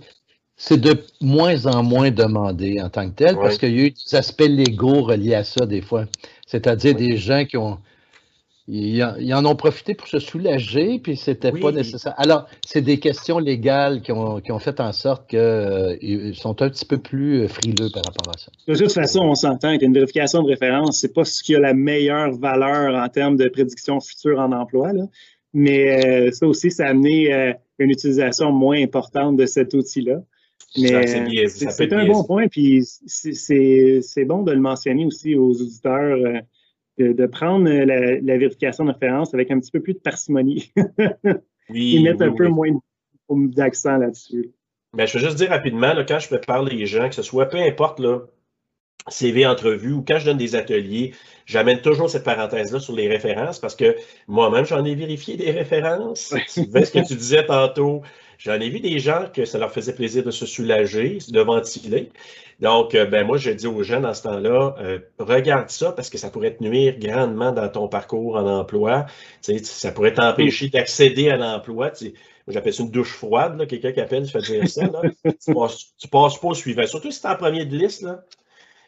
c'est 0.57 0.81
de 0.81 1.01
moins 1.21 1.67
en 1.67 1.83
moins 1.83 2.11
demandé 2.11 2.81
en 2.81 2.91
tant 2.91 3.09
que 3.09 3.15
tel 3.15 3.37
parce 3.37 3.59
qu'il 3.59 3.75
y 3.75 3.81
a 3.81 3.87
eu 3.87 3.91
des 3.91 4.15
aspects 4.15 4.43
légaux 4.43 5.03
reliés 5.03 5.35
à 5.35 5.45
ça 5.45 5.67
des 5.67 5.81
fois. 5.81 6.05
C'est-à-dire 6.47 6.95
des 6.95 7.17
gens 7.17 7.45
qui 7.45 7.57
ont 7.57 7.79
ils, 8.67 9.35
en 9.35 9.45
ont 9.45 9.57
profité 9.57 9.95
pour 9.95 10.09
se 10.09 10.19
soulager, 10.19 10.99
puis 10.99 11.17
c'était 11.19 11.53
pas 11.53 11.71
nécessaire. 11.71 12.15
Alors, 12.17 12.47
c'est 12.67 12.81
des 12.81 12.99
questions 12.99 13.39
légales 13.39 14.01
qui 14.01 14.11
ont, 14.11 14.41
qui 14.41 14.53
ont 14.53 14.59
fait 14.59 14.81
en 14.81 14.93
sorte 14.93 15.29
qu'ils 15.29 15.39
euh, 15.39 16.33
sont 16.33 16.63
un 16.63 16.71
petit 16.71 16.87
peu 16.87 16.97
plus 16.97 17.43
euh, 17.43 17.49
frileux 17.49 17.91
par 17.93 18.03
rapport 18.07 18.35
à 18.35 18.39
ça. 18.39 18.51
De 18.67 18.75
toute 18.75 18.93
façon, 18.93 19.21
on 19.21 19.35
s'entend 19.35 19.77
qu'une 19.77 19.93
vérification 19.93 20.43
de 20.43 20.49
référence, 20.49 20.99
c'est 20.99 21.13
pas 21.13 21.25
ce 21.25 21.43
qui 21.43 21.55
a 21.55 21.61
la 21.61 21.75
meilleure 21.75 22.33
valeur 22.33 22.95
en 22.95 23.09
termes 23.09 23.37
de 23.37 23.49
prédiction 23.49 24.01
future 24.01 24.39
en 24.39 24.51
emploi, 24.53 24.95
là. 24.95 25.03
mais 25.53 26.07
euh, 26.07 26.31
ça 26.33 26.47
aussi, 26.47 26.71
ça 26.71 26.87
a 26.87 26.91
amené 26.91 27.55
une 27.79 27.91
utilisation 27.91 28.51
moins 28.51 28.81
importante 28.81 29.37
de 29.37 29.45
cet 29.45 29.75
outil-là. 29.75 30.23
Mais 30.79 31.07
c'est 31.49 31.93
un 31.93 32.07
bon 32.07 32.25
point, 32.25 32.49
puis 32.49 32.83
c'est 32.83 34.25
bon 34.25 34.43
de 34.43 34.53
le 34.53 34.61
mentionner 34.61 35.05
aussi 35.05 35.37
aux 35.37 35.53
auditeurs 35.53 36.17
de, 36.99 37.27
prendre 37.27 37.69
la, 37.69 38.39
vérification 38.39 38.85
de 38.85 38.93
référence 38.93 39.35
avec 39.35 39.51
un 39.51 39.59
petit 39.59 39.71
peu 39.71 39.81
plus 39.81 39.95
de 39.95 39.99
parcimonie. 39.99 40.73
oui. 41.71 41.97
Et 41.97 42.03
mettre 42.03 42.23
un 42.23 42.33
peu 42.33 42.49
moins 42.49 42.71
d'accent 43.31 43.97
là-dessus. 43.97 44.53
Ben, 44.93 45.07
je 45.07 45.19
veux 45.19 45.25
juste 45.25 45.37
dire 45.37 45.51
rapidement, 45.51 45.93
quand 46.07 46.19
je 46.21 46.35
parle 46.37 46.69
les 46.69 46.87
gens, 46.87 47.09
que 47.09 47.15
ce 47.15 47.23
soit 47.23 47.47
peu 47.47 47.59
importe 47.59 47.99
là, 47.99 48.21
CV 49.09 49.45
entrevue 49.47 49.93
ou 49.93 50.05
quand 50.07 50.19
je 50.19 50.27
donne 50.27 50.39
des 50.39 50.55
ateliers, 50.55 51.15
j'amène 51.47 51.81
toujours 51.81 52.09
cette 52.09 52.25
parenthèse-là 52.25 52.81
sur 52.81 52.95
les 52.95 53.09
références 53.09 53.59
parce 53.59 53.75
que 53.75 53.97
moi-même, 54.29 54.65
j'en 54.65 54.85
ai 54.85 54.95
vérifié 54.95 55.37
des 55.37 55.51
références. 55.51 56.35
ce 56.47 56.61
que 56.61 57.07
tu 57.07 57.15
disais 57.15 57.45
tantôt. 57.45 58.03
J'en 58.39 58.55
ai 58.55 58.69
vu 58.69 58.81
des 58.81 58.99
gens 58.99 59.27
que 59.33 59.45
ça 59.45 59.59
leur 59.59 59.73
faisait 59.73 59.95
plaisir 59.95 60.23
de 60.25 60.31
se 60.31 60.47
soulager, 60.47 61.19
de 61.29 61.41
ventiler. 61.41 62.11
Donc, 62.61 62.95
euh, 62.95 63.05
ben 63.05 63.27
moi, 63.27 63.37
je 63.37 63.51
dis 63.51 63.67
aux 63.67 63.83
gens 63.83 64.01
dans 64.01 64.15
ce 64.15 64.23
temps-là, 64.23 64.77
euh, 64.81 64.99
regarde 65.19 65.71
ça 65.71 65.93
parce 65.93 66.11
que 66.11 66.19
ça 66.19 66.31
pourrait 66.31 66.55
te 66.55 66.63
nuire 66.63 66.99
grandement 66.99 67.53
dans 67.53 67.69
ton 67.69 67.89
parcours 67.89 68.37
en 68.37 68.47
emploi. 68.47 69.07
Tu 69.43 69.59
sais, 69.59 69.65
ça 69.65 69.93
pourrait 69.93 70.15
t'empêcher 70.15 70.69
d'accéder 70.69 71.31
à 71.31 71.37
l'emploi. 71.37 71.91
Tu 71.91 72.15
j'appelle 72.47 72.75
ça 72.75 72.83
une 72.83 72.91
douche 72.91 73.13
froide, 73.13 73.67
quelqu'un 73.67 73.93
qui 73.93 74.01
appelle, 74.01 74.25
je 74.25 74.31
fais 74.31 74.41
dire 74.41 74.69
ça. 74.69 74.85
Là. 74.85 75.03
tu, 75.25 75.55
passes, 75.55 75.95
passes 76.11 76.39
pas 76.39 76.49
au 76.49 76.55
suivant. 76.55 76.87
Surtout 76.87 77.11
si 77.11 77.21
tu 77.21 77.27
es 77.27 77.31
en 77.31 77.37
premier 77.37 77.65
de 77.65 77.77
liste, 77.77 78.03
là. 78.03 78.23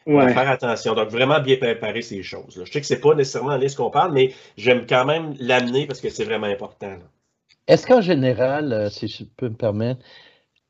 Ouais. 0.05 0.33
Faire 0.33 0.49
attention. 0.49 0.93
Donc, 0.95 1.09
vraiment 1.09 1.41
bien 1.41 1.57
préparer 1.57 2.01
ces 2.01 2.23
choses. 2.23 2.55
Là. 2.55 2.63
Je 2.65 2.71
sais 2.71 2.79
que 2.79 2.87
ce 2.87 2.93
n'est 2.93 2.99
pas 3.01 3.13
nécessairement 3.13 3.49
la 3.49 3.57
liste 3.57 3.75
qu'on 3.75 3.89
parle, 3.89 4.13
mais 4.13 4.33
j'aime 4.55 4.85
quand 4.87 5.03
même 5.03 5.35
l'amener 5.37 5.85
parce 5.85 5.99
que 5.99 6.09
c'est 6.09 6.23
vraiment 6.23 6.47
important. 6.47 6.97
Est-ce 7.67 7.85
qu'en 7.85 8.01
général, 8.01 8.73
euh, 8.73 8.89
si 8.89 9.07
je 9.07 9.23
peux 9.23 9.49
me 9.49 9.55
permettre, 9.55 10.01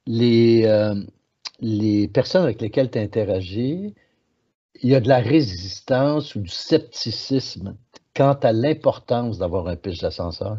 les, 0.06 0.66
les 1.60 2.08
personnes 2.08 2.44
avec 2.44 2.62
lesquelles 2.62 2.90
tu 2.90 2.98
interagis, 2.98 3.94
il 4.82 4.90
y 4.90 4.96
a 4.96 5.00
de 5.00 5.10
la 5.10 5.20
résistance 5.20 6.36
ou 6.36 6.42
du 6.42 6.50
scepticisme 6.50 7.76
quant 8.16 8.34
à 8.34 8.52
l'importance 8.52 9.38
d'avoir 9.38 9.68
un 9.68 9.76
pitch 9.76 10.00
d'ascenseur? 10.00 10.58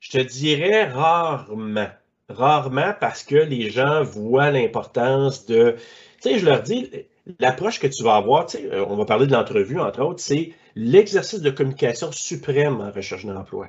Je 0.00 0.10
te 0.10 0.18
dirais 0.18 0.84
rarement. 0.84 1.88
Rarement 2.28 2.94
parce 3.00 3.22
que 3.22 3.36
les 3.36 3.70
gens 3.70 4.02
voient 4.02 4.50
l'importance 4.50 5.46
de. 5.46 5.76
Tu 6.22 6.30
sais, 6.30 6.38
je 6.38 6.46
leur 6.46 6.62
dis, 6.62 6.90
l'approche 7.38 7.78
que 7.78 7.86
tu 7.86 8.02
vas 8.02 8.16
avoir, 8.16 8.46
tu 8.46 8.58
sais, 8.58 8.72
euh, 8.72 8.84
on 8.86 8.96
va 8.96 9.04
parler 9.04 9.26
de 9.26 9.32
l'entrevue, 9.32 9.78
entre 9.78 10.02
autres, 10.02 10.20
c'est 10.20 10.52
l'exercice 10.74 11.40
de 11.42 11.50
communication 11.50 12.12
suprême 12.12 12.80
en 12.80 12.90
recherche 12.90 13.26
d'emploi. 13.26 13.68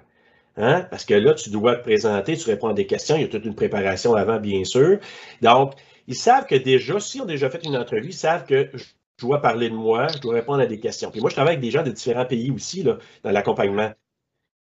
Hein? 0.58 0.88
Parce 0.90 1.06
que 1.06 1.14
là, 1.14 1.34
tu 1.34 1.50
dois 1.50 1.76
te 1.76 1.84
présenter, 1.84 2.38
tu 2.38 2.50
réponds 2.50 2.70
à 2.70 2.74
des 2.74 2.86
questions, 2.86 3.16
il 3.16 3.24
y 3.24 3.26
a 3.26 3.28
toute 3.28 3.46
une 3.46 3.56
préparation 3.56 4.16
avant, 4.16 4.40
bien 4.40 4.64
sûr. 4.64 5.00
Donc, 5.42 5.74
ils 6.08 6.16
savent 6.16 6.46
que 6.46 6.56
déjà, 6.56 7.00
si 7.00 7.20
on 7.20 7.24
a 7.24 7.28
déjà 7.28 7.50
fait 7.50 7.64
une 7.66 7.76
entrevue, 7.76 8.10
ils 8.10 8.14
savent 8.14 8.46
que 8.46 8.70
je 8.74 8.84
dois 9.20 9.42
parler 9.42 9.70
de 9.70 9.76
moi, 9.76 10.08
je 10.08 10.20
dois 10.20 10.36
répondre 10.36 10.62
à 10.62 10.66
des 10.66 10.80
questions. 10.80 11.12
Puis 11.12 11.22
moi, 11.22 11.30
je 11.30 11.36
travaille 11.36 11.54
avec 11.54 11.64
des 11.64 11.72
gens 11.72 11.84
de 11.84 11.92
différents 11.92 12.26
pays 12.26 12.52
aussi 12.52 12.84
là, 12.84 12.98
dans 13.24 13.32
l'accompagnement. 13.32 13.92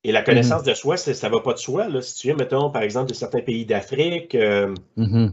Et 0.06 0.12
la 0.12 0.22
connaissance 0.22 0.64
mm-hmm. 0.64 0.70
de 0.70 0.74
soi, 0.74 0.98
ça 0.98 1.30
ne 1.30 1.34
va 1.34 1.40
pas 1.40 1.54
de 1.54 1.60
soi. 1.60 1.88
Là. 1.88 2.02
Si 2.02 2.16
tu 2.16 2.28
viens, 2.28 2.36
mettons, 2.36 2.70
par 2.70 2.82
exemple, 2.82 3.10
de 3.10 3.14
certains 3.14 3.40
pays 3.40 3.66
d'Afrique, 3.66 4.36
euh, 4.36 4.74
mm-hmm. 4.98 5.32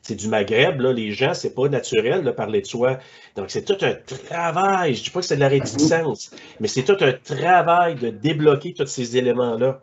c'est 0.00 0.14
du 0.14 0.28
Maghreb, 0.28 0.80
là, 0.80 0.92
les 0.92 1.12
gens, 1.12 1.34
c'est 1.34 1.54
pas 1.54 1.68
naturel 1.68 2.24
de 2.24 2.30
parler 2.30 2.62
de 2.62 2.66
soi. 2.66 2.98
Donc, 3.36 3.50
c'est 3.50 3.64
tout 3.64 3.76
un 3.84 3.92
travail. 3.92 4.94
Je 4.94 5.00
ne 5.00 5.04
dis 5.04 5.10
pas 5.10 5.20
que 5.20 5.26
c'est 5.26 5.36
de 5.36 5.40
la 5.40 5.48
réticence, 5.48 6.30
mais 6.60 6.68
c'est 6.68 6.84
tout 6.84 6.96
un 7.00 7.12
travail 7.12 7.96
de 7.96 8.08
débloquer 8.08 8.72
tous 8.72 8.86
ces 8.86 9.18
éléments-là. 9.18 9.82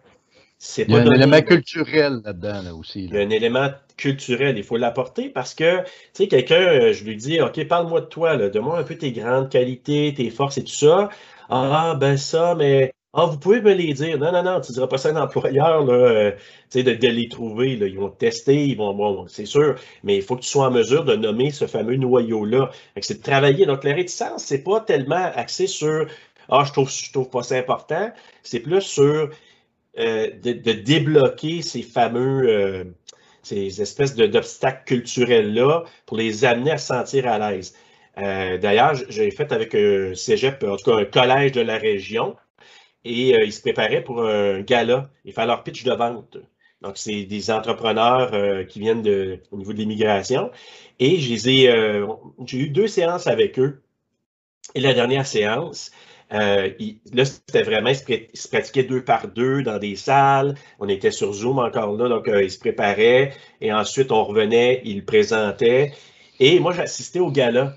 Il 0.77 0.91
y 0.91 0.95
a 0.95 1.01
un 1.01 1.11
élément 1.11 1.41
culturel 1.41 2.21
là-dedans 2.23 2.79
aussi. 2.79 3.05
Il 3.05 3.13
y 3.13 3.17
a 3.17 3.21
un 3.21 3.29
élément 3.29 3.69
culturel, 3.97 4.57
il 4.57 4.63
faut 4.63 4.77
l'apporter 4.77 5.29
parce 5.29 5.53
que, 5.53 5.81
tu 5.81 5.87
sais, 6.13 6.27
quelqu'un, 6.27 6.61
euh, 6.61 6.93
je 6.93 7.03
lui 7.03 7.15
dis, 7.15 7.41
OK, 7.41 7.67
parle-moi 7.67 8.01
de 8.01 8.05
toi, 8.05 8.37
donne-moi 8.37 8.79
un 8.79 8.83
peu 8.83 8.95
tes 8.95 9.11
grandes 9.11 9.49
qualités, 9.49 10.13
tes 10.15 10.29
forces 10.29 10.57
et 10.57 10.63
tout 10.63 10.71
ça. 10.71 11.09
Ah, 11.49 11.95
ben 11.99 12.17
ça, 12.17 12.55
mais 12.55 12.93
ah, 13.15 13.25
vous 13.25 13.37
pouvez 13.37 13.61
me 13.61 13.73
les 13.73 13.93
dire. 13.93 14.17
Non, 14.17 14.31
non, 14.31 14.41
non, 14.41 14.59
tu 14.61 14.71
ne 14.71 14.73
diras 14.73 14.87
pas 14.87 14.97
ça 14.97 15.09
à 15.09 15.11
un 15.11 15.21
employeur, 15.21 15.85
là, 15.85 15.93
euh, 15.93 16.31
de, 16.73 16.81
de, 16.81 17.07
les 17.07 17.27
trouver. 17.29 17.75
Là. 17.75 17.85
Ils 17.87 17.97
vont 17.99 18.09
tester, 18.09 18.65
ils 18.65 18.75
vont, 18.77 18.93
bon, 18.95 19.27
c'est 19.27 19.45
sûr, 19.45 19.75
mais 20.03 20.15
il 20.17 20.23
faut 20.23 20.35
que 20.35 20.41
tu 20.41 20.49
sois 20.49 20.67
en 20.67 20.71
mesure 20.71 21.03
de 21.05 21.15
nommer 21.15 21.51
ce 21.51 21.67
fameux 21.67 21.95
noyau-là. 21.97 22.71
C'est 23.01 23.19
de 23.19 23.23
travailler. 23.23 23.65
Donc, 23.67 23.83
la 23.83 23.93
réticence, 23.93 24.43
c'est 24.45 24.63
pas 24.63 24.79
tellement 24.79 25.31
axé 25.35 25.67
sur 25.67 26.07
Ah, 26.49 26.63
je 26.65 26.71
trouve, 26.71 26.89
je 26.89 27.11
trouve 27.11 27.29
pas 27.29 27.43
ça 27.43 27.55
important. 27.57 28.11
C'est 28.41 28.59
plus 28.61 28.81
sur 28.81 29.29
euh, 29.99 30.31
de, 30.41 30.71
débloquer 30.73 31.61
ces 31.61 31.83
fameux, 31.83 32.49
euh, 32.49 32.83
ces 33.43 33.79
espèces 33.79 34.15
d'obstacles 34.15 34.83
culturels-là 34.85 35.83
pour 36.07 36.17
les 36.17 36.45
amener 36.45 36.71
à 36.71 36.77
se 36.79 36.87
sentir 36.87 37.27
à 37.27 37.37
l'aise. 37.37 37.75
Euh, 38.17 38.57
d'ailleurs, 38.57 38.95
j'ai 39.09 39.29
fait 39.29 39.51
avec 39.51 39.75
un 39.75 40.15
cégep, 40.15 40.63
en 40.63 40.77
tout 40.77 40.91
cas 40.91 40.97
un 40.97 41.05
collège 41.05 41.51
de 41.51 41.61
la 41.61 41.77
région, 41.77 42.35
et 43.05 43.31
ils 43.31 43.53
se 43.53 43.61
préparaient 43.61 44.03
pour 44.03 44.25
un 44.25 44.61
gala 44.61 45.09
et 45.25 45.31
faire 45.31 45.45
leur 45.45 45.63
pitch 45.63 45.83
de 45.83 45.93
vente. 45.93 46.37
Donc, 46.81 46.97
c'est 46.97 47.25
des 47.25 47.51
entrepreneurs 47.51 48.67
qui 48.67 48.79
viennent 48.79 49.05
au 49.51 49.57
niveau 49.57 49.73
de 49.73 49.77
l'immigration. 49.77 50.51
Et 50.99 51.19
j'ai 51.19 51.67
eu 52.53 52.69
deux 52.69 52.87
séances 52.87 53.27
avec 53.27 53.59
eux. 53.59 53.81
Et 54.75 54.79
la 54.79 54.93
dernière 54.93 55.27
séance, 55.27 55.91
euh, 56.33 56.69
là, 57.13 57.25
c'était 57.25 57.63
vraiment, 57.63 57.89
ils 57.89 58.27
se, 58.33 58.47
pratiquaient 58.47 58.83
deux 58.83 59.03
par 59.03 59.27
deux 59.27 59.61
dans 59.63 59.77
des 59.77 59.95
salles. 59.95 60.55
On 60.79 60.87
était 60.89 61.11
sur 61.11 61.31
Zoom 61.33 61.59
encore 61.59 61.95
là, 61.95 62.09
donc 62.09 62.27
euh, 62.27 62.43
ils 62.43 62.51
se 62.51 62.59
préparaient. 62.59 63.33
Et 63.61 63.71
ensuite, 63.71 64.11
on 64.11 64.23
revenait, 64.23 64.81
ils 64.85 65.05
présentaient. 65.05 65.93
Et 66.39 66.59
moi, 66.59 66.73
j'assistais 66.73 67.19
au 67.19 67.31
gala. 67.31 67.75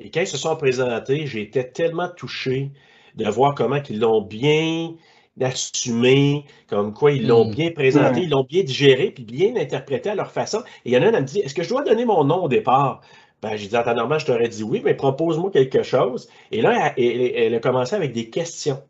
Et 0.00 0.10
quand 0.10 0.20
ils 0.20 0.26
se 0.26 0.36
sont 0.38 0.56
présentés, 0.56 1.26
j'ai 1.26 1.42
été 1.42 1.70
tellement 1.70 2.08
touché 2.08 2.70
de 3.16 3.28
voir 3.28 3.54
comment 3.54 3.80
ils 3.90 3.98
l'ont 3.98 4.22
bien 4.22 4.94
assumé, 5.40 6.44
comme 6.68 6.92
quoi 6.94 7.12
ils 7.12 7.26
l'ont 7.26 7.46
Mm. 7.46 7.54
bien 7.54 7.70
présenté, 7.72 8.20
Ouais. 8.20 8.24
ils 8.24 8.30
l'ont 8.30 8.44
bien 8.44 8.62
digéré, 8.62 9.10
puis 9.10 9.24
bien 9.24 9.54
interprété 9.56 10.10
à 10.10 10.14
leur 10.14 10.30
façon. 10.32 10.58
Et 10.84 10.90
il 10.90 10.92
y 10.92 10.96
en 10.98 11.02
a 11.02 11.06
elle 11.06 11.14
me 11.14 11.20
dit, 11.22 11.40
est-ce 11.40 11.54
que 11.54 11.62
je 11.62 11.68
dois 11.68 11.82
donner 11.84 12.04
mon 12.04 12.24
nom 12.24 12.44
au 12.44 12.48
départ? 12.48 13.00
Ben, 13.42 13.56
j'ai 13.56 13.68
dit, 13.68 13.76
en 13.76 13.82
temps 13.84 13.94
normal, 13.94 14.18
je 14.20 14.26
t'aurais 14.26 14.48
dit 14.48 14.62
oui, 14.64 14.82
mais 14.84 14.94
propose-moi 14.94 15.50
quelque 15.50 15.82
chose. 15.82 16.28
Et 16.50 16.60
là, 16.62 16.92
elle, 16.96 17.04
elle- 17.04 17.32
elle 17.36 17.54
a 17.54 17.60
commencé 17.60 17.94
avec 17.94 18.12
des 18.12 18.30
questions. 18.30 18.82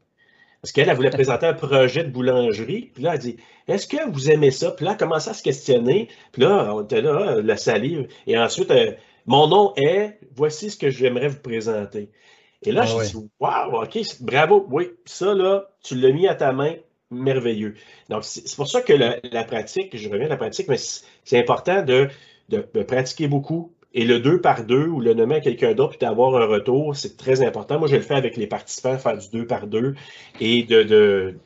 Parce 0.62 0.72
qu'elle, 0.72 0.88
elle 0.88 0.96
voulait 0.96 1.10
présenter 1.10 1.46
un 1.46 1.54
projet 1.54 2.02
de 2.04 2.10
boulangerie. 2.10 2.90
Puis 2.94 3.02
là, 3.04 3.12
elle 3.14 3.20
dit 3.20 3.36
Est-ce 3.68 3.86
que 3.86 4.10
vous 4.10 4.30
aimez 4.30 4.50
ça? 4.50 4.72
Puis 4.72 4.84
là, 4.84 4.92
elle 4.92 4.96
a 4.96 4.98
commencé 4.98 5.30
à 5.30 5.34
se 5.34 5.42
questionner. 5.42 6.08
Puis 6.32 6.42
là, 6.42 6.74
on 6.74 6.82
était 6.82 7.00
là, 7.02 7.40
la 7.42 7.56
salive. 7.56 8.08
Et 8.26 8.36
ensuite, 8.38 8.70
euh, 8.72 8.92
mon 9.26 9.46
nom 9.48 9.72
est 9.76 10.18
Voici 10.34 10.70
ce 10.70 10.76
que 10.76 10.90
j'aimerais 10.90 11.28
vous 11.28 11.38
présenter. 11.40 12.10
Et 12.62 12.72
là, 12.72 12.82
Ah 12.84 12.86
je 12.86 12.96
ouais. 12.96 13.06
dis 13.06 13.16
Waouh, 13.38 13.82
OK, 13.84 13.98
bravo. 14.20 14.66
Oui, 14.70 14.88
ça, 15.04 15.32
là, 15.34 15.68
tu 15.84 15.94
l'as 15.94 16.10
mis 16.12 16.26
à 16.26 16.34
ta 16.34 16.52
main. 16.52 16.74
Merveilleux. 17.10 17.74
Donc, 18.10 18.24
c'est 18.24 18.54
pour 18.56 18.68
ça 18.68 18.82
que 18.82 18.92
la, 18.92 19.16
la 19.32 19.42
pratique, 19.44 19.96
je 19.96 20.08
reviens 20.10 20.26
à 20.26 20.30
la 20.30 20.36
pratique, 20.36 20.68
mais 20.68 20.76
c'est 20.76 21.04
c'est 21.24 21.38
important 21.38 21.82
de, 21.82 22.08
de- 22.50 22.68
de 22.74 22.82
pratiquer 22.82 23.28
beaucoup. 23.28 23.72
Et 23.98 24.04
le 24.04 24.20
deux 24.20 24.40
par 24.40 24.62
deux 24.62 24.86
ou 24.86 25.00
le 25.00 25.12
nommer 25.12 25.34
à 25.34 25.40
quelqu'un 25.40 25.74
d'autre 25.74 25.90
puis 25.90 25.98
d'avoir 25.98 26.40
un 26.40 26.46
retour, 26.46 26.94
c'est 26.94 27.16
très 27.16 27.44
important. 27.44 27.80
Moi, 27.80 27.88
je 27.88 27.96
le 27.96 28.02
fais 28.02 28.14
avec 28.14 28.36
les 28.36 28.46
participants, 28.46 28.96
faire 28.96 29.18
du 29.18 29.26
deux 29.32 29.44
par 29.44 29.66
deux 29.66 29.96
et 30.40 30.62
de, 30.62 30.84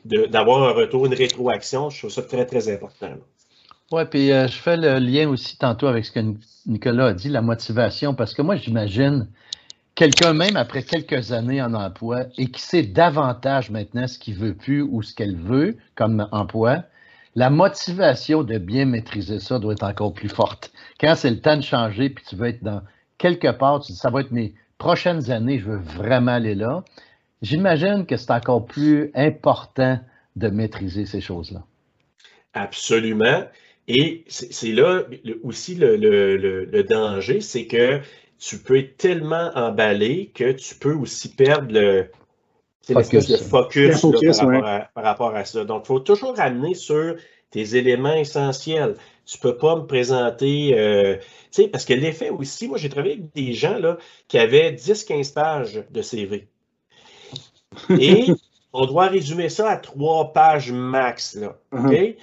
de- 0.05 0.27
d'avoir 0.27 0.61
un 0.69 0.71
retour, 0.71 1.07
une 1.07 1.15
rétroaction. 1.15 1.89
Je 1.89 1.97
trouve 1.97 2.11
ça 2.11 2.21
très, 2.21 2.45
très 2.45 2.71
important. 2.71 3.09
Oui, 3.91 4.03
puis 4.05 4.31
euh, 4.31 4.47
je 4.47 4.53
fais 4.53 4.77
le 4.77 4.99
lien 4.99 5.27
aussi 5.29 5.57
tantôt 5.57 5.87
avec 5.87 6.05
ce 6.05 6.11
que 6.11 6.19
Ni- 6.19 6.37
Nicolas 6.67 7.07
a 7.07 7.13
dit, 7.13 7.29
la 7.29 7.41
motivation, 7.41 8.13
parce 8.13 8.35
que 8.35 8.43
moi, 8.43 8.55
j'imagine 8.55 9.27
quelqu'un 9.95 10.33
même 10.33 10.55
après 10.55 10.83
quelques 10.83 11.31
années 11.31 11.59
en 11.59 11.73
emploi 11.73 12.25
et 12.37 12.45
qui 12.51 12.61
sait 12.61 12.83
davantage 12.83 13.71
maintenant 13.71 14.05
ce 14.05 14.19
qu'il 14.19 14.35
veut 14.35 14.53
plus 14.53 14.83
ou 14.83 15.01
ce 15.01 15.15
qu'elle 15.15 15.37
veut 15.37 15.77
comme 15.95 16.27
emploi, 16.31 16.83
la 17.35 17.49
motivation 17.49 18.43
de 18.43 18.57
bien 18.57 18.85
maîtriser 18.85 19.39
ça 19.39 19.59
doit 19.59 19.73
être 19.73 19.83
encore 19.83 20.13
plus 20.13 20.29
forte. 20.29 20.71
Quand 20.99 21.15
c'est 21.15 21.29
le 21.29 21.39
temps 21.41 21.57
de 21.57 21.61
changer, 21.63 22.09
puis 22.09 22.23
tu 22.27 22.35
veux 22.35 22.47
être 22.47 22.63
dans 22.63 22.81
quelque 23.17 23.51
part, 23.51 23.79
tu 23.81 23.91
dis 23.91 23.97
ça 23.97 24.09
va 24.09 24.21
être 24.21 24.31
mes 24.31 24.53
prochaines 24.77 25.31
années, 25.31 25.59
je 25.59 25.65
veux 25.65 25.77
vraiment 25.77 26.33
aller 26.33 26.55
là. 26.55 26.83
J'imagine 27.41 28.05
que 28.05 28.17
c'est 28.17 28.31
encore 28.31 28.65
plus 28.65 29.11
important 29.15 29.99
de 30.35 30.47
maîtriser 30.47 31.05
ces 31.05 31.21
choses-là. 31.21 31.63
Absolument. 32.53 33.43
Et 33.87 34.23
c'est 34.27 34.71
là 34.71 35.01
aussi 35.43 35.75
le- 35.75 35.95
le 35.97 36.83
danger, 36.83 37.41
c'est 37.41 37.65
que 37.65 37.99
tu 38.39 38.57
peux 38.57 38.77
être 38.77 38.97
tellement 38.97 39.51
emballé 39.55 40.31
que 40.33 40.51
tu 40.51 40.75
peux 40.75 40.93
aussi 40.93 41.33
perdre 41.33 41.73
le, 41.73 42.09
c'est 42.83 42.95
l'espèce 42.95 43.27
de 43.27 43.37
Focus. 43.37 43.47
focus, 43.49 43.87
Le 43.87 43.93
focus, 43.95 44.41
là, 44.41 44.45
par, 44.45 44.47
ouais. 44.47 44.61
rapport 44.61 44.69
à, 44.69 44.79
par 44.93 45.03
rapport 45.05 45.35
à 45.35 45.45
ça. 45.45 45.65
Donc, 45.65 45.83
il 45.85 45.87
faut 45.87 45.99
toujours 46.01 46.35
ramener 46.37 46.75
sur 46.75 47.15
tes 47.51 47.75
éléments 47.77 48.13
essentiels. 48.15 48.95
Tu 49.25 49.37
peux 49.39 49.57
pas 49.57 49.77
me 49.77 49.87
présenter, 49.87 50.77
euh, 50.77 51.17
tu 51.17 51.63
sais, 51.63 51.67
parce 51.69 51.85
que 51.85 51.93
l'effet 51.93 52.29
aussi, 52.29 52.67
moi, 52.67 52.77
j'ai 52.77 52.89
travaillé 52.89 53.15
avec 53.15 53.33
des 53.33 53.53
gens 53.53 53.77
là, 53.79 53.97
qui 54.27 54.37
avaient 54.39 54.73
10-15 54.73 55.33
pages 55.33 55.83
de 55.89 56.01
CV. 56.03 56.49
Et 57.99 58.27
on 58.73 58.85
doit 58.85 59.07
résumer 59.07 59.49
ça 59.49 59.69
à 59.71 59.77
trois 59.77 60.33
pages 60.33 60.71
max, 60.71 61.35
là. 61.35 61.57
OK? 61.71 61.83
Mhm. 61.83 61.93
Et 61.93 62.17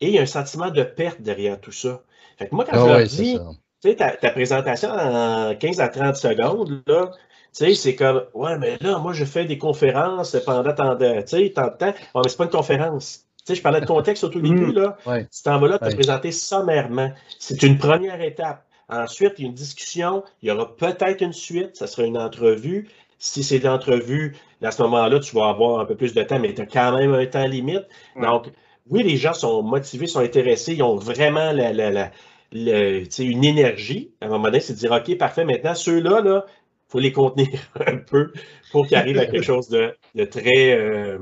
il 0.00 0.10
y 0.10 0.18
a 0.18 0.22
un 0.22 0.26
sentiment 0.26 0.70
de 0.70 0.82
perte 0.84 1.20
derrière 1.22 1.60
tout 1.60 1.72
ça. 1.72 2.02
Fait 2.38 2.48
que 2.48 2.54
moi, 2.54 2.64
quand 2.64 2.76
Ah 2.76 2.84
je 2.86 2.86
leur 2.86 3.02
dis, 3.06 3.36
ça. 3.36 3.50
tu 3.82 3.88
sais, 3.90 3.96
ta, 3.96 4.10
ta 4.12 4.30
présentation 4.30 4.90
en 4.90 5.56
15 5.56 5.80
à 5.80 5.88
30 5.88 6.16
secondes, 6.16 6.82
là, 6.86 7.10
sais, 7.52 7.74
c'est 7.74 7.94
comme, 7.94 8.24
ouais, 8.34 8.56
mais 8.58 8.76
là, 8.80 8.98
moi, 8.98 9.12
je 9.12 9.24
fais 9.24 9.44
des 9.44 9.58
conférences 9.58 10.36
pendant 10.44 10.72
tant 10.72 10.94
de, 10.94 11.20
tu 11.22 11.28
sais, 11.28 11.50
tant 11.54 11.66
de 11.68 11.76
temps. 11.76 11.86
Ouais, 12.14 12.22
mais 12.24 12.28
c'est 12.28 12.36
pas 12.36 12.44
une 12.44 12.50
conférence. 12.50 13.24
Tu 13.38 13.44
sais, 13.46 13.54
je 13.56 13.62
parlais 13.62 13.80
de 13.80 13.86
contexte 13.86 14.24
au 14.24 14.28
tout 14.28 14.40
début, 14.40 14.66
Mhm. 14.66 14.74
là. 14.74 14.96
Ouais. 15.06 15.24
Tu 15.24 15.42
t'en 15.42 15.58
vas 15.58 15.68
là, 15.68 15.78
te 15.78 15.84
Ouais. 15.86 15.94
présenter 15.94 16.32
sommairement. 16.32 17.10
C'est 17.38 17.62
une 17.62 17.78
première 17.78 18.20
étape. 18.20 18.64
Ensuite, 18.90 19.34
il 19.38 19.42
y 19.42 19.44
a 19.44 19.48
une 19.48 19.54
discussion. 19.54 20.22
Il 20.42 20.48
y 20.48 20.50
aura 20.52 20.74
peut-être 20.76 21.20
une 21.22 21.32
suite. 21.32 21.76
Ça 21.76 21.86
sera 21.86 22.04
une 22.06 22.16
entrevue. 22.18 22.88
Si 23.18 23.42
c'est 23.42 23.58
l'entrevue, 23.58 24.36
à 24.62 24.70
ce 24.70 24.80
moment-là, 24.82 25.18
tu 25.20 25.34
vas 25.34 25.48
avoir 25.48 25.80
un 25.80 25.84
peu 25.84 25.94
plus 25.96 26.14
de 26.14 26.22
temps, 26.22 26.38
mais 26.38 26.54
tu 26.54 26.62
as 26.62 26.66
quand 26.66 26.96
même 26.96 27.12
un 27.14 27.26
temps 27.26 27.46
limite. 27.46 27.84
Ouais. 28.16 28.22
Donc, 28.26 28.46
oui, 28.90 29.02
les 29.02 29.16
gens 29.16 29.34
sont 29.34 29.62
motivés, 29.62 30.06
sont 30.06 30.20
intéressés, 30.20 30.74
ils 30.74 30.82
ont 30.82 30.96
vraiment 30.96 31.52
la, 31.52 31.72
la, 31.72 31.90
la- 31.90 32.10
le- 32.52 33.02
tu 33.04 33.10
sais, 33.10 33.24
une 33.24 33.44
énergie. 33.44 34.12
À 34.22 34.26
un 34.26 34.28
moment 34.28 34.44
donné, 34.44 34.60
c'est 34.60 34.72
de 34.74 34.78
dire, 34.78 34.92
OK, 34.92 35.18
parfait, 35.18 35.44
maintenant, 35.44 35.74
ceux-là, 35.74 36.20
là, 36.22 36.46
faut 36.88 36.98
les 36.98 37.12
contenir 37.12 37.48
un 37.86 37.96
peu 37.98 38.32
pour 38.72 38.86
qu'ils 38.86 38.96
arrivent 38.96 39.18
à 39.18 39.26
quelque 39.26 39.42
chose 39.54 39.68
de, 39.68 39.94
de 40.14 40.24
très 40.24 40.76
euh, 40.78 41.18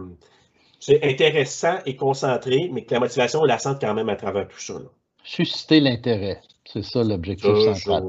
c'est 0.80 1.02
intéressant 1.02 1.78
et 1.86 1.96
concentré, 1.96 2.70
mais 2.72 2.84
que 2.84 2.94
la 2.94 3.00
motivation, 3.00 3.40
on 3.40 3.44
la 3.44 3.58
sente 3.58 3.80
quand 3.80 3.94
même 3.94 4.08
à 4.08 4.16
travers 4.16 4.46
tout 4.46 4.60
ça. 4.60 4.74
là. 4.74 4.90
Susciter 5.24 5.80
l'intérêt. 5.80 6.40
C'est 6.64 6.84
ça 6.84 7.02
l'objectif 7.02 7.50
central. 7.74 8.04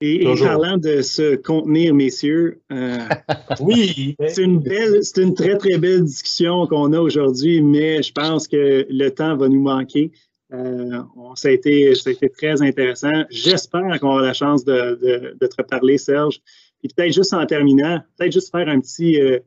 Et, 0.00 0.22
et 0.22 0.34
parlant 0.34 0.76
de 0.76 1.00
se 1.02 1.36
contenir, 1.36 1.94
messieurs, 1.94 2.60
euh, 2.72 2.98
Oui, 3.60 4.14
c'est 4.28 4.42
une 4.42 4.58
belle, 4.60 5.02
c'est 5.02 5.22
une 5.22 5.34
très, 5.34 5.56
très 5.56 5.78
belle 5.78 6.04
discussion 6.04 6.66
qu'on 6.66 6.92
a 6.92 7.00
aujourd'hui, 7.00 7.60
mais 7.62 8.02
je 8.02 8.12
pense 8.12 8.46
que 8.46 8.86
le 8.88 9.08
temps 9.10 9.36
va 9.36 9.48
nous 9.48 9.62
manquer. 9.62 10.12
Euh, 10.52 11.02
on- 11.16 11.34
ça, 11.34 11.48
a 11.48 11.50
été, 11.50 11.94
ça 11.94 12.10
a 12.10 12.12
été 12.12 12.28
très 12.28 12.60
intéressant. 12.62 13.24
J'espère 13.30 13.98
qu'on 14.00 14.10
aura 14.10 14.22
la 14.22 14.34
chance 14.34 14.64
de, 14.64 14.98
de, 15.02 15.36
de 15.40 15.46
te 15.46 15.56
reparler, 15.58 15.96
Serge. 15.98 16.40
Puis 16.80 16.88
peut-être 16.94 17.12
juste 17.12 17.34
en 17.34 17.44
terminant, 17.46 18.00
peut-être 18.16 18.32
juste 18.32 18.50
faire 18.50 18.68
un 18.68 18.80
petit, 18.80 19.20
euh, 19.20 19.38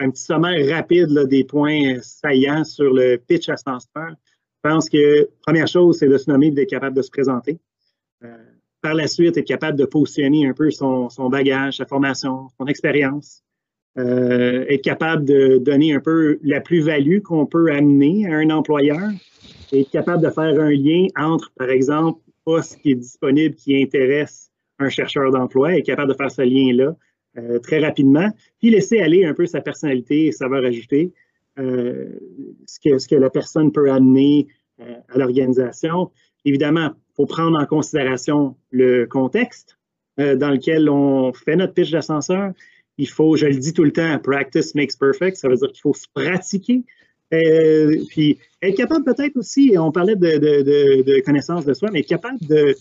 un 0.00 0.10
petit 0.10 0.22
sommaire 0.22 0.68
rapide 0.74 1.10
là, 1.10 1.24
des 1.24 1.44
points 1.44 1.96
euh, 1.96 1.98
saillants 2.02 2.64
sur 2.64 2.92
le 2.92 3.16
pitch 3.16 3.48
ascenseur. 3.48 4.10
Je 4.64 4.70
pense 4.70 4.88
que 4.88 5.28
première 5.46 5.68
chose, 5.68 5.98
c'est 5.98 6.08
de 6.08 6.18
se 6.18 6.30
nommer 6.30 6.50
d'être 6.50 6.70
capable 6.70 6.96
de 6.96 7.02
se 7.02 7.10
présenter. 7.10 7.58
Euh, 8.24 8.36
par 8.80 8.94
la 8.94 9.06
suite, 9.06 9.36
être 9.36 9.46
capable 9.46 9.78
de 9.78 9.84
positionner 9.84 10.46
un 10.46 10.52
peu 10.52 10.70
son, 10.70 11.08
son 11.10 11.28
bagage, 11.28 11.78
sa 11.78 11.86
formation, 11.86 12.48
son 12.58 12.66
expérience. 12.66 13.42
Euh, 13.98 14.64
être 14.68 14.82
capable 14.82 15.24
de 15.24 15.58
donner 15.58 15.92
un 15.94 16.00
peu 16.00 16.38
la 16.42 16.60
plus-value 16.60 17.20
qu'on 17.20 17.46
peut 17.46 17.72
amener 17.72 18.26
à 18.26 18.36
un 18.36 18.50
employeur. 18.50 19.10
Et 19.72 19.80
être 19.80 19.90
capable 19.90 20.22
de 20.22 20.30
faire 20.30 20.60
un 20.60 20.70
lien 20.70 21.06
entre, 21.16 21.50
par 21.56 21.70
exemple, 21.70 22.20
poste 22.44 22.80
qui 22.80 22.92
est 22.92 22.94
disponible, 22.94 23.54
qui 23.54 23.82
intéresse 23.82 24.47
un 24.78 24.88
chercheur 24.88 25.30
d'emploi, 25.30 25.76
et 25.76 25.82
capable 25.82 26.12
de 26.12 26.16
faire 26.16 26.30
ce 26.30 26.42
lien-là 26.42 26.96
euh, 27.36 27.58
très 27.58 27.78
rapidement, 27.78 28.28
puis 28.58 28.70
laisser 28.70 29.00
aller 29.00 29.24
un 29.24 29.34
peu 29.34 29.46
sa 29.46 29.60
personnalité 29.60 30.26
et 30.26 30.32
savoir 30.32 30.64
ajouter 30.64 31.12
euh, 31.58 32.06
ce, 32.66 32.78
que, 32.80 32.98
ce 32.98 33.06
que 33.06 33.16
la 33.16 33.30
personne 33.30 33.70
peut 33.70 33.90
amener 33.90 34.48
euh, 34.80 34.94
à 35.08 35.18
l'organisation. 35.18 36.10
Évidemment, 36.44 36.90
il 36.94 37.14
faut 37.16 37.26
prendre 37.26 37.60
en 37.60 37.66
considération 37.66 38.56
le 38.70 39.06
contexte 39.06 39.76
dans 40.16 40.50
lequel 40.50 40.90
on 40.90 41.32
fait 41.32 41.54
notre 41.54 41.74
pitch 41.74 41.92
d'ascenseur. 41.92 42.52
Il 42.96 43.08
faut, 43.08 43.36
je 43.36 43.46
le 43.46 43.54
dis 43.54 43.72
tout 43.72 43.84
le 43.84 43.92
temps, 43.92 44.18
practice 44.18 44.74
makes 44.74 44.98
perfect. 44.98 45.36
Ça 45.36 45.48
veut 45.48 45.54
dire 45.54 45.68
qu'il 45.68 45.80
faut 45.80 45.94
se 45.94 46.06
pratiquer. 46.12 46.82
Puis 47.30 48.36
être 48.60 48.76
capable 48.76 49.04
peut-être 49.04 49.36
aussi, 49.36 49.76
on 49.78 49.92
parlait 49.92 50.16
de, 50.16 50.38
de, 50.38 50.62
de, 50.62 51.02
de 51.02 51.20
connaissance 51.20 51.64
de 51.64 51.72
soi, 51.72 51.90
mais 51.92 52.00
être 52.00 52.08
capable 52.08 52.38
de, 52.48 52.74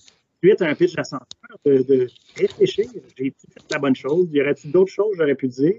suite 0.43 0.61
à 0.61 0.69
un 0.69 0.75
pitch 0.75 0.95
d'ascenseur, 0.95 1.27
de, 1.65 2.07
réfléchir. 2.35 2.85
J'ai 3.17 3.31
fait 3.31 3.71
la 3.71 3.79
bonne 3.79 3.95
chose? 3.95 4.27
Y 4.31 4.41
aurait-il 4.41 4.71
d'autres 4.71 4.91
choses 4.91 5.11
que 5.13 5.17
j'aurais 5.17 5.35
pu 5.35 5.47
dire? 5.47 5.75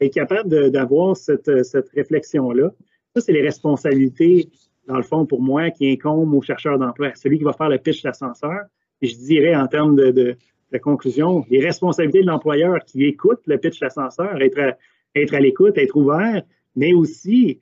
Être 0.00 0.14
capable 0.14 0.70
d'avoir 0.70 1.16
cette, 1.16 1.50
réflexion-là. 1.94 2.70
Ça, 3.14 3.20
c'est 3.22 3.32
les 3.32 3.42
responsabilités, 3.42 4.48
dans 4.86 4.96
le 4.96 5.02
fond, 5.02 5.26
pour 5.26 5.40
moi, 5.40 5.70
qui 5.70 5.90
incombent 5.90 6.34
au 6.34 6.42
chercheur 6.42 6.78
d'emploi. 6.78 7.12
Celui 7.14 7.38
qui 7.38 7.44
va 7.44 7.52
faire 7.52 7.68
le 7.68 7.78
pitch 7.78 8.02
d'ascenseur, 8.02 8.60
je 9.00 9.14
dirais 9.14 9.54
en 9.54 9.66
termes 9.66 9.96
de, 9.96 10.36
conclusion, 10.82 11.46
les 11.48 11.64
responsabilités 11.64 12.20
de 12.20 12.26
l'employeur 12.26 12.84
qui 12.84 13.04
écoute 13.04 13.40
le 13.46 13.56
pitch 13.56 13.80
d'ascenseur, 13.80 14.38
être 14.42 15.34
à, 15.34 15.40
l'écoute, 15.40 15.78
être 15.78 15.96
ouvert, 15.96 16.42
mais 16.74 16.92
aussi 16.92 17.58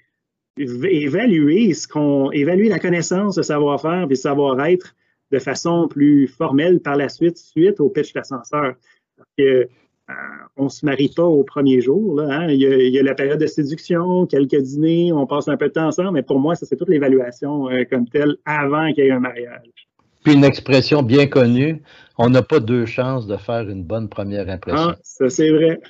év- 0.59 0.89
évaluer 0.91 1.75
ce 1.75 1.87
qu'on, 1.87 2.33
évaluer 2.33 2.69
la 2.69 2.81
connaissance, 2.81 3.37
le 3.37 3.45
savoir-faire 3.45 4.09
le 4.09 4.17
savoir-être 4.17 4.97
de 5.35 5.39
façon 5.41 5.89
plus 5.89 6.29
formelle 6.29 6.81
par 6.81 6.97
la 6.97 7.09
suite, 7.09 7.39
suite 7.39 7.81
au 7.81 7.89
pitch 7.89 8.13
d'ascenseur. 8.13 8.75
Parce 9.17 9.31
que 9.37 9.69
euh, 10.11 10.13
on 10.57 10.65
ne 10.65 10.69
se 10.69 10.85
marie 10.85 11.11
pas 11.15 11.25
au 11.25 11.45
premier 11.45 11.81
jour. 11.81 12.21
Là, 12.21 12.29
hein. 12.31 12.47
il, 12.49 12.61
y 12.61 12.67
a, 12.67 12.77
il 12.77 12.93
y 12.93 12.99
a 12.99 13.03
la 13.03 13.15
période 13.15 13.41
de 13.41 13.47
séduction, 13.47 14.27
quelques 14.27 14.61
dîners, 14.61 15.13
on 15.13 15.27
passe 15.27 15.49
un 15.49 15.57
peu 15.57 15.69
de 15.69 15.73
temps 15.73 15.87
ensemble, 15.87 16.13
mais 16.13 16.23
pour 16.23 16.39
moi, 16.39 16.55
ça, 16.55 16.67
c'est 16.67 16.77
toute 16.77 16.91
l'évaluation 16.91 17.71
euh, 17.71 17.85
comme 17.91 18.07
telle 18.09 18.37
avant 18.45 18.93
qu'il 18.93 19.05
y 19.05 19.09
ait 19.09 19.13
un 19.13 19.21
mariage. 19.21 19.89
Puis 20.23 20.35
une 20.35 20.45
expression 20.45 21.03
bien 21.03 21.27
connue, 21.27 21.83
on 22.19 22.31
n'a 22.31 22.43
pas 22.43 22.61
deux 22.61 22.87
chances 22.87 23.27
de 23.27 23.37
faire 23.37 23.69
une 23.69 23.83
bonne 23.83 24.09
première 24.09 24.49
impression. 24.49 24.91
Ah, 24.91 24.97
ça, 25.03 25.29
c'est 25.29 25.51
vrai. 25.51 25.81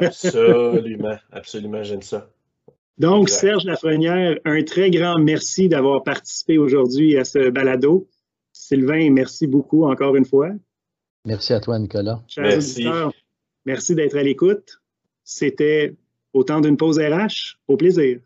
Absolument, 0.00 1.16
absolument, 1.32 1.82
j'aime 1.82 2.02
ça. 2.02 2.28
Donc, 2.98 3.24
Exact. 3.24 3.40
Serge 3.40 3.64
Lafrenière, 3.64 4.38
un 4.44 4.62
très 4.62 4.90
grand 4.90 5.18
merci 5.18 5.68
d'avoir 5.68 6.04
participé 6.04 6.58
aujourd'hui 6.58 7.16
à 7.16 7.24
ce 7.24 7.50
balado. 7.50 8.06
Sylvain, 8.66 9.10
merci 9.10 9.46
beaucoup 9.46 9.84
encore 9.84 10.16
une 10.16 10.24
fois. 10.24 10.48
Merci 11.26 11.52
à 11.52 11.60
toi, 11.60 11.78
Nicolas. 11.78 12.22
Chers 12.26 12.44
Merci. 12.44 12.80
auditeurs, 12.80 13.12
merci 13.66 13.94
d'être 13.94 14.16
à 14.16 14.22
l'écoute. 14.22 14.80
C'était 15.22 15.94
au 16.32 16.44
temps 16.44 16.62
d'une 16.62 16.78
pause 16.78 16.98
RH. 16.98 17.58
Au 17.68 17.76
plaisir. 17.76 18.20